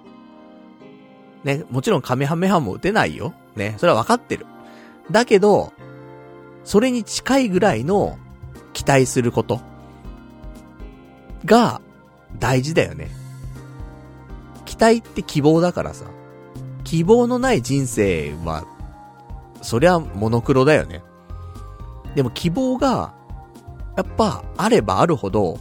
[1.45, 3.35] ね、もちろんカメハメハも打てないよ。
[3.55, 4.47] ね、それは分かってる。
[5.13, 5.73] だけど、
[6.65, 8.19] それに近いぐらいの
[8.73, 9.61] 期待すること
[11.45, 11.81] が
[12.39, 13.11] 大事だよね。
[14.65, 16.07] 期待って希望だからさ。
[16.85, 18.65] 希望のない人生は、
[19.63, 21.03] そりゃモノクロだよね。
[22.15, 23.15] でも希望が、
[23.97, 25.59] やっぱあればあるほど、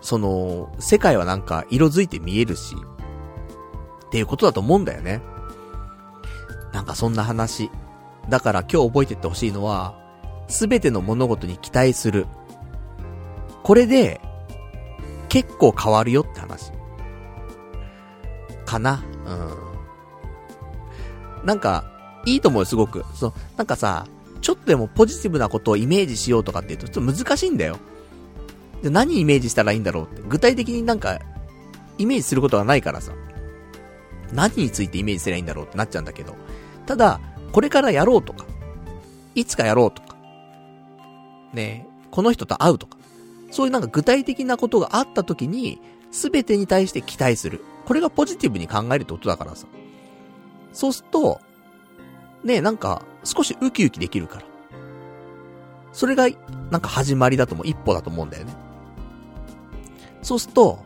[0.00, 2.74] その、世界はなんか色づいて見えるし、
[4.06, 5.22] っていうことだと思うんだよね。
[6.72, 7.70] なんかそんな話。
[8.28, 9.94] だから今日覚えてってほしいのは、
[10.48, 12.26] すべての物事に期待する。
[13.62, 14.20] これで、
[15.28, 16.72] 結構変わるよって話。
[18.64, 19.02] かな？
[19.26, 21.46] うん。
[21.46, 21.84] なんか、
[22.24, 23.04] いいと思うよ、すごく。
[23.14, 24.06] そう、なんかさ、
[24.40, 27.78] ちょっとでもポジティブなことをイメージしようとかって言うと、ちょっと難しいんだよ。
[28.82, 30.22] で、何イメージしたらいいんだろうって。
[30.28, 31.18] 具体的になんか、
[31.98, 33.12] イメージすることがないからさ。
[34.32, 36.34] 何についてイメージすればいいんだろうってなっちゃうんだけど。
[36.84, 37.20] ただ、
[37.52, 38.44] これからやろうとか、
[39.34, 40.05] いつかやろうとか、
[41.56, 42.96] ねこの人と会うとか、
[43.50, 45.80] そういうなんか具体的なことがあった時に、
[46.12, 47.64] すべてに対して期待する。
[47.84, 49.66] これがポジティブに考えるってことだからさ。
[50.72, 51.40] そうすると、
[52.44, 54.42] ねなんか、少しウキウキできるから。
[55.92, 56.28] それが、
[56.70, 58.54] なんか始まりだと思う、一歩だと思うんだよね。
[60.22, 60.78] そうすると、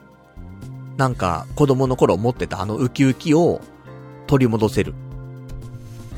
[0.96, 3.60] なんか、子供の頃持ってたあのウキウキを
[4.26, 4.94] 取り戻せる。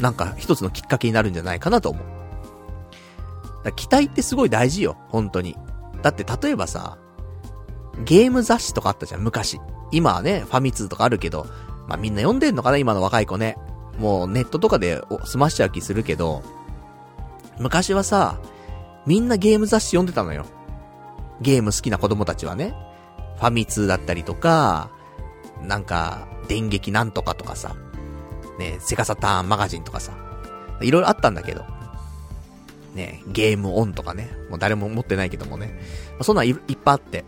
[0.01, 2.22] なんか、一つのきっかけになるんじゃないかなと思う。
[3.65, 5.57] だ期待ってすごい大事よ、本当に。
[6.03, 6.99] だって例えばさ、
[8.05, 9.61] ゲーム雑誌とかあったじゃん、昔。
[9.91, 11.47] 今はね、ファミ通とかあるけど、
[11.87, 13.57] まあ、みんな読んでんのかな、今の若い子ね。
[13.99, 16.43] もうネットとかで済ましちゃう気するけど、
[17.59, 18.39] 昔はさ、
[19.07, 20.47] みんなゲーム雑誌読んでたのよ。
[21.41, 22.75] ゲーム好きな子供たちはね。
[23.37, 24.91] ファミ通だったりとか、
[25.61, 27.75] なんか、電撃なんとかとかさ、
[28.59, 30.13] ね、セガサターンマガジンとかさ、
[30.81, 31.65] いろいろあったんだけど、
[32.95, 35.81] ね、ゲームオンとかね、もう誰も持ってないけどもね、
[36.19, 37.25] まそんなんいっぱいあって。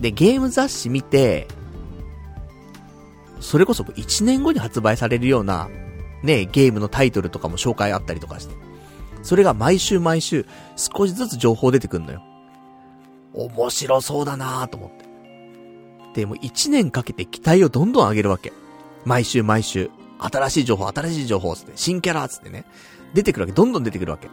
[0.00, 1.48] で、ゲーム雑誌見て、
[3.40, 5.68] それこそ1年後に発売されるような、
[6.22, 8.54] ね、ゲームのタイトルとかも紹介あったりとかして。
[9.22, 10.46] それが毎週毎週
[10.76, 12.22] 少しずつ情報出てくんのよ。
[13.34, 15.08] 面白そうだなぁと思って。
[16.20, 18.52] で、も1年かけて期待をどんどん上げるわけ。
[19.04, 19.90] 毎週毎週。
[20.18, 22.64] 新しい情報、新しい情報つって、新キャラつってね。
[23.14, 23.52] 出てくるわけ。
[23.52, 24.28] どんどん出てくるわけ。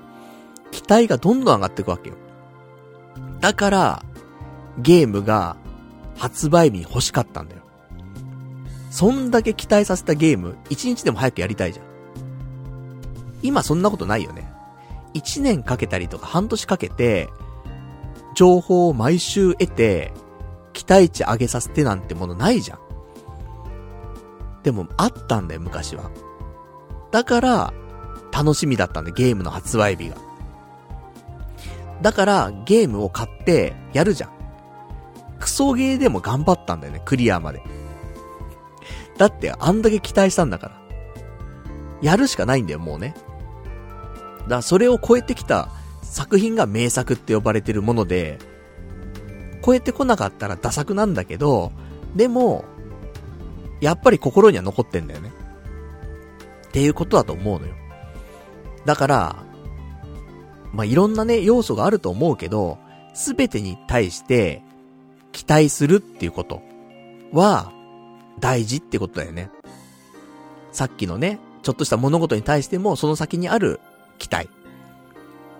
[0.76, 2.18] 期待がどんどん上がっていくわけよ。
[3.39, 4.03] だから、
[4.77, 5.56] ゲームが
[6.18, 7.61] 発売日に欲しかったんだよ。
[8.91, 11.85] そんだけ期待させたゲーム、一日でも早くやりたいじゃん。
[13.41, 14.52] 今そんなことないよね。
[15.14, 17.30] 一年かけたりとか半年かけて、
[18.35, 20.11] 情報を毎週得て、
[20.73, 22.80] 期待値上げさせてなんてものないじゃん。
[24.64, 26.11] でも、あったんだよ、昔は。
[27.11, 27.73] だから、
[28.34, 30.18] 楽しみだったんだゲームの発売日が。
[32.01, 34.30] だから、ゲームを買って、やるじゃん。
[35.39, 37.61] クソゲーでも頑張ったんだよね、クリアまで。
[39.17, 40.81] だって、あんだけ期待したんだから。
[42.01, 43.15] やるしかないんだよ、もうね。
[44.43, 45.69] だからそれを超えてきた
[46.01, 48.39] 作品が名作って呼ばれてるもので、
[49.65, 51.72] 超えてこなかったらダ作なんだけど、
[52.15, 52.65] でも、
[53.81, 55.31] やっぱり心には残ってんだよね。
[56.67, 57.73] っていうことだと思うのよ。
[58.85, 59.44] だから、
[60.76, 62.77] まあ、いろんなね、要素があると思うけど、
[63.14, 64.61] すべてに対して
[65.31, 66.61] 期待するっていうこと
[67.31, 67.72] は、
[68.39, 69.49] 大事ってことだよね。
[70.73, 73.80] さっきのね、ちょっとした物事に対しても、その先にある
[74.18, 74.49] 期待。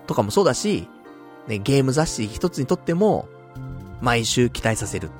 [0.06, 0.88] とかもそうだし、
[1.48, 3.26] ね、ゲーム雑誌一つにとっても、
[4.02, 5.10] 毎週期待させる。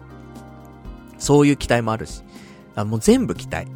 [1.18, 2.23] そういう期待もあるし。
[2.74, 3.66] あもう全部期待。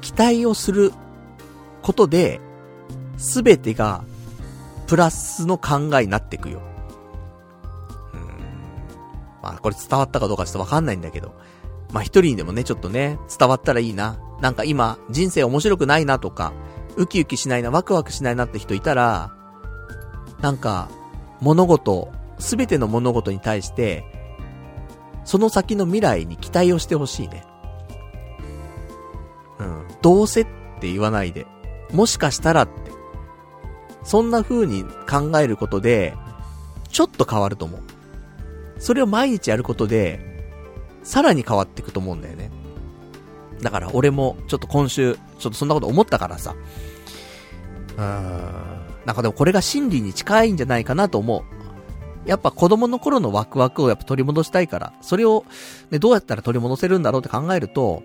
[0.00, 0.92] 期待をする
[1.82, 2.40] ことで、
[3.16, 4.04] すべてが、
[4.90, 6.60] プラスの考えになってくよ。
[8.12, 8.20] うん。
[9.40, 11.32] まあ、これ伝わったかどうかちょっとわかんないんだけど。
[11.92, 14.18] まあ、一人にでもね、ちょっとね、伝わったらいいな。
[14.40, 16.52] なんか今、人生面白くないなとか、
[16.96, 19.32] ウキウキしないな、ワクワクしないなって人いたら、
[20.40, 20.88] なんか、
[21.40, 22.10] 物事、
[22.40, 24.04] すべての物事に対して、
[25.24, 27.44] その先の未来に期待をしてほしいね。
[29.60, 29.84] うん。
[30.02, 30.46] どうせっ
[30.80, 31.46] て言わないで、
[31.92, 32.89] もしかしたらって。
[34.10, 36.16] そんな風に考えることで、
[36.88, 37.80] ちょっと変わると思う。
[38.80, 40.18] それを毎日やることで、
[41.04, 42.50] さらに変わっていくと思うんだよね。
[43.62, 46.56] だから俺もちょっと今週、ちょっとそんなこと思ったからさ。
[47.96, 48.80] うーん。
[49.04, 51.44] なんかでもこれが真理に近いんじゃないかなと思
[52.26, 52.28] う。
[52.28, 55.44] やっぱ子供の頃のワクワクをやっぱ取り戻したいから、それを、
[55.92, 58.02] ね、どうやったら取り戻せるんだろうって考えると、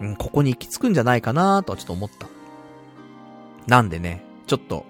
[0.00, 2.28] うん、ここに行き着くんじゃないかなとちょっと思った。
[3.66, 4.86] なんでね、ちょっと、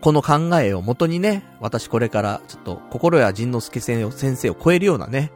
[0.00, 5.32] この考えを元にね、私これからちょっと心や仁之助先生を超えるようなね、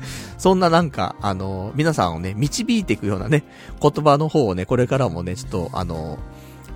[0.38, 3.44] そんななんか、あの、皆さんをね、導いていくようなね、
[3.80, 6.18] 言葉の方をね、これからもね、ちょっと、あの、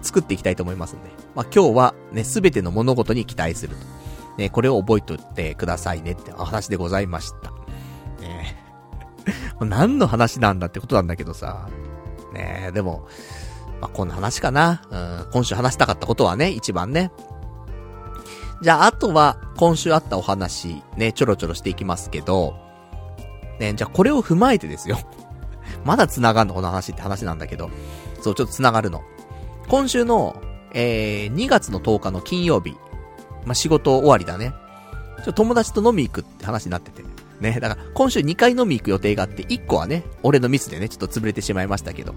[0.03, 1.11] 作っていきたいと思いますんで。
[1.35, 4.01] まあ、今日はね、すべての物事に期待すると。
[4.39, 7.51] ね、これを覚えとってくださいねってお話でございました。
[8.23, 8.57] ね
[9.61, 11.69] 何の話なんだってことなんだけどさ。
[12.33, 13.07] ねでも、
[13.81, 14.83] まあ、こんな話かな。
[14.91, 17.11] うん、今週話したかったことはね、一番ね。
[18.63, 22.57] じゃあ、あとは、今週あったお話、ね、ちょろちょろしていきますけど、
[23.59, 24.99] ね、じゃあこれを踏まえてですよ。
[25.85, 27.71] まだ繋がんのこの話って話なんだけど。
[28.21, 29.03] そう、ちょっと繋がるの。
[29.69, 30.37] 今週の、
[30.73, 32.77] えー、2月の10日の金曜日。
[33.47, 34.53] まあ、仕事終わりだね。
[35.25, 37.03] ちょ、友達と飲み行くって話になってて。
[37.41, 42.13] ね、だから、今週2回飲み行く予定があって、1個はね、俺のミスでね、ちょっと潰れてしまいましたけど。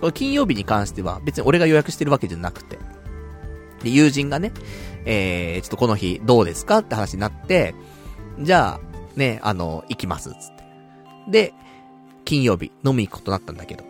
[0.00, 2.78] これ金曜日に関しては、別に俺が予約してるわけじゃなくて。
[3.82, 4.52] で、友人がね、
[5.10, 7.74] えー、ちょっとこの日どうですかって話になって、
[8.38, 10.64] じゃあ、ね、あの、行きます、つって。
[11.30, 11.54] で、
[12.26, 13.84] 金曜日飲み行くことになったんだけど。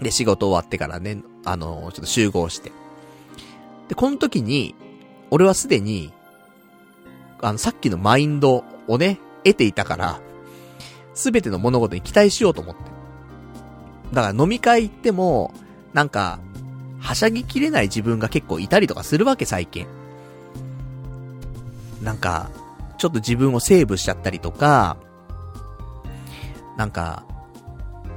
[0.00, 2.72] で、仕事終わってからね、あの、ちょっと集合して。
[3.88, 4.74] で、この時に、
[5.30, 6.10] 俺はすでに、
[7.42, 10.20] あの、さっきのマインドをね、得ていたから、
[11.12, 12.80] すべての物事に期待しようと思って。
[14.14, 15.52] だから飲み会行っても、
[15.92, 16.38] なんか、
[16.98, 19.86] はしゃぎきれない自分が結構いたりとかするわけ、最近。
[22.08, 22.48] なんか、
[22.96, 24.96] ちょっと自分をセーブしちゃったりとか、
[26.78, 27.26] なんか、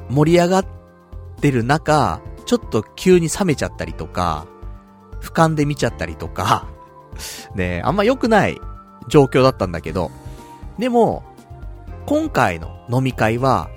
[0.09, 0.65] 盛り上がっ
[1.41, 4.47] てる中、ちょっと急に冷めちゃったりとか、
[5.19, 6.67] 俯瞰で見ちゃったりとか、
[7.53, 8.61] ねあんま良くない
[9.09, 10.09] 状況だったんだけど、
[10.79, 11.23] でも、
[12.05, 13.69] 今回の飲み会は、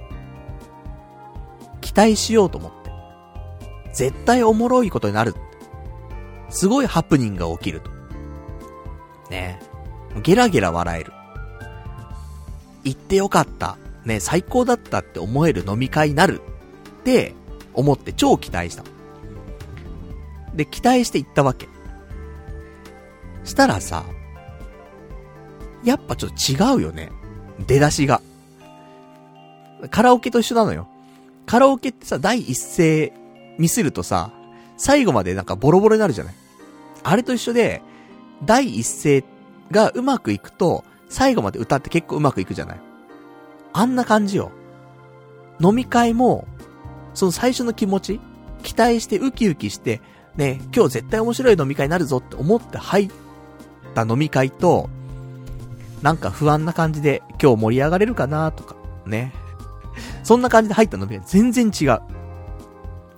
[1.81, 2.93] 期待しようと思って。
[3.93, 5.35] 絶対おもろいことになる。
[6.51, 7.91] すごいハプニングが起きると。
[9.29, 9.74] ね
[10.23, 11.13] ゲラゲラ笑える。
[12.85, 13.77] 行ってよかった。
[14.05, 16.41] ね最高だったって思える飲み会になる。
[17.01, 17.35] って
[17.73, 18.85] 思って超期待した。
[20.55, 21.69] で、期待して行ったわけ。
[23.45, 24.05] したらさ、
[25.85, 27.11] やっぱちょっと違うよね。
[27.67, 28.21] 出だしが。
[29.91, 30.89] カラオケと一緒なのよ。
[31.47, 33.13] カラオケってさ、第一声
[33.59, 34.33] ミスるとさ、
[34.77, 36.35] 最後までなんかボロボロになるじゃない
[37.03, 37.83] あれと一緒で、
[38.45, 39.25] 第一声っ
[39.71, 42.81] がうまくいくと、最後まで歌って結構うまくいくじゃない
[43.73, 44.51] あんな感じよ。
[45.61, 46.47] 飲み会も、
[47.13, 48.21] その最初の気持ち、
[48.63, 50.01] 期待してウキウキして、
[50.37, 53.11] ね、今日絶対面白い飲み会になるぞって思って入っ
[53.95, 54.89] た飲み会と、
[56.03, 58.77] なんか不安な感じで今日盛り上がれるかなとか、
[59.07, 59.33] ね。
[60.23, 62.01] そんな感じで入った飲み会全然違う。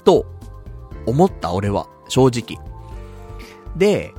[0.04, 0.26] と、
[1.06, 2.62] 思った俺は、正直。
[3.76, 4.14] で、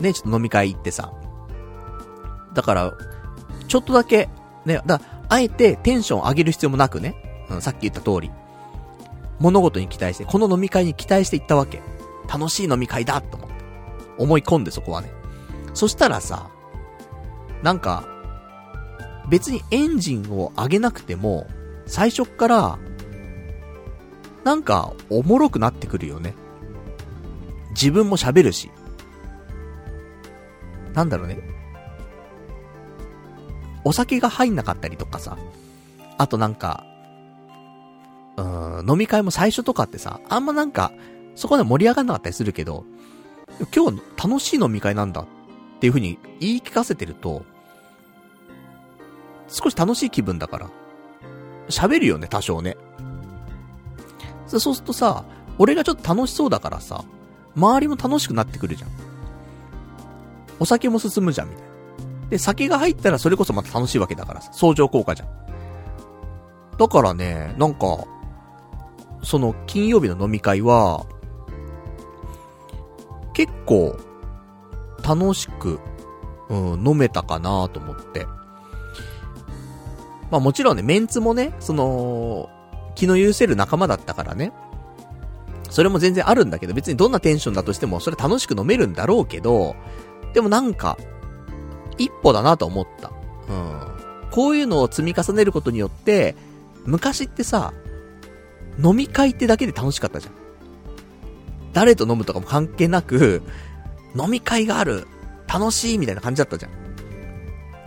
[0.00, 1.12] ね、ちょっと飲み会行ってさ。
[2.54, 2.94] だから、
[3.68, 4.28] ちょっとだけ、
[4.64, 8.30] ね、だあえてテンション上げる必要もなくね、うん、さっき言った通り、
[9.40, 11.82] 物事に期待して、この飲み会に期待して行ったわけ。
[12.32, 13.54] 楽しい飲み会だと思って。
[14.18, 15.10] 思い込んでそこはね。
[15.74, 16.48] そしたらさ、
[17.62, 18.06] なんか、
[19.28, 21.46] 別にエンジンを上げなくても、
[21.86, 22.78] 最初っから、
[24.44, 26.34] なんか、おもろくなってくるよね。
[27.70, 28.70] 自分も喋るし。
[30.94, 31.38] なんだろうね。
[33.84, 35.36] お酒が入んなかったりとかさ。
[36.16, 36.86] あとなんか、
[38.36, 40.92] うーん、飲み会も最初とかってさ、あんまなんか、
[41.34, 42.84] そこで盛り上がんなかったりするけど、
[43.74, 45.44] 今日楽しい飲み会なんだって
[45.74, 47.44] っていう風に言い聞かせてると、
[49.48, 50.70] 少し楽しい気分だから、
[51.68, 52.78] 喋るよね、多少ね。
[54.46, 55.26] そうするとさ、
[55.58, 57.04] 俺がちょっと楽しそうだからさ、
[57.54, 58.90] 周りも楽しくなってくるじゃん。
[60.60, 61.74] お酒も進むじゃん、みたいな。
[62.30, 65.28] で、酒が入ったらそれこそまた楽しいわけだからさ、相乗効果じゃん。
[66.78, 68.04] だからね、なんか、
[69.22, 71.06] その金曜日の飲み会は、
[73.32, 73.96] 結構、
[75.06, 75.80] 楽しく、
[76.48, 78.26] うん、飲めたかなと思って。
[80.30, 82.48] まあもちろんね、メンツもね、その、
[82.94, 84.52] 気の許せる仲間だったからね。
[85.70, 89.74] それも全然あるんだけど、別にどんなテンションだとしても、それ楽しく飲めるんだろうけど、
[90.34, 90.98] でもなんか、
[91.96, 93.12] 一歩だなと思った。
[93.48, 94.30] うん。
[94.30, 96.34] こういうのを積み重ねることによって、
[96.84, 97.72] 昔ってさ、
[98.82, 100.34] 飲み会ってだけで楽しかったじゃん。
[101.72, 103.42] 誰と飲むとかも関係なく、
[104.16, 105.06] 飲み会がある、
[105.46, 106.72] 楽しいみたいな感じだったじゃん。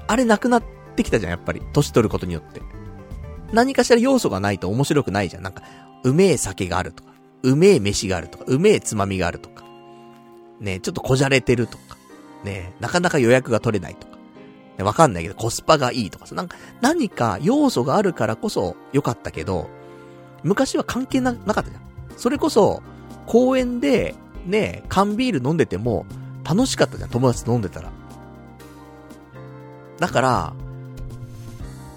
[0.08, 0.64] あれなくなっ
[0.96, 1.62] てきたじゃん、やっぱり。
[1.74, 2.62] 年取ることによって。
[3.52, 5.44] 何かしら要素がないと面白くないじゃん。
[5.44, 5.64] なんか、
[6.04, 7.12] うめえ酒があるとか、
[7.44, 9.66] うめえ飯があるとか、うめえつまみがあるとか。
[10.60, 11.97] ねちょっとこじゃれてるとか。
[12.44, 14.18] ねなかなか予約が取れないとか。
[14.78, 16.36] ね、わかんないけどコスパがいいとかさ。
[16.36, 19.70] なんか、何か要素があるからこそ良かったけど、
[20.44, 21.82] 昔は関係な、なかったじゃん。
[22.16, 22.82] それこそ、
[23.26, 24.16] 公園で、
[24.46, 26.06] ね、缶ビール飲んでても、
[26.44, 27.90] 楽しかったじゃん、友達と飲んでたら。
[30.00, 30.54] だから、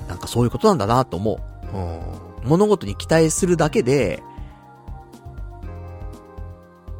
[0.09, 1.41] なんかそういうことなんだなと思
[1.73, 1.77] う。
[1.77, 2.01] うん。
[2.49, 4.23] 物事に期待するだけで、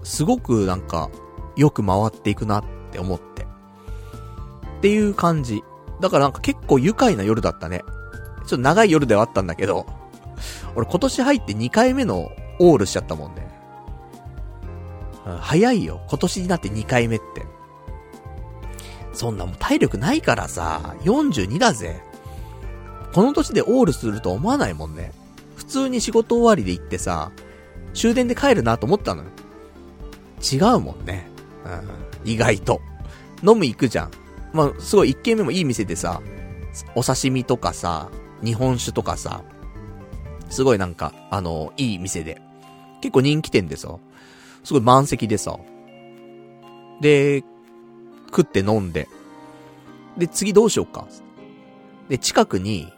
[0.03, 1.11] すごくなんか、
[1.57, 3.30] よく回っていくなって思って。
[4.81, 5.63] っていう感じ。
[6.01, 7.85] だからなんか結構愉快な夜だったね。
[8.41, 9.85] ちょっと長い夜ではあったんだけど、
[10.75, 13.47] 俺今年入って2回目のオールしちゃったもんね。
[15.27, 16.01] うん早いよ。
[16.09, 17.45] 今年になって2回目って。
[19.13, 22.03] そんなもう体力ないからさ、42だぜ。
[23.13, 25.13] この年でオールすると思わないもんね。
[25.57, 27.33] 普通に仕事終わりで行ってさ、
[27.93, 29.29] 終電で帰るなと思ったのよ。
[30.41, 31.29] 違うもんね。
[32.25, 32.31] うん。
[32.33, 32.81] 意外と。
[33.43, 34.11] 飲む行くじゃん。
[34.53, 36.21] まあ、すごい一軒目もいい店でさ、
[36.95, 38.11] お刺身とかさ、
[38.43, 39.43] 日本酒とかさ、
[40.49, 42.41] すごいなんか、あの、いい店で。
[43.01, 43.97] 結構人気店でさ、
[44.65, 45.57] すごい満席でさ。
[47.01, 47.43] で、
[48.27, 49.09] 食って飲んで。
[50.17, 51.07] で、次どうしようか。
[52.09, 52.93] で、近くに、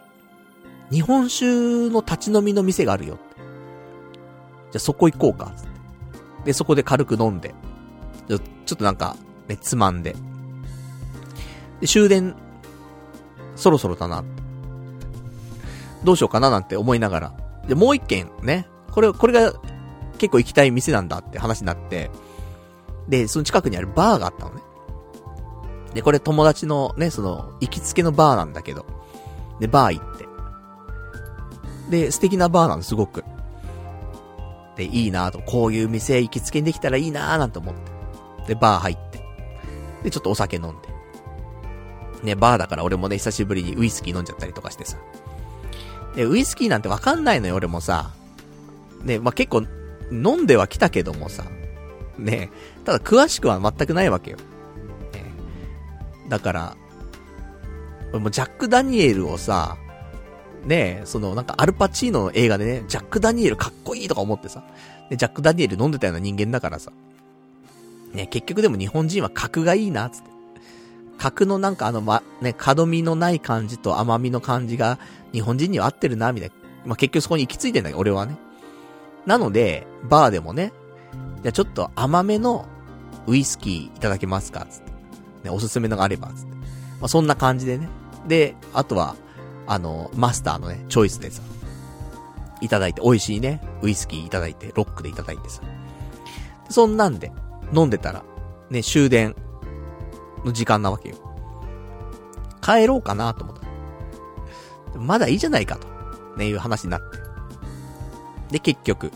[0.90, 1.46] 日本酒
[1.90, 3.18] の立ち飲みの店があるよ。
[4.70, 5.52] じゃそこ行こうか。
[6.44, 7.54] で、そこで軽く飲んで。
[8.28, 9.16] ちょっとなんか、
[9.48, 10.16] ね、つまんで。
[11.82, 12.36] で、終電、
[13.56, 14.24] そろそろだな。
[16.04, 17.34] どうしようかななんて思いながら。
[17.66, 18.68] で、もう一軒ね。
[18.92, 19.52] これ、これが
[20.16, 22.12] 結構行きたい店なんだって話になって、
[23.08, 24.62] で、その近くにあるバーがあったのね。
[25.92, 28.86] で、これ友達のね、その、行きつけのバーなんだけど、
[29.58, 30.28] で、バー行って。
[31.90, 33.24] で、素敵なバーなの、すごく。
[34.76, 37.74] で、いいなと、こういう店行きつけにできたらいいなーなんて思っ
[38.46, 38.54] て。
[38.54, 39.20] で、バー入って。
[40.04, 40.91] で、ちょっとお酒飲んで。
[42.22, 44.96] ね、バーだから俺もね、久しぶりにウイスキー飲んじゃったりとかしてさ。
[46.14, 48.12] で、ウイスキーなんてわかんないのよ、俺もさ。
[49.02, 49.64] ね、まあ、結構、
[50.10, 51.44] 飲んでは来たけどもさ。
[52.18, 52.50] ね
[52.84, 54.36] ただ詳しくは全くないわけよ。
[54.36, 54.42] ね
[56.28, 56.76] だから、
[58.12, 59.76] 俺もジャック・ダニエルをさ、
[60.64, 64.62] ねそのなんかアルパチーノの映画でね、ジャック・ダニエルかっこいいとか思ってさ、
[65.10, 66.92] で、ジャック・ダニエル飲んでたような人間だからさ、
[68.12, 70.31] ね結局でも日本人は格がいいな、つって。
[71.22, 74.98] 格のなんかあのま、ね、角みのない感じと甘みの感じが
[75.32, 76.54] 日本人には合ってるな、みたいな。
[76.84, 78.36] まあ、結局そこに行き着いてんだよ、俺はね。
[79.24, 80.72] なので、バーでもね、
[81.42, 82.66] じゃあちょっと甘めの
[83.28, 84.90] ウイスキーいただけますかつって。
[85.44, 86.56] ね、おすすめのがあれば、つって。
[86.56, 86.66] ま
[87.02, 87.88] あ、そんな感じでね。
[88.26, 89.14] で、あとは、
[89.68, 91.40] あの、マスターのね、チョイスでさ、
[92.60, 95.62] いただいて、美味しいね、ウイスキーいただいて、ロックでいただいてさ。
[96.68, 97.30] そんなんで、
[97.72, 98.24] 飲んでたら、
[98.70, 99.36] ね、終電
[100.44, 101.16] の時間なわけよ。
[102.60, 104.98] 帰ろうかなと思った。
[104.98, 105.88] まだいいじゃないかと、
[106.36, 107.18] ね、いう話になって。
[108.52, 109.10] で、結局、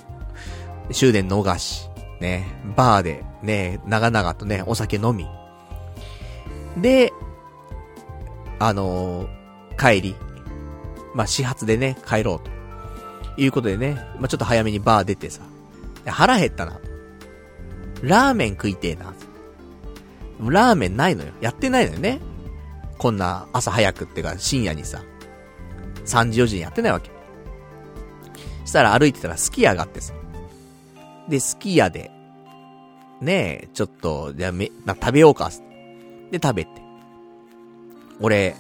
[0.93, 1.89] 終電逃し、
[2.21, 2.47] ね、
[2.77, 5.27] バーで、ね、長々とね、お酒飲み。
[6.77, 7.13] で、
[8.59, 10.17] あのー、帰り、
[11.15, 12.57] まあ、始発でね、帰ろうと。
[13.39, 15.43] いうことでね、まあ、ちょっと早めにバー出てさ、
[16.07, 16.81] 腹減ったな。
[18.03, 19.13] ラーメン食いてえな。
[20.41, 21.33] ラーメンないのよ。
[21.41, 22.21] やってないのよね。
[22.99, 25.03] こんな朝早くってか深夜にさ、
[26.07, 27.11] 3時4時にやってないわけ。
[28.65, 30.15] したら歩いてたらすき家があってさ。
[31.29, 32.11] で、すき家で、
[33.21, 35.51] ねえ、ちょっと、じゃめ、な、食べようか。
[36.31, 36.71] で、食べて。
[38.21, 38.55] 俺、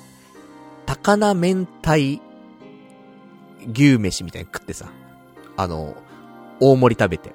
[0.86, 2.22] 高菜明太
[3.72, 4.90] 牛飯みたいに食ってさ、
[5.56, 5.96] あの、
[6.60, 7.32] 大盛り食べて。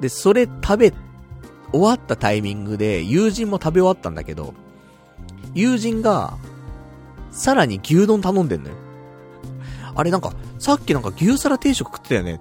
[0.00, 0.92] で、それ食べ、
[1.72, 4.54] 終わったタイミングで、友人も食べ終わったんだけど、
[5.54, 6.36] 友人が、
[7.30, 8.76] さらに牛丼頼んでんのよ。
[9.94, 12.40] あれなんか、さっきなんか牛皿定食食ってたよね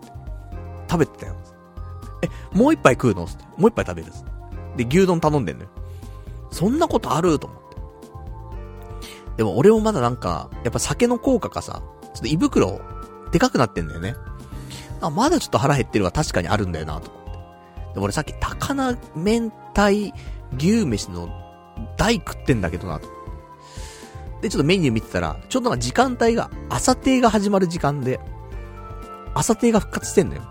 [0.89, 1.35] 食べてたよ。
[2.21, 3.25] え、もう一杯食うの？
[3.25, 3.43] って。
[3.57, 4.11] もう一杯食べる
[4.77, 5.69] で、牛丼頼んでんのよ。
[6.51, 7.77] そんなことあると思って。
[9.37, 11.81] でも俺もまだなんか、やっぱ酒の効果かさ、
[12.13, 12.79] ちょっと胃袋、
[13.31, 14.15] でかくなってんだよね。
[15.01, 17.11] あ、まだちょっと腹減ってるは確かにあるんだよな、と。
[17.93, 20.13] でも俺さっき高菜明太
[20.57, 21.29] 牛飯の
[21.97, 23.07] 大食ってんだけどな、と。
[24.41, 28.19] で、ちょっとメニュー見てたら、ちょうどなんか時間帯が、朝定が始まる時間で、
[29.33, 30.41] 朝定が復活してんのよ。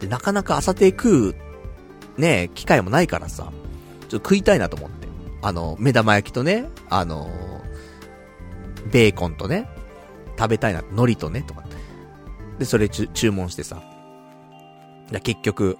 [0.00, 1.34] で、なかなか朝定食う、
[2.16, 3.52] ね機会もないからさ、
[4.08, 5.08] ちょっと食いたいなと思って。
[5.42, 7.30] あの、目玉焼きとね、あの
[8.90, 9.68] ベーコンとね、
[10.38, 11.64] 食べたいな、海苔とね、とか。
[12.58, 13.82] で、それ注文してさ。
[15.22, 15.78] 結局、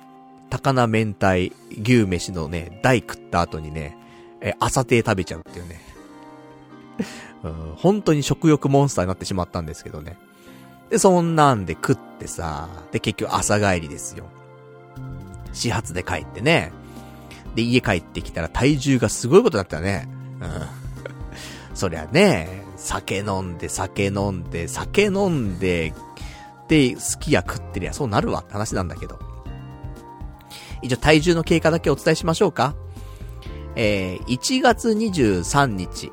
[0.51, 3.97] 高菜明太牛飯のね、大食った後にね、
[4.41, 5.81] え、朝定食べちゃうっていうね。
[7.45, 10.17] うん、本当に食欲モンスターになってしまったんですけどね。
[10.91, 14.25] で、そんなんで食ってさ、で、結局朝帰りですよ。
[15.53, 16.73] 始発で帰ってね。
[17.55, 20.09] で、家帰ってきたら体重がすごいことだったね。
[20.41, 20.51] うん。
[21.75, 25.93] そりゃね、酒飲んで、酒飲んで、酒飲んで、
[26.69, 29.19] で、好きや食ってりゃそうなるわって話なんだけど。
[30.83, 32.75] 一応体重の経過だけお伝えしましょうか。
[33.75, 36.13] えー、1月23日。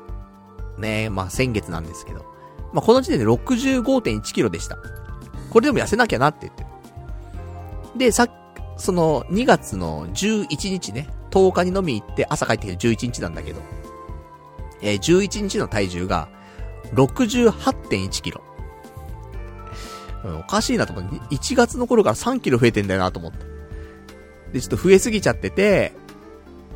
[0.78, 2.24] ねまあ先月なんですけど。
[2.72, 4.76] まあこの時点で65.1キロでした。
[5.50, 6.68] これでも痩せなきゃなって言ってる。
[7.98, 8.26] で、さ
[8.76, 13.60] その2月の11日ね、10日に飲み行って朝帰ってきて11日なんだけど、
[14.82, 16.28] えー、11日の体重が
[16.94, 18.42] 68.1キロ。
[20.24, 23.38] おかしいなと思って、1月の頃から3キロ増えてんだよなと思って。
[24.52, 25.92] で、ちょっと増えすぎちゃってて、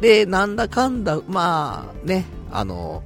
[0.00, 3.02] で、なんだかんだ、まあ、ね、あの、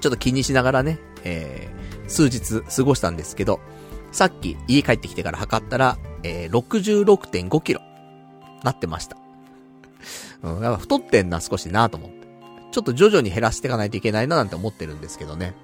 [0.00, 3.60] ちょっと気にしながらね、えー、数日過ごしたんですけど、
[4.12, 7.80] さっき家帰ってきてから測ったら、えー、66.5キロ、
[8.62, 9.16] なってました。
[10.42, 12.24] うん、やっぱ太ってんな、少しなと思って。
[12.72, 15.54] ちょっと徐々に減らしていかないといけないななんて思ってるんですけどね。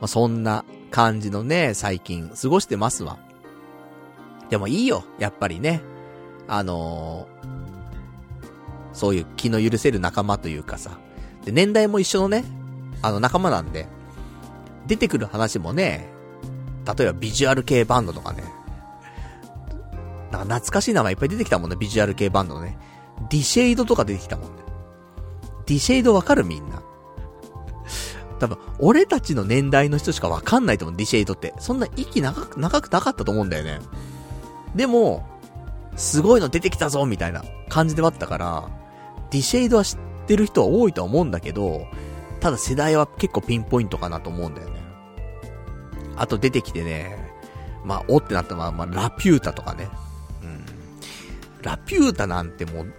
[0.00, 3.18] まあ、そんな感じのね、最近過ごしてますわ。
[4.50, 5.82] でもいいよ、やっぱりね。
[6.48, 10.98] あのー、そういう気の許せる仲間というかさ。
[11.44, 12.44] で、年代も一緒のね、
[13.02, 13.88] あの仲間なんで、
[14.86, 16.08] 出てくる話もね、
[16.96, 18.44] 例えばビジュアル系バンドとかね。
[20.30, 22.78] なんか懐かしい名前いっぱい出てきたもんね、ビジュアル系バンドのね。
[23.30, 24.62] D-SHADE とか出てきたもんね。
[25.66, 26.82] D-SHADE わかるみんな。
[28.38, 31.54] 多分、俺たちの年代の人しかわかんないと思う、 D-SHADE って。
[31.58, 33.80] そんな息長く、長くなかったと思うんだよね。
[34.74, 35.26] でも、
[35.96, 38.68] すごいの出てきたぞみたいな感じではあったから、
[39.30, 41.86] D-SHADE は知ってる人は多いとは思うんだけど、
[42.40, 44.76] ただ世代は結構ピンポイントかなと思うんだよね。
[46.16, 47.16] あと出てきてね、
[47.84, 49.88] まあ、おってなったのは、まあ、ラピュータとかね。
[50.42, 50.64] うん。
[51.62, 52.92] ラピュータなんてもう、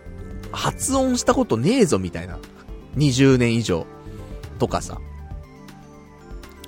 [0.51, 2.39] 発音したことねえぞみたいな。
[2.95, 3.85] 20年以上。
[4.59, 4.99] とかさ。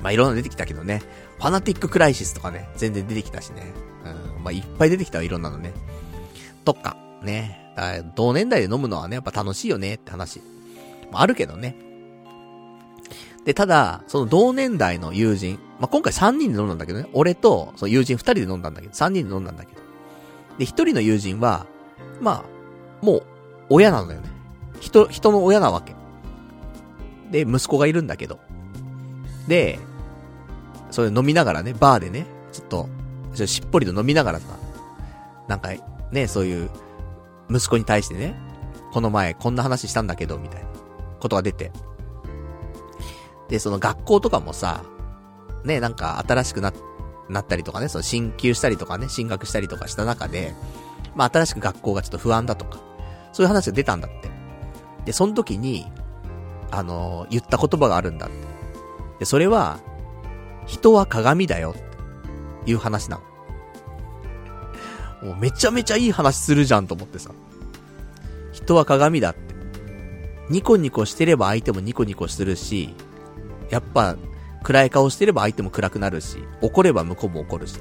[0.01, 1.01] まあ、いろんな出てきたけどね。
[1.37, 3.73] ファナティッククライシスとかね、全然出てきたしね。
[4.37, 5.73] うん、まあ、いっぱい出てきたわ、いろんなのね。
[6.65, 7.73] とか、ね。
[8.15, 10.41] 同年代で飲むのはね、やっぱ楽しいよねって話。
[11.11, 11.75] まあ、あるけどね。
[13.45, 17.07] で、ただ、その同年代の友人、まあ、今回3人で飲んだんだけどね。
[17.13, 19.81] 俺と、その友人2人で飲んだんだけど、3人で飲んだんだけど。
[20.57, 21.65] で、1人の友人は、
[22.19, 23.23] まあ、もう、
[23.69, 24.29] 親なのよね。
[24.81, 25.95] 人、人の親なわけ。
[27.31, 28.39] で、息子がいるんだけど。
[29.47, 29.79] で、
[30.91, 32.89] それ飲みながらね、バーでね、ちょっと、
[33.33, 34.45] っしっぽりと飲みながらさ、
[35.47, 35.69] なんか、
[36.11, 36.69] ね、そういう、
[37.49, 38.35] 息子に対してね、
[38.91, 40.69] この前こんな話したんだけど、みたいな、
[41.19, 41.71] ことが出て。
[43.49, 44.83] で、その学校とかもさ、
[45.63, 46.73] ね、なんか新しくな、
[47.29, 50.53] なったりとかね、その進級したりとかね、進学したりとかした中で、
[51.15, 52.79] まあ新しく学校がちょっと不安だとか、
[53.33, 54.29] そういう話が出たんだって。
[55.05, 55.85] で、その時に、
[56.71, 58.35] あのー、言った言葉があるんだって。
[59.19, 59.79] で、それは、
[60.69, 61.73] 人は鏡だよ、
[62.61, 63.19] っていう話な
[65.23, 65.29] の。
[65.29, 67.31] もうめちゃめちゃいい話するじゃんと思ってさ。
[68.51, 69.55] 人は鏡だって。
[70.49, 72.93] ニコニコしてれば相手もニコニコするし、
[73.71, 74.15] やっぱ、
[74.61, 77.79] 暗い顔してれば相手も暗くなるし、怒れば向こうも怒るし。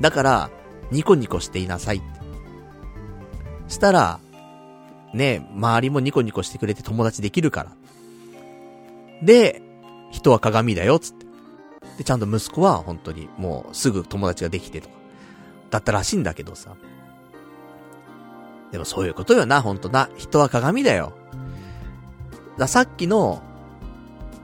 [0.00, 0.50] だから、
[0.90, 2.06] ニコニコしていなさいって。
[3.68, 4.20] したら、
[5.14, 7.72] ね、周りもニコニコしてくれて友達できるから。
[9.22, 9.62] で、
[10.10, 11.27] 人は鏡だよ、つって。
[11.98, 14.94] で、ちゃんと息子は本当にもうすぐ友達ができてとか、
[15.70, 16.76] だったらしいんだけどさ。
[18.72, 20.08] でもそういうことよな、ほんとな。
[20.16, 21.12] 人は鏡だよ。
[22.56, 23.42] ださっきの、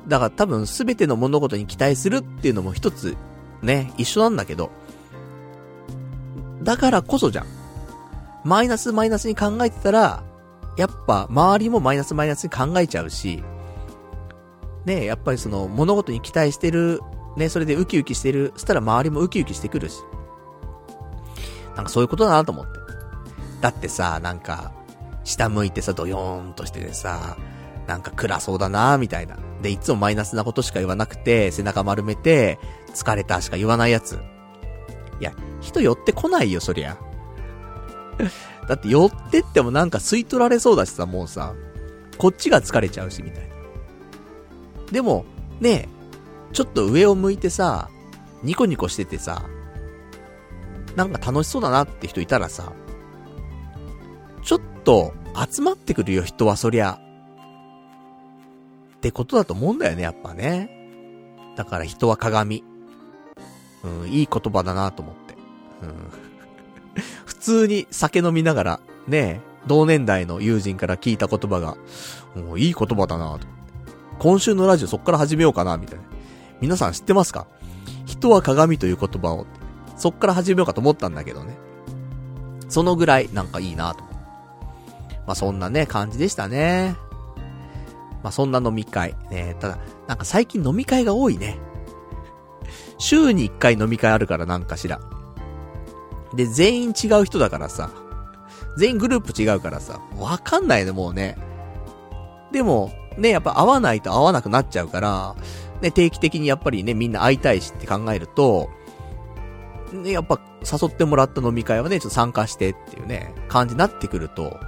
[0.08, 3.16] だから多分すべての物事に期待するっていうのも一つ、
[3.62, 4.70] ね、一緒なんだけど。
[6.62, 7.46] だからこそじゃん。
[8.44, 10.24] マイナスマイナスに考えてたら、
[10.76, 13.42] やっぱ周りもマイナスマイナスに考えちゃうし、
[14.84, 17.00] ねやっぱりその物事に期待してる、
[17.36, 19.98] ね、それでウキウキしてる、したら周りもウキウキしてくるし。
[21.76, 22.78] なんかそういうことだなと思って。
[23.60, 24.72] だってさ、なんか、
[25.24, 27.36] 下向いてさ、ドヨーンとしててさ、
[27.86, 29.36] なんか暗そうだなみたいな。
[29.62, 32.58] で、いつもマイナスなことしか言わなくて、背中丸めて、
[32.94, 34.18] 疲れたしか言わないやつ。
[35.20, 36.96] いや、人寄ってこないよ、そりゃ。
[38.68, 41.54] だって寄ってってもなんか吸い取られそうだしさ、もうさ、
[42.18, 43.54] こっちが疲れちゃうし、みたいな。
[44.92, 45.24] でも、
[45.60, 45.88] ね
[46.54, 47.90] ちょっと上を向いてさ、
[48.44, 49.42] ニコニコしててさ、
[50.94, 52.72] なんか楽しそうだなって人いたらさ、
[54.42, 55.12] ちょっと
[55.52, 57.00] 集まってくるよ、人はそりゃ。
[58.96, 60.70] ってことだと思うんだよね、やっぱね。
[61.56, 62.62] だから人は鏡。
[63.82, 65.34] うん、いい言葉だなと思って。
[65.82, 67.02] うん。
[67.26, 71.76] 普通に酒飲みながら、ね同年代の友人から聞いた言葉が、
[72.36, 73.46] もういい言葉だなと。
[74.20, 76.13] 今週のラジオそっから始めようかな、みたいな。
[76.60, 77.46] 皆さん知ってますか？
[78.06, 79.46] 人は鏡という言葉を、
[79.96, 81.56] そっから始めようかと思ったんだけどね。
[82.68, 84.04] そのぐらいなんかいいなと。
[85.26, 86.96] まあそんなね、感じでしたね。
[88.22, 89.14] まあそんな飲み会。
[89.30, 89.78] ね、ただ、
[90.08, 91.58] なんか最近飲み会が多いね。
[92.98, 95.00] 週に一回飲み会あるからなんかしら。
[96.34, 97.90] で、全員違う人だからさ。
[98.76, 100.00] 全員グループ違うからさ。
[100.18, 101.36] わかんないね、もうね。
[102.50, 105.36] でも、ね、やっぱ会わないと会わなくなっちゃうから、
[105.84, 108.70] ね、定期的にやっぱりね、みんな会いたいしって考えると、
[109.92, 114.58] ね、やっぱ誘ってもらった飲み会はね、ちょっと参加してっていうね、感じになってくると、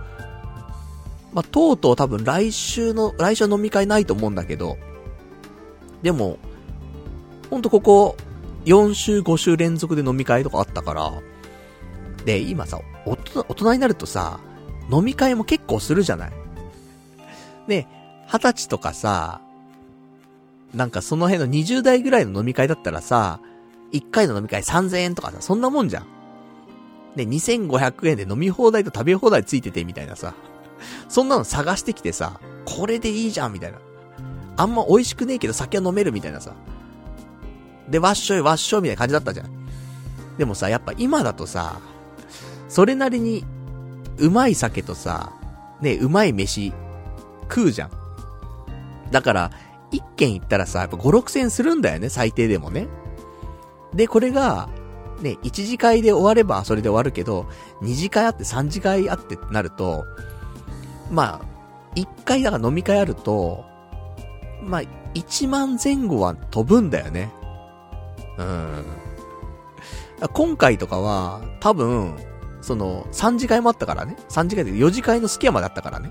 [1.33, 4.77] まあ、とうとう多分来週の、来週飲み会ないと思うんだけど、
[6.03, 6.37] でも、
[7.49, 8.17] ほんとここ、
[8.67, 11.13] 4週5週連続で飲み会とかあったから、
[12.27, 13.17] で、今さ、大
[13.55, 14.39] 人になるとさ、
[14.93, 16.33] 飲み会も結構するじゃない。
[17.69, 17.89] ね、
[18.27, 19.41] 二十歳とかさ、
[20.77, 23.41] なんかその辺の20代ぐらいの飲み会だったらさ、
[23.93, 26.07] 1回の飲み会3000円とかさ、そんなもんじゃん。
[27.17, 30.35] ね、2500円で飲み放題と食べ放題ついててみたいなさ。
[31.09, 33.79] そんなの探してきてさ、これでいいじゃんみたいな。
[34.59, 36.53] あんま美味しくねえけど酒は飲めるみたいなさ。
[37.89, 39.51] で、わっしょいわっしょいみたいな感じだったじゃん。
[40.37, 41.81] でもさ、やっぱ今だとさ、
[42.69, 43.47] それなりに、
[44.19, 45.33] うまい酒とさ、
[45.81, 46.75] ね、うまい飯、
[47.49, 47.91] 食うじゃん。
[49.11, 49.51] だから、
[49.91, 52.89] 一軒行ったらさ、やっぱ5、6000するんだよね、最低でもね。
[53.95, 54.69] で、これが、
[55.21, 57.47] ね、1次会で終わればそれで終わるけど、
[57.83, 60.05] 2次会あって3次会あってってなると、
[61.11, 61.47] まあ、
[61.95, 63.65] 1回だから飲み会あると、
[64.63, 64.83] まあ、
[65.15, 67.33] 1万前後は飛ぶんだよね。
[68.39, 68.85] うん。
[70.33, 72.17] 今回とかは、多分、
[72.61, 74.17] その、3次会もあったからね。
[74.29, 76.11] 3次会で4次会のスキヤまであったからね。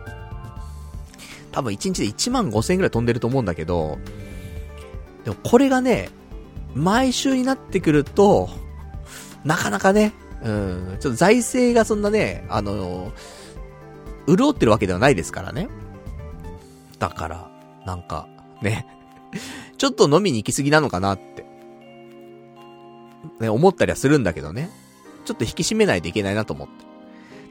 [1.55, 3.97] 多分1日で1万5千円くらい飛んでると思うんだけど、
[5.23, 6.09] でもこれがね、
[6.73, 8.49] 毎週になってくると、
[9.45, 10.13] なかなかね、
[10.43, 13.13] うん、ちょっと財政がそんなね、あの、
[14.27, 15.69] 潤ってるわけではないですからね。
[16.99, 17.49] だから、
[17.85, 18.27] なんか、
[18.61, 18.85] ね、
[19.77, 21.45] ちょっと飲みに行き過ぎなのかなって、
[23.39, 24.69] ね、思ったりはするんだけどね。
[25.23, 26.73] ちょっと引き締めないといけないなと思って。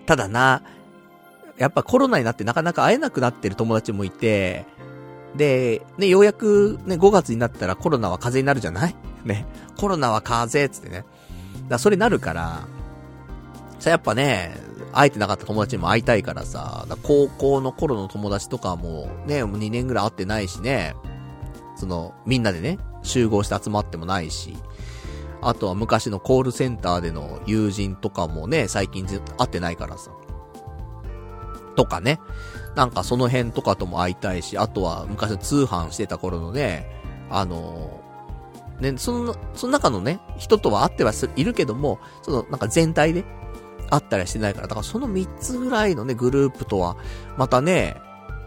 [0.05, 0.63] ただな、
[1.57, 4.67] やっぱコロナになってなかなか会えなくなってる友達もいて、
[5.37, 8.95] で、ね、ようやくね、5月になったらコロナは風邪になるじゃない？
[9.25, 9.47] ね。
[9.79, 11.05] コロナは風邪つってね。
[11.69, 12.61] だそれなるから、
[13.79, 14.57] さ、やっぱね、
[14.93, 20.95] 会えてなかった友達にも会いたいからさ、高校の頃の友達とかもね、もう2年ぐらい会ってないしね、
[21.77, 24.57] その、みんなでね、集合して集まってもないし、
[25.43, 30.11] あとは昔のコールセンターでの友人とかもね、最近ず会ってないからさ。
[31.75, 32.21] とかね。
[32.75, 36.87] なんかその辺とかとも会いたいし、あとは昔の通販してた頃のね、
[37.31, 43.25] あのー、ね、その、その中のね、人とは会ってはいるけども、その、なんか全体で
[43.91, 46.97] 会ったりしてないから、だからその3つぐらいのね、グループとは、
[47.37, 47.97] またね、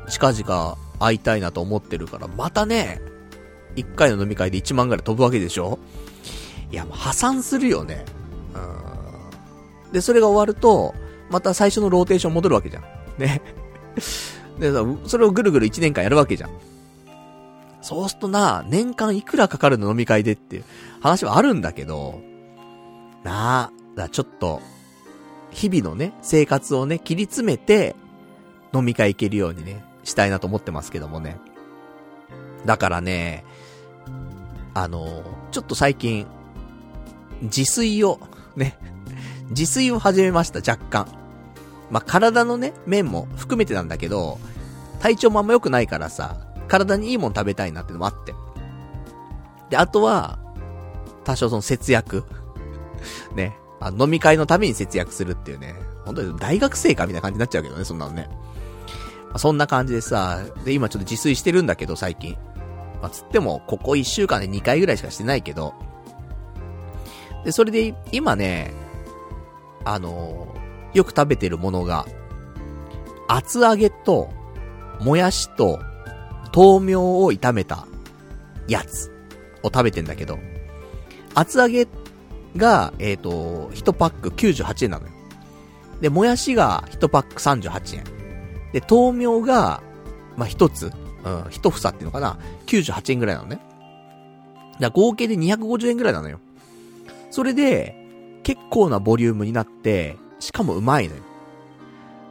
[0.10, 3.02] 近々会いたいなと思ってるから、またね、
[3.78, 5.80] 1回の飲み会で1万ぐらい飛ぶわけでしょ？
[6.72, 8.04] いや、もう破産するよね。
[9.86, 9.92] うん。
[9.94, 10.94] で、それが終わると、
[11.30, 12.84] また最初のローテーション戻るわけじゃん。
[13.18, 13.42] ね。
[14.60, 16.50] でさ、それをぐるぐる1年間やるわけじゃん。
[17.82, 20.64] そうするとな、年間いくらかかるの飲み会でっていう
[21.00, 22.22] 話はあるんだけど、
[23.24, 24.62] なあ、だちょっと、
[25.52, 27.96] 日々のね、生活をね、切り詰めて、
[28.74, 31.38] 飲み会行けるようにね、したいなと思ってますけどもね。
[32.66, 33.46] だからね、
[34.74, 36.28] あの、ちょっと最近、
[37.42, 38.20] 自炊を、
[38.56, 38.78] ね、
[39.50, 41.27] 自炊を始めました、若干。
[41.90, 44.40] まあ、体のね、面も含めてなんだけど、
[45.00, 46.38] 体調もあんま良くないからさ、
[46.68, 48.34] 体にいいもん食べたいなってのもあって。
[49.70, 50.40] で、あとは、
[51.24, 52.24] 多少その節約。
[53.36, 53.58] ね。
[53.80, 55.76] あ飲み会のために節約するっていうね。
[56.04, 58.28] 本当に大学生かみたいな感じになっちゃうけどね、そんなのね。
[59.30, 62.36] まあ、そんな感じでさ、で、今ちょっと自炊してるんだけど、最近。
[63.02, 65.74] まあ、つっても、ここ1週間で2回ぐらいしかしてないけど。
[67.46, 68.74] で、それで、今ね、
[69.86, 70.48] あの、
[70.98, 72.08] よく食べてるものが、
[73.28, 74.30] 厚揚げと、
[75.00, 75.80] もやしと、
[76.56, 77.86] 豆苗を炒めた
[78.68, 79.12] やつ
[79.62, 80.40] を食べてんだけど、
[81.36, 81.88] 厚揚げ
[82.56, 85.12] が、えっ、ー、と、1パック98円なのよ。
[86.02, 88.04] で、もやしが1パック38円。
[88.74, 89.84] で、豆苗が、
[90.36, 90.92] まあ、1つ、
[91.24, 93.60] うん、1房っていうのかな、98円ぐらいなのね。
[94.80, 96.40] だ合計で250円ぐらいなのよ。
[97.30, 97.96] それで、
[98.42, 101.22] 結構なボリュームになって、しかもうまいのよ。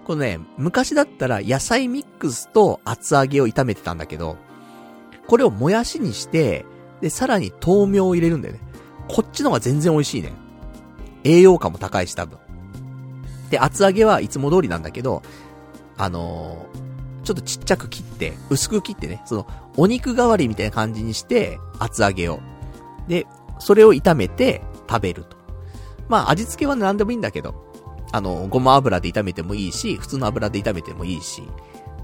[0.06, 4.36] このね、昔だったら野菜ミックスと厚揚げを炒めてたんだけど、
[5.26, 6.64] これをもやしにして、
[7.00, 8.60] で、さらに豆苗を入れるんだよね。
[9.08, 10.32] こっちの方が全然美味しいね。
[11.24, 12.38] 栄養価も高いし、多分。
[13.50, 15.22] で、厚揚げはいつも通りなんだけど、
[15.96, 19.46] あのー、ちょっとちっちゃく切って、薄く切ってね、その、
[19.76, 22.38] お肉代わりみたいな感じにして、厚揚げを。
[23.08, 23.26] で、
[23.58, 25.36] それを炒めて食べると。
[26.08, 27.65] まあ、味付けは何でもいいんだけど、
[28.16, 31.42] あの、ごま油で炒めてもいいし、普通の油で炒めてもいいし、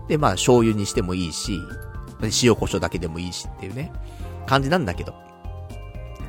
[0.09, 1.59] で、まあ、醤油にしてもいいし、
[2.43, 3.91] 塩胡椒だけでもいいしっていうね、
[4.47, 5.15] 感じなんだけど。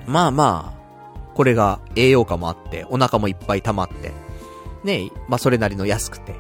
[0.08, 4.14] まあまあ、これが栄養価もあって、お腹もいっぱい溜まって、
[4.86, 6.34] ね、まあそれなりの安くて、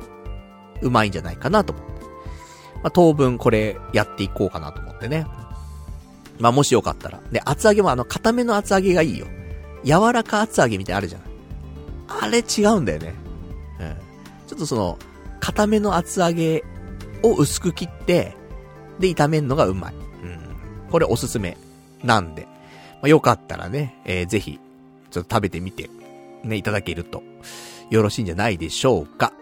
[0.82, 1.92] うまいんじゃないかなと思って。
[2.76, 5.28] まあ当分これやっていこうかなと思ってね。
[6.40, 7.20] まあもしよかったら。
[7.30, 9.28] で、厚揚げもあの、固めの厚揚げがいいよ。
[9.84, 11.22] 柔らか厚揚げみたいなあるじゃん。
[12.08, 13.23] あれ違うんだよね。
[14.54, 14.58] うん。
[14.58, 15.00] ちょっとその、
[15.40, 16.64] 固めの厚揚げ
[17.22, 18.36] を薄く切って、
[19.00, 19.94] で、炒めんのがうまい。
[19.94, 20.90] うん。
[20.90, 21.58] これおすすめ。
[22.04, 22.44] なんで。
[22.44, 24.60] まあ、よかったらね、えー、ぜひ、
[25.12, 25.90] ちょっと食べてみて、
[26.44, 27.24] ね、いただけると、
[27.90, 29.34] よろしいんじゃないでしょうか。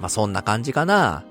[0.00, 1.24] まあ、そんな感じかな。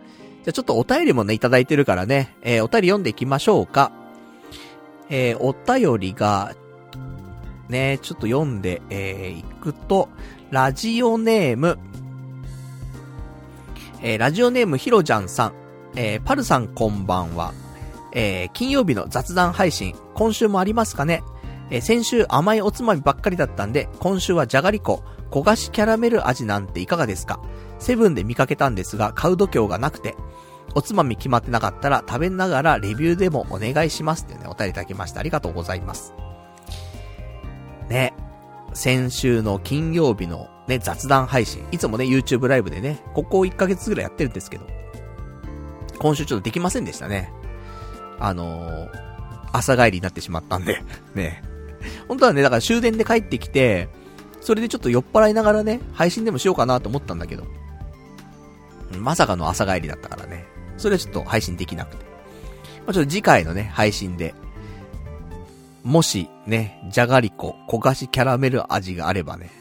[0.43, 3.91] じゃ、ちょっとお便りもね、いただいてるからね、えー、お便り読んでいきましょうか。
[5.09, 6.55] えー、お便りが、
[7.69, 10.09] ね、ちょっと読んで、えー、いくと、
[10.51, 11.77] ラジオネーム、
[14.01, 15.53] えー、ラジオネームひろちゃんさん、
[15.95, 17.53] えー、パルさんこんばんは。
[18.13, 21.23] えー、金曜日の雑談配信、今週もありますかね？
[21.69, 27.39] えー、先週甘いおつまみばっかりだったんで、今週はじゃがりこ、焦がしキャラメル味なんていかがですか？
[27.79, 30.15] セブンで見かけたんですが、買う度胸がなくて、
[30.75, 35.19] おつまみ決まってなかったら食べながらレビューでもお願いしますってね、お便りいただきました。
[35.19, 36.13] ありがとうございます。
[37.89, 38.13] ね、
[38.73, 41.65] 先週の金曜日のね、雑談配信。
[41.71, 44.67] いつもね、YouTube ライブでね、ここ1ヶ月ぐらいやってるんですけど、
[45.97, 47.31] 今週ちょっとできませんでしたね。
[48.19, 48.89] あのー、
[49.53, 50.83] 朝帰りになってしまったんで
[51.15, 51.43] ね。
[52.07, 53.89] 本当はね、だから終電で帰ってきて、
[54.41, 57.45] それでちょっと酔っ払いながらね、配信でもしようかなと思ったんだけど、
[58.99, 60.45] まさかの朝帰りだったからね。
[60.77, 62.05] それはちょっと配信できなくて。
[62.85, 64.33] まあ、ちょっと次回のね、配信で、
[65.83, 69.51] もし、ね、じゃがりこ、焦がしキャラメル味があればね、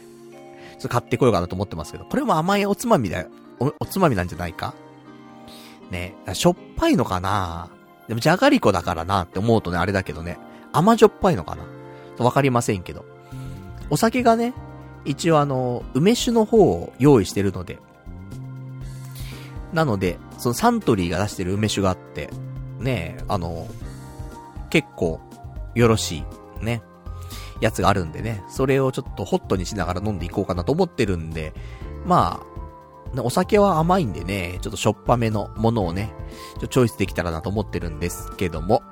[0.79, 3.29] っと買ってこようかなと思ってますけど、これも甘いおつまみだよ。
[3.61, 4.75] お、おつまみなんじゃないか？
[5.91, 7.71] ね、しょっぱいのかな？
[8.09, 10.39] でもじゃがりこだからなって思うとね、あれだけどね、
[10.73, 11.65] 甘じょっぱいのかな？
[12.25, 13.05] わかりませんけど。
[13.89, 14.53] お酒がね、
[15.05, 17.79] 一応あの、梅酒の方を用意してるので、
[19.73, 22.31] なので、そのサントリーが出してる梅酒があって、
[22.81, 23.69] ねあの、
[24.71, 25.21] 結構、
[25.75, 26.25] よろし
[26.61, 26.83] い、ね、
[27.61, 31.53] やつがあるんでね、それをちょっとホットにしながら飲んでいこうかなと思ってるんで、
[32.05, 32.43] ま
[33.17, 36.13] あ、お酒は甘いんでね、ちょっとしょっぱめのものをね、
[36.61, 38.83] ちょチョイスできたらなと思ってるんですけども、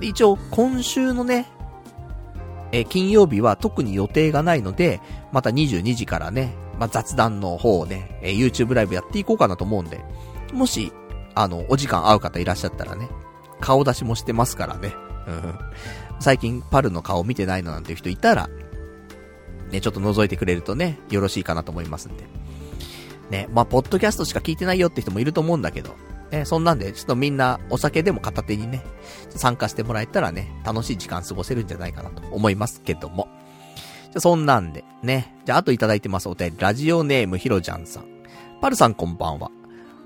[0.00, 1.46] 一応今週のね、
[2.72, 5.00] え金曜日は特に予定がないので、
[5.32, 10.00] また22時からね、まあ、雑談の方をね、え YouTube ライブやっていこうかなと思うんで、
[10.52, 10.92] もし、
[11.34, 13.08] あの、お時間合う方いらっしゃったらね、
[13.60, 14.94] 顔出しもしてますからね。
[15.26, 15.54] うん。
[16.20, 18.48] 最近パルの顔見てないのなんていう人いたら、
[19.70, 22.24] ね、ちょっと覗いてくれるとね、よろしいかなと思いますんで。
[23.30, 25.94] ね、まあ、ポッドキャストしか聞いてないよって人もいると思うんだけど、
[26.30, 28.82] ね、そんなんで、ちょっとみんなお酒でも片手にね、
[29.30, 33.28] 参加してもらえたらね、楽しい時間過ごせるんじゃないかなと思いますけども。
[34.10, 35.34] じゃ、そんなんで、ね。
[35.44, 38.04] じゃあ、あといただいてますお便り、ラジオネームひろちゃんさん。
[38.60, 39.50] パルさんこんばんは。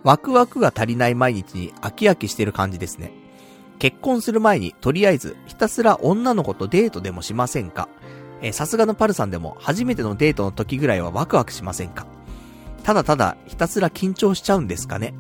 [0.05, 3.24] ワクワクが足りない毎日に飽き飽きしてる感じですね。
[3.79, 7.89] 結婚する前に、とりあえず、ひたすら女の子とデートでもしませんか？
[8.41, 12.07] えさすがのパルさんでも、初めてのデートの時ぐらいはワクワクしませんか？
[12.83, 15.15] ただただ、ひたすら緊張しちゃうんですかね？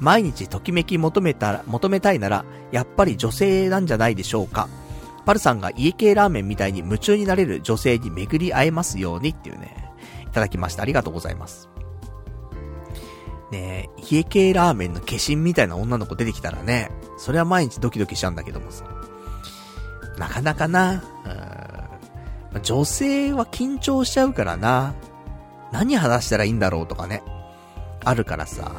[0.00, 4.68] 毎日ときめき求めたら、求めたいなら、やっぱり女性なんじゃないでしょうか？
[5.26, 9.92] パルさんが家系ラーメンみたいに夢中になれる女性に巡り会えますようにっていうね、
[10.24, 10.82] いただきました。
[10.82, 11.68] ありがとうございます。
[13.50, 18.84] ねえ、家系ラーメンの化身みたいな女の子出てきたらね、それは毎日ドキドキしちゃうんだけどもさ。
[20.18, 21.02] なかなかな、
[22.52, 24.94] うん、女性は緊張しちゃうからな。
[25.72, 27.22] 何話したらいいんだろうとかね。
[28.04, 28.72] あるからさ、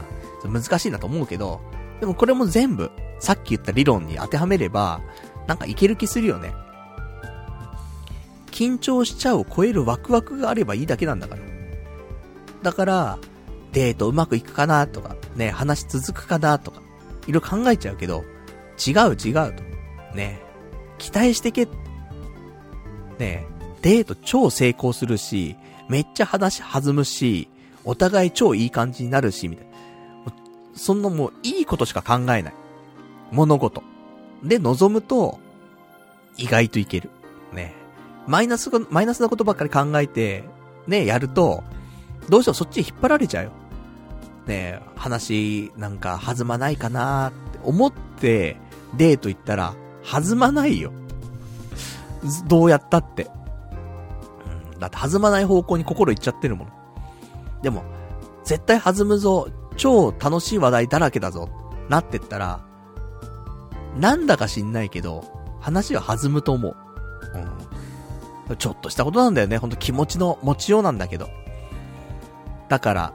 [0.44, 1.62] 難しいなと思うけど、
[2.00, 5.02] でもこれも全部、さっき言った理論に当てはめれば、
[5.48, 6.54] なんかいける気するよね。
[8.52, 11.42] 緊張しちゃうを超えるワクワクがあればいいだけなんだから。
[12.64, 13.18] だから、
[13.74, 16.82] デートうまくいくかなとか、ね、話続くかなとか、
[17.28, 18.24] いろいろ考えちゃうけど、
[18.86, 19.64] 違う違うと。
[20.16, 20.42] ね、
[20.98, 21.68] 期待してけ。
[23.20, 23.46] ね、
[23.82, 25.56] デート超成功するし、
[25.88, 27.50] めっちゃ話弾むし、
[27.84, 29.72] お互い超いい感じになるし、みたいな。
[30.76, 32.54] そんなもういいことしか考えない。
[33.32, 33.84] 物事。
[34.44, 35.40] で、望むと、
[36.38, 37.10] 意外といける。
[37.54, 37.74] ね。
[38.28, 40.46] マイナスが、マイナスなことばっかり考えて、
[40.88, 41.64] ね、やると、
[42.30, 43.52] どうしてもそっちに引っ張られちゃうよ。
[44.50, 48.58] ね話、なんか、弾まないかなって思って、
[48.98, 50.92] デート行ったら、弾まないよ。
[52.48, 53.30] どうやったって。
[54.74, 56.72] うん、だって弾まない方向に心いっちゃってるもの。
[57.62, 57.84] でも、
[58.44, 59.48] 絶対弾むぞ、
[59.78, 61.48] 超楽しい話題だらけだぞ、
[61.88, 62.60] なってったら、
[63.98, 65.24] なんだか知んないけど、
[65.62, 66.76] 話は弾むと思う。
[68.50, 68.58] うん。
[68.58, 69.58] ちょっとしたことなんだよね。
[69.58, 71.30] ほんと気持ちの持ちようなんだけど。
[72.68, 73.14] だから、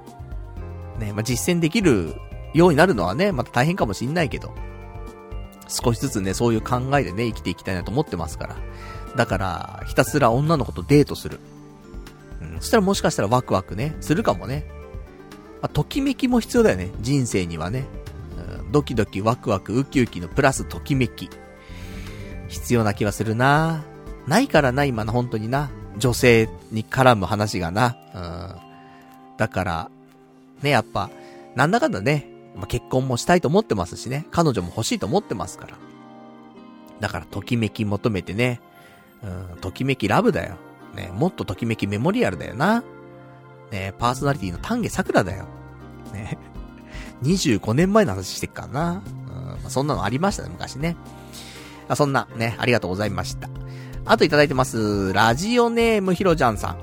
[0.99, 2.15] ね、まあ、実践できる
[2.53, 4.55] ようになるのはね、また大変かもしんないけど。
[5.69, 8.57] 少しずつね、そういう考えでね、生きていきたいなと思ってますから。
[9.17, 11.41] だから、ひたすら女の子とデートする。
[12.41, 14.67] うん、そしたらもしかしたらワクワクね、するかもね。
[15.63, 17.87] まあ、ときめきも必要だよね、人生にはね。
[18.59, 21.31] うんドキドキワクワクウキウキのプラスときめき。
[22.49, 23.85] 必要な気はするな
[24.27, 25.71] ないからな、今の本当にな。
[25.97, 27.97] 女性に絡む話がな。
[28.15, 29.37] うん。
[29.37, 29.91] だから、
[30.65, 31.11] ね、やっぱ、
[31.55, 32.27] なんだかんだね、
[32.57, 34.27] まあ、結婚もしたいと思ってますしね。
[34.31, 35.77] 彼女も欲しいと思ってますから。
[37.01, 38.61] だから、ときめき求めてね。
[39.23, 40.57] うん、ときめきラブだよ。
[40.95, 42.83] ね、もっとときめきメモリアルだよな。
[43.71, 45.47] ね、パーソナリティの丹下桜だよ。
[46.13, 46.39] ね。
[47.23, 49.03] 25年前の話してっからな。
[49.29, 50.97] うん、まあ、そんなのありましたね、昔ね。
[51.89, 53.51] あそんな、ね、ありがとうございました。
[54.07, 55.13] あといただいてます。
[55.13, 56.79] ラジオネームひろちゃんさん。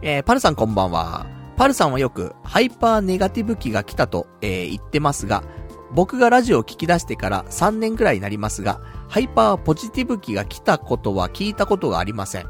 [0.00, 1.37] えー、パルさんこんばんは。
[1.58, 5.42] パルさんはよく、ハイパーネガティブ期が来たと、えー、言ってますが、
[5.92, 12.46] 僕がラジオを聞き出してから3年くらいになりますが、ハイパーポジティブ期が来たことは聞いたことがありません。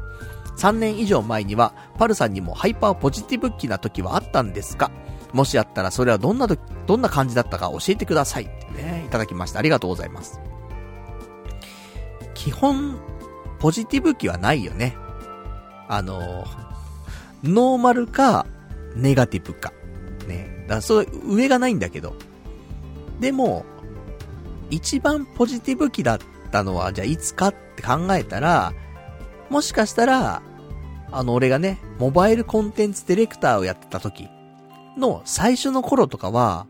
[0.57, 4.91] 3年以上前には、パルさんにもハイパーポジティブ期な時はあったんですか？
[5.33, 6.55] もしあったらそれはどんなど、
[6.85, 8.43] どんな感じだったか教えてください。
[8.43, 9.57] ってね、いただきました。
[9.57, 10.39] ありがとうございます。
[12.35, 12.99] 基本、
[13.57, 14.95] ポジティブ気はないよね。
[15.87, 16.45] あの、
[17.43, 18.45] ノーマルか、
[18.95, 19.73] ネガティブか。
[20.27, 20.65] ね。
[20.67, 22.15] だそう、上がないんだけど。
[23.19, 23.65] でも、
[24.69, 26.19] 一番ポジティブ気だっ
[26.51, 28.73] たのは、じゃあいつかって考えたら、
[29.49, 30.41] もしかしたら、
[31.11, 34.29] あの、俺がね、モバイルコンテンツディレクターをやってた時
[34.97, 36.67] の最初の頃とかは、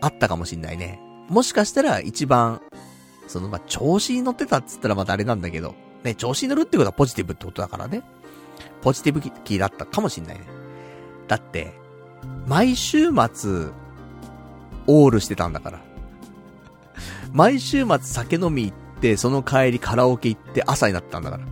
[0.00, 0.98] あったかもしんないね。
[1.28, 2.60] もしかしたら一番、
[3.28, 8.02] その、ま調子に乗ってたっつったらまたあれなんだけど、ね、調子に乗るってことはポジティブってことだからね。
[8.80, 10.61] ポジティブキーだったかもしんないね。
[11.32, 11.72] だって、
[12.46, 13.70] 毎週末、
[14.86, 15.78] オールしてたんだから。
[17.32, 21.44] 毎週末酒飲み行って、その帰りカラオケ行って朝になったんだから。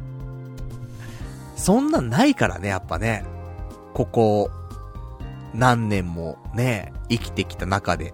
[1.57, 3.25] そんなんないからね、やっぱね。
[3.95, 4.51] ここ、
[5.55, 8.13] 何年もね、生きてきた中で。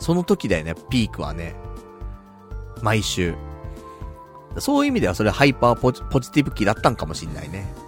[0.00, 1.54] その時だよね、ピークはね。
[2.82, 3.36] 毎週。
[4.58, 7.85] そういう意味ではそれハイパーポジポジティブ期だったんかもしんないね。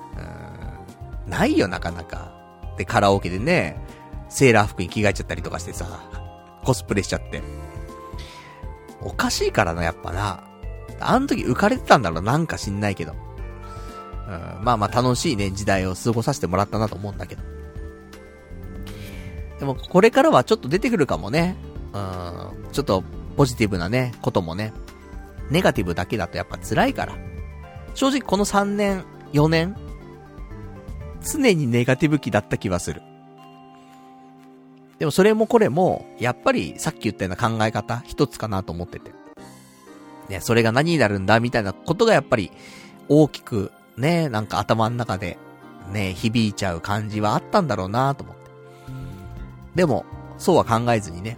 [1.29, 2.33] ないよ、なかなか。
[2.77, 3.77] で、カラオケでね、
[4.29, 5.87] セーラー服に着替えちゃったりとかしてさ、
[6.65, 7.43] コスプレしちゃって。
[9.01, 10.45] おかしいからな、やっぱな。
[11.01, 13.13] あの時浮かれてたんだろう、なんか知んないけど。
[14.29, 17.43] うん、まあまあ楽しいね、時代を過ごさせてもらったなと思うんだけど。
[19.59, 21.57] でもこれからはちょっと出てくるかもね。
[21.93, 23.03] うん、ちょっと
[23.37, 24.73] ポジティブなね、こともね。
[25.51, 27.17] ネガティブだけだとやっぱ辛いから。
[27.95, 29.77] 正直この3年、4年、
[31.23, 33.03] 常にネガティブ期だった気はする。
[34.99, 39.13] でもそれもこれも、やっぱりさっき言ったような考え方一つかなと思ってて。
[40.29, 42.51] ね、それが何になるんだみたいなことがやっぱり
[43.09, 45.39] 大きくね、なんか頭の中で
[45.93, 48.51] ね、響いちゃう感じはあったんだろうなと思って。
[49.75, 50.05] でも、
[50.37, 51.37] そうは考えずにね。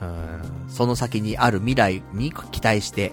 [0.00, 3.12] うん、その先にある未来に期待して、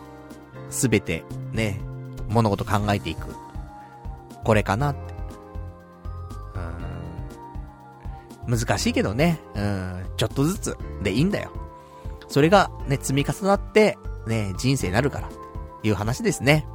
[0.69, 1.23] すべて
[1.53, 1.79] ね、
[2.27, 3.40] 物事考えていく。
[4.43, 5.01] これかなって。
[8.47, 8.57] うん。
[8.57, 9.39] 難しいけどね。
[9.55, 10.05] うん。
[10.17, 11.51] ちょっとずつでいいんだよ。
[12.27, 13.97] それがね、積み重なって、
[14.27, 15.29] ね、人生になるから。
[15.83, 16.65] いう話ですね。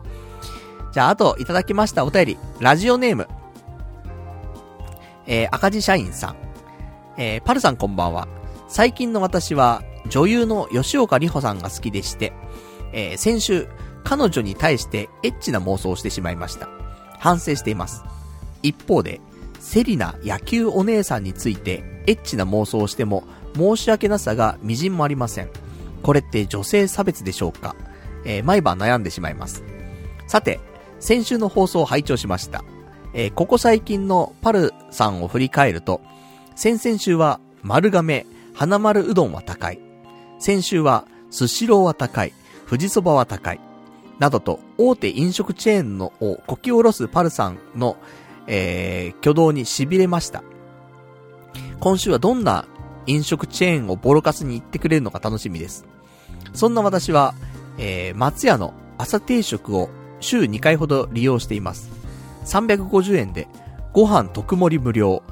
[0.93, 2.39] じゃあ、あと、いただきましたお便り。
[2.61, 3.29] ラジオネーム。
[5.27, 6.37] えー、赤字社員さん。
[7.17, 8.29] えー、パルさんこんばんは。
[8.69, 12.33] 最近の私は、女優の吉岡里帆さんが好きでして、
[12.93, 13.69] えー、先週、
[14.05, 16.69] 彼女に対してエッチな妄想をしてしまいました。
[17.19, 18.03] 反省しています。
[18.63, 19.21] 一方で、
[19.61, 23.25] セリナ野球お姉さんについてエッチな妄想をしても
[23.57, 25.49] 申し訳なさが微塵もありません。
[26.03, 27.75] これって女性差別でしょうか？
[28.25, 29.65] えー、毎晩悩んでしまいます。
[30.27, 30.61] さて、
[31.01, 32.65] 先週の放送を拝聴しました。
[33.13, 36.01] えー、ここ最近のパルさんを振り返ると、
[36.55, 39.81] 先々週は丸亀、花丸うどんは高い。
[40.39, 42.33] 先週はスシローは高い。
[42.69, 43.61] 富士そばは高い。
[44.19, 47.97] などと大手飲食チェーンのをこき下ろすパルさんの、
[48.47, 50.43] えー、挙動に痺れました。
[51.81, 52.67] 今週はどんな
[53.07, 55.87] 飲食チェーンをボロカスに言ってくれるのか楽しみです。
[56.53, 57.35] そんな私は、
[57.79, 59.91] えー、松屋の朝定食を
[60.21, 61.91] 週2回ほど利用しています。
[62.47, 63.49] 350円で、
[63.93, 65.23] ご飯特盛無料、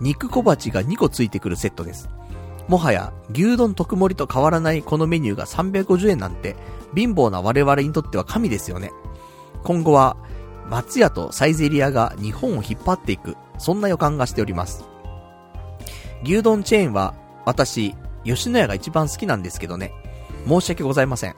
[0.00, 2.08] 肉小鉢が2個ついてくるセットです。
[2.68, 6.56] もはや、牛丼特盛と変わらないこのメニューが350円なんて、
[6.94, 8.92] 貧乏な我々にとっては神ですよね。
[9.64, 10.16] 今後は、
[10.70, 14.84] 松屋とサイゼリアが日本を引っ張っていく、そんな予感がしております。
[16.24, 17.14] 牛丼チェーンは、
[17.44, 17.94] 私、
[18.24, 19.92] 吉野家が一番好きなんですけどね。
[20.46, 21.34] 申し訳ございません。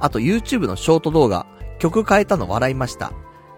[0.00, 1.46] あと YouTube のショート動画、
[1.78, 3.12] 曲変えたの笑いました。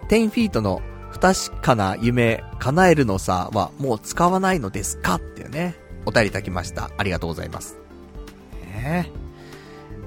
[0.08, 0.80] 10フィートの
[1.10, 5.16] 不確かな夢叶えるのさはもう使わないのですか？
[5.16, 6.90] っていうね、お便りいただきました。
[6.96, 7.78] ありがとうございます。
[8.64, 9.10] ね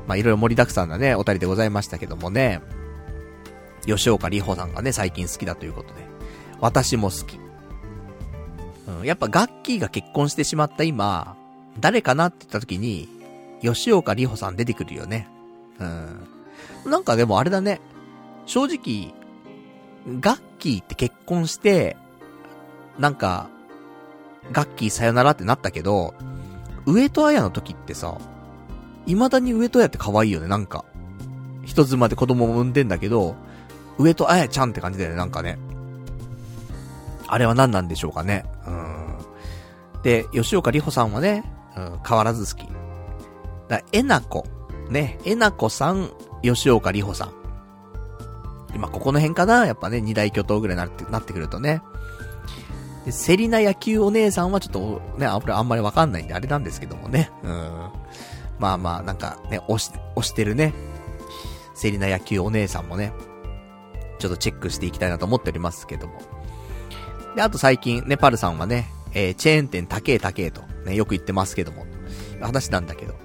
[0.07, 2.61] まあいろいろ盛りだくさんなね、お便りでございましたけどもね、
[3.85, 6.01] 吉岡里帆さんがね、最近好きだということで、
[6.59, 7.39] 私も好き。
[8.87, 11.35] うん、やっぱガッキーが結婚してしまった今、
[11.79, 13.07] 誰かなって言った時に、
[13.61, 15.27] 吉岡里帆さん出てくるよね。
[15.79, 16.27] うん。
[16.85, 17.79] なんかでもあれだね。
[18.45, 19.13] 正直、
[20.19, 21.95] ガッキーって結婚して、
[22.99, 23.49] なんか、
[24.51, 26.13] ガッキーさよならってなったけど、
[26.85, 28.17] 上戸彩の時ってさ、
[29.05, 30.85] 未だに上戸彩って可愛いよね、なんか。
[31.65, 33.35] 人妻で子供も産んでんだけど、
[33.97, 35.57] 上戸彩ちゃんって感じだよね、なんかね。
[37.27, 38.45] あれは何なんでしょうかね。
[38.67, 40.01] うん。
[40.03, 41.43] で、吉岡里帆さんはね、
[41.75, 42.67] うん、変わらず好き。
[43.67, 44.45] だえなこ。
[44.89, 46.11] ね、えなこさん、
[46.43, 47.33] 吉岡里帆さん。
[48.75, 51.81] 今、ここの辺かなやっぱね、二大巨頭ぐらいになって、なってくるとね。
[53.05, 57.29] で、セリナ野球お姉さんはちょっとね、ああんまりわかんないんであれなんですけどもね。
[57.43, 57.89] うん。
[58.59, 60.73] まあまあ、なんかね、押し、押してるね。
[61.75, 63.13] セリナ野球お姉さんもね、
[64.19, 66.21] ちょっとチェックしていきたいなと思っておりますけども。
[67.35, 71.85] で、あと最近、ね、パルさんはね、えー、チェーン店高え高えと、ね、よく言ってますけども、
[72.39, 73.15] 話なんだけど。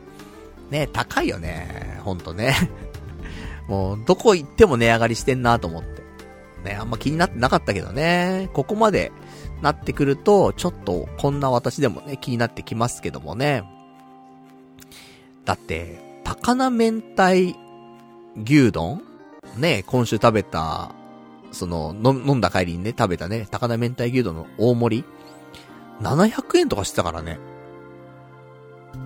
[0.71, 2.01] ね、高いよね。
[2.05, 2.55] ほんとね。
[3.69, 6.03] もう、どこ行っても値上がりしてんなと思って。
[6.65, 8.51] ね、あんま気になってなかったけどね。
[8.53, 9.13] ここまで
[9.63, 13.65] なってくると、ちょっと、こんな私でもね、気になってきますけどもね。
[15.45, 17.59] だって、高菜明太
[18.45, 19.03] 牛丼？
[19.57, 20.93] ね、今週食べた、
[21.51, 25.05] その、飲んだ帰りにね、食べたね、高菜明太牛丼の大盛り
[26.01, 27.39] ?700 円とかしてたからね。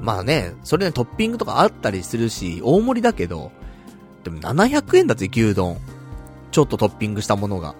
[0.00, 3.52] まあね、それね、トッピングとかあったりするし、大盛りだけど、
[4.24, 5.78] でも700円だぜ、牛丼。
[6.50, 7.74] ちょっとトッピングしたものが。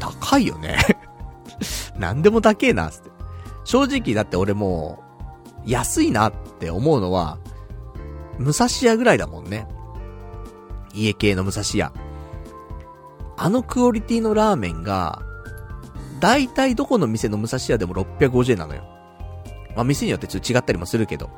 [0.00, 0.78] 高いよね
[1.96, 3.10] なんでも高えな、つって。
[3.64, 5.02] 正直だって俺も
[5.66, 7.38] う、安いなって思うのは、
[8.38, 9.68] 武蔵屋ぐらいだもんね。
[10.94, 11.92] 家系の武蔵屋。
[13.36, 15.22] あのクオリティのラーメンが、
[16.20, 18.82] だいたいどこの店の武蔵屋でも650円なのよ。
[19.76, 21.30] まあ、店によってちょっと違ったりもするけど。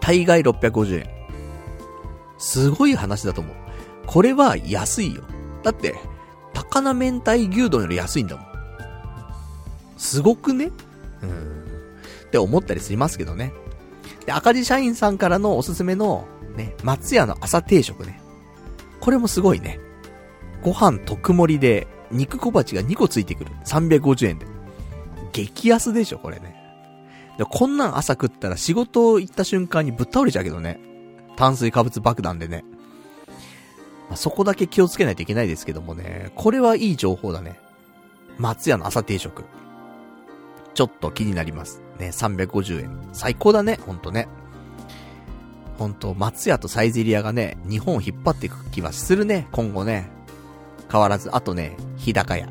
[0.00, 1.08] 大概650円。
[2.38, 3.56] すごい話だと思う。
[4.06, 5.22] これは安いよ。
[5.62, 5.94] だって、
[6.54, 8.46] 高菜明太牛丼より安いんだもん。
[9.98, 10.70] すごくね？
[11.22, 11.30] うん。
[12.26, 13.52] って思ったりしますけどね。
[14.24, 16.26] で、赤字社員さんからのおすすめの、
[16.56, 18.20] ね、松屋の朝定食ね。
[19.00, 19.78] これもすごいね。
[20.62, 23.50] ご飯特盛りで、肉小鉢が2個ついてくる。
[23.66, 24.46] 350円で。
[25.32, 26.56] 激安でしょ、これね。
[27.38, 30.80] で、こんなん朝食ったら仕事行った瞬間にぶっ倒れちゃうけどね。
[31.36, 32.64] 炭水化物爆弾でね。
[34.08, 36.30] まあ、そこだけ気をつけないといけないですけどもね。
[36.34, 37.58] これはいい情報だね。
[38.38, 39.44] 松屋の朝定食。
[40.74, 41.80] ちょっと気になります。
[41.98, 42.90] ね、350円。
[43.12, 44.28] 最高だね、ほんとね。
[45.78, 50.08] ほんと、松屋とサイゼリアがね、日本を引っ張っていく気はするね、今後ね。
[50.90, 52.48] 変わらず、あとね、日高屋。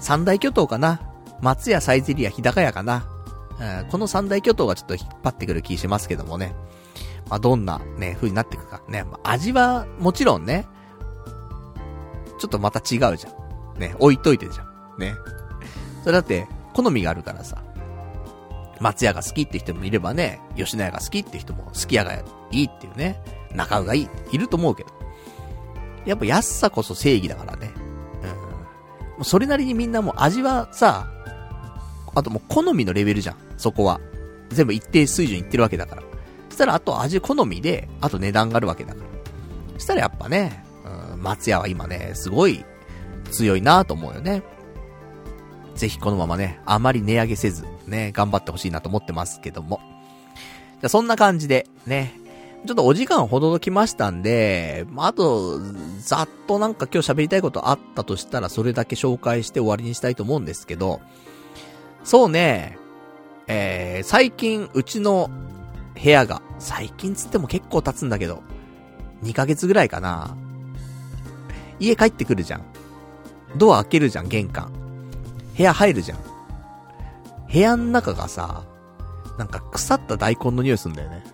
[0.00, 1.00] 三大巨頭かな。
[1.40, 3.06] 松屋、サイゼリア、日高屋かな。
[3.58, 6.54] うん、この三大巨頭がちょっと引っ張ってくる気しますけどもね。
[7.32, 8.82] まあ、どんなね、風になっていくか。
[8.88, 10.66] ね、まあ、味は、もちろんね、
[12.38, 13.80] ちょっとまた違うじゃん。
[13.80, 14.98] ね、置いといてじゃん。
[14.98, 15.14] ね。
[16.02, 17.64] それだって、好みがあるからさ。
[18.80, 22.12] 松屋が好きって人もいればね、吉野家が好きって人も、好き屋が
[22.50, 23.18] いいっていうね、
[23.54, 24.90] 中尾がいいっていると思うけど。
[26.04, 27.72] やっぱ安さこそ正義だからね。
[28.22, 28.28] うん。
[28.28, 28.36] も
[29.20, 31.08] うそれなりにみんなもう味はさ、
[32.14, 33.36] あともう好みのレベルじゃん。
[33.56, 34.02] そこは。
[34.50, 36.02] 全部一定水準いってるわけだから。
[36.52, 39.06] そしたらあと味好みで、あと値段があるわけだから。
[39.78, 40.62] そしたらやっぱね、
[41.14, 42.62] うん、松屋は今ね、すごい
[43.30, 44.42] 強いなと思うよね。
[45.74, 49.80] ぜひこのままね、あまり値上げせず、ね、頑張ってほしいなと思ってますけども。
[50.82, 52.12] じゃそんな感じで、ね、
[52.66, 55.58] ちょっとお時間ほどどきましたんで、まあ、あと、
[56.00, 61.00] ざっとなんか今日喋りたいことあったとしたら、それだけ紹介して終わりにしたいと思うんですけど、
[62.04, 62.76] そうね、
[63.46, 65.30] えー、最近、うちの
[65.94, 68.42] 部屋が、最近つっても結構経つんだけど、
[69.22, 70.36] 2ヶ月ぐらいかな。
[71.78, 72.62] 家帰ってくるじゃん。
[73.56, 74.72] ドア開けるじゃん、玄関。
[75.56, 76.18] 部屋入るじゃん。
[77.52, 78.64] 部屋の中がさ、
[79.38, 81.24] なんか腐った大根の匂いすんだよね。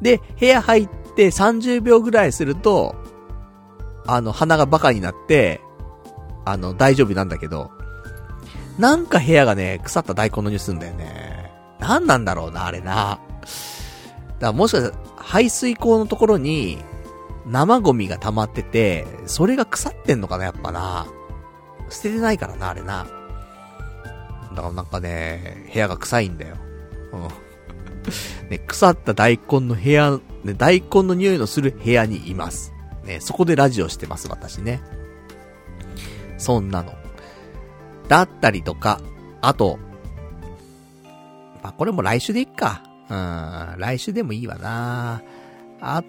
[0.00, 2.94] で、部屋入って30秒ぐらいすると、
[4.06, 5.60] あの、鼻がバカになって、
[6.44, 7.70] あの、大丈夫なんだけど、
[8.78, 11.31] なんか部屋がね、腐った大根の匂いすんだよね。
[11.82, 13.18] なんなんだろうな、あれな。
[13.18, 13.18] だか
[14.38, 16.78] らもしかしたら、排水口のところに、
[17.44, 21.08] 生ゴミが溜まってて、それが腐ってんのかな、やっぱな。
[21.90, 23.06] 捨ててないからな、あれな。
[24.54, 26.56] だからなんかね、部屋が臭いんだよ。
[27.12, 27.28] うん。
[28.48, 32.72] ね、腐った大根の部屋、ね、大根の匂いのする部屋にいます。
[33.04, 34.80] ね、そこでラジオしてます、私ね。
[36.38, 36.94] そんなの。
[38.06, 39.00] だったりとか、
[39.40, 39.78] あと、
[41.62, 42.82] あ、これも来週でいっか。
[43.08, 45.22] うん、来週でもいいわな。
[45.80, 46.02] あ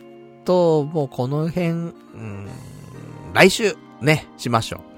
[0.45, 2.47] と、もうこの辺、うん、
[3.33, 4.93] 来週、ね、しましょう。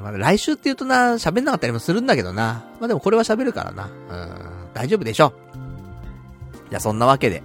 [0.00, 2.64] まあ、来週って言うとな、喋んなかったりもするんだけどな。
[2.80, 3.86] まあ、でもこれは喋るからな。
[3.86, 5.32] うん、大丈夫でしょ。
[6.70, 7.42] じゃあそんなわけで。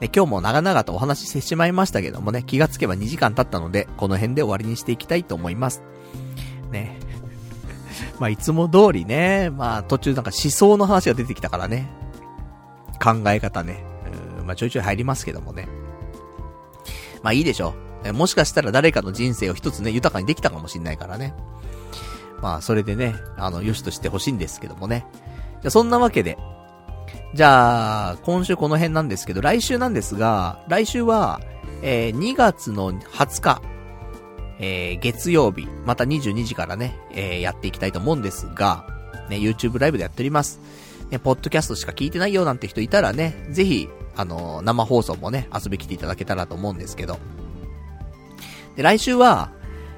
[0.00, 5.82] ね、今日も長々とお話ししてしまいましたけどもね、気がつけば2時間経ったので、この辺で終わりにしていきたいと思います。
[6.70, 6.98] ね。
[8.18, 11.88] まあ、いつも通りね、まあ、途中なんか思想の話が出てきたからね。
[13.02, 13.84] 考え方ね。
[14.38, 15.68] うん、まあ、ちょいちょい入りますけどもね。
[17.22, 17.74] まあ、いいでしょ
[18.04, 18.12] う。
[18.12, 21.34] もしかしたら誰かの人生を一つね、豊かにできたかもしんないからね。
[22.40, 25.06] まあ、それでね、あの、良しとしてほしいんですけどもね。
[25.62, 26.36] じゃそんなわけで。
[27.34, 31.40] じゃあ、今週この辺なんですけど、来週なんですが、来週は、
[31.82, 33.62] えー、2月の20日、
[34.62, 38.86] えー、月曜日、また22時からね、えー、やっていきたいと思うんですが、
[39.28, 40.60] ね、YouTube ライブでやっております。
[41.10, 47.18] ね、ポッドキャストしか聞いてないよなんて人いたらね、ぜひ、あのー、生放送もね、遊び来ていただけたらと思うんですけど。
[48.76, 49.50] で、来週は、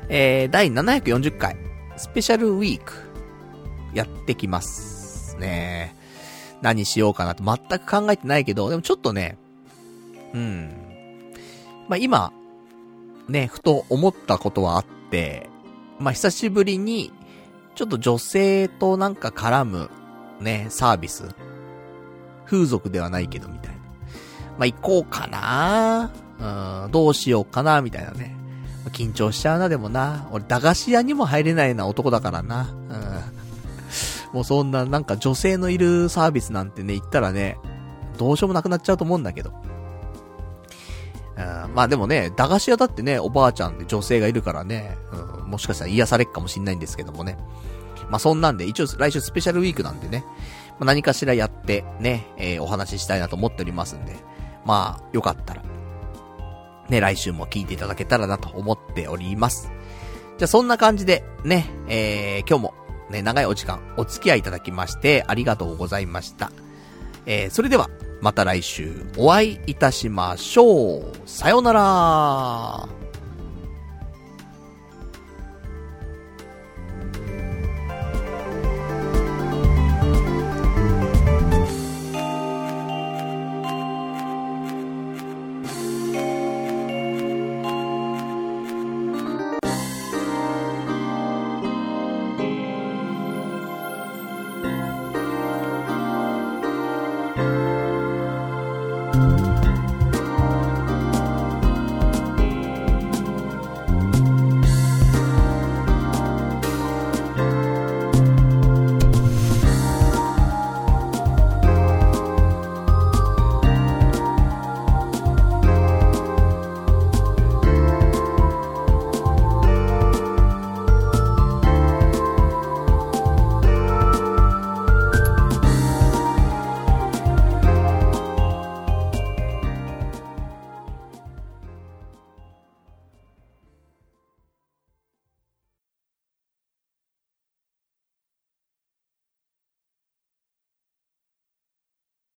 [0.08, 1.56] えー、第740回、
[1.98, 2.94] スペシャルウィーク、
[3.92, 5.94] やってきますね。
[6.62, 9.36] 何しようかなと全く考えてないけど、でもちょっとね、
[10.32, 10.70] うん。
[11.86, 12.32] まあ、今、
[13.28, 15.48] ね、ふと思ったことはあって、
[15.98, 17.12] まあ、久しぶりに、
[17.74, 19.90] ちょっと女性となんか絡む、
[20.40, 21.34] ね、サービス。
[22.46, 23.80] 風俗ではないけど、みたいな。
[24.58, 26.12] まあ、行こうかな
[26.84, 28.36] うん、どうしようかなみたいなね。
[28.92, 30.28] 緊張しちゃうな、でもな。
[30.30, 32.68] 俺、駄菓子屋にも入れないな男だからな。
[32.70, 34.34] うん。
[34.34, 37.56] もうそんな、なんか女性のいるサービスなんてね、行ったらね、
[38.18, 39.52] どうしようもなくなっちゃうと思うんだけど。
[41.36, 44.96] うん、まあでもね、駄菓子屋だってね、おばあちゃんで女性がいるからね、
[45.42, 47.38] うん、もしかしたら癒されっかもしんないんですけどもね。
[48.08, 50.24] まあそんなんで、一応来週スペシャルウィークなんでね、
[50.78, 54.14] まあ、何かしらやってね、えー、お話ししたいなと思っておりますんで、
[54.64, 55.62] まあよかったら、
[56.88, 59.70] ね、来週も聞いていただけたらなと思っております。
[60.38, 62.74] じゃあそんな感じで、ね、えー、今日も
[63.10, 66.50] ね、長いお時間お付き合いいただきましてありがとうございました。
[67.26, 67.88] えー、それでは、
[68.24, 71.02] また来週お会いいたしましょう。
[71.26, 73.03] さようなら。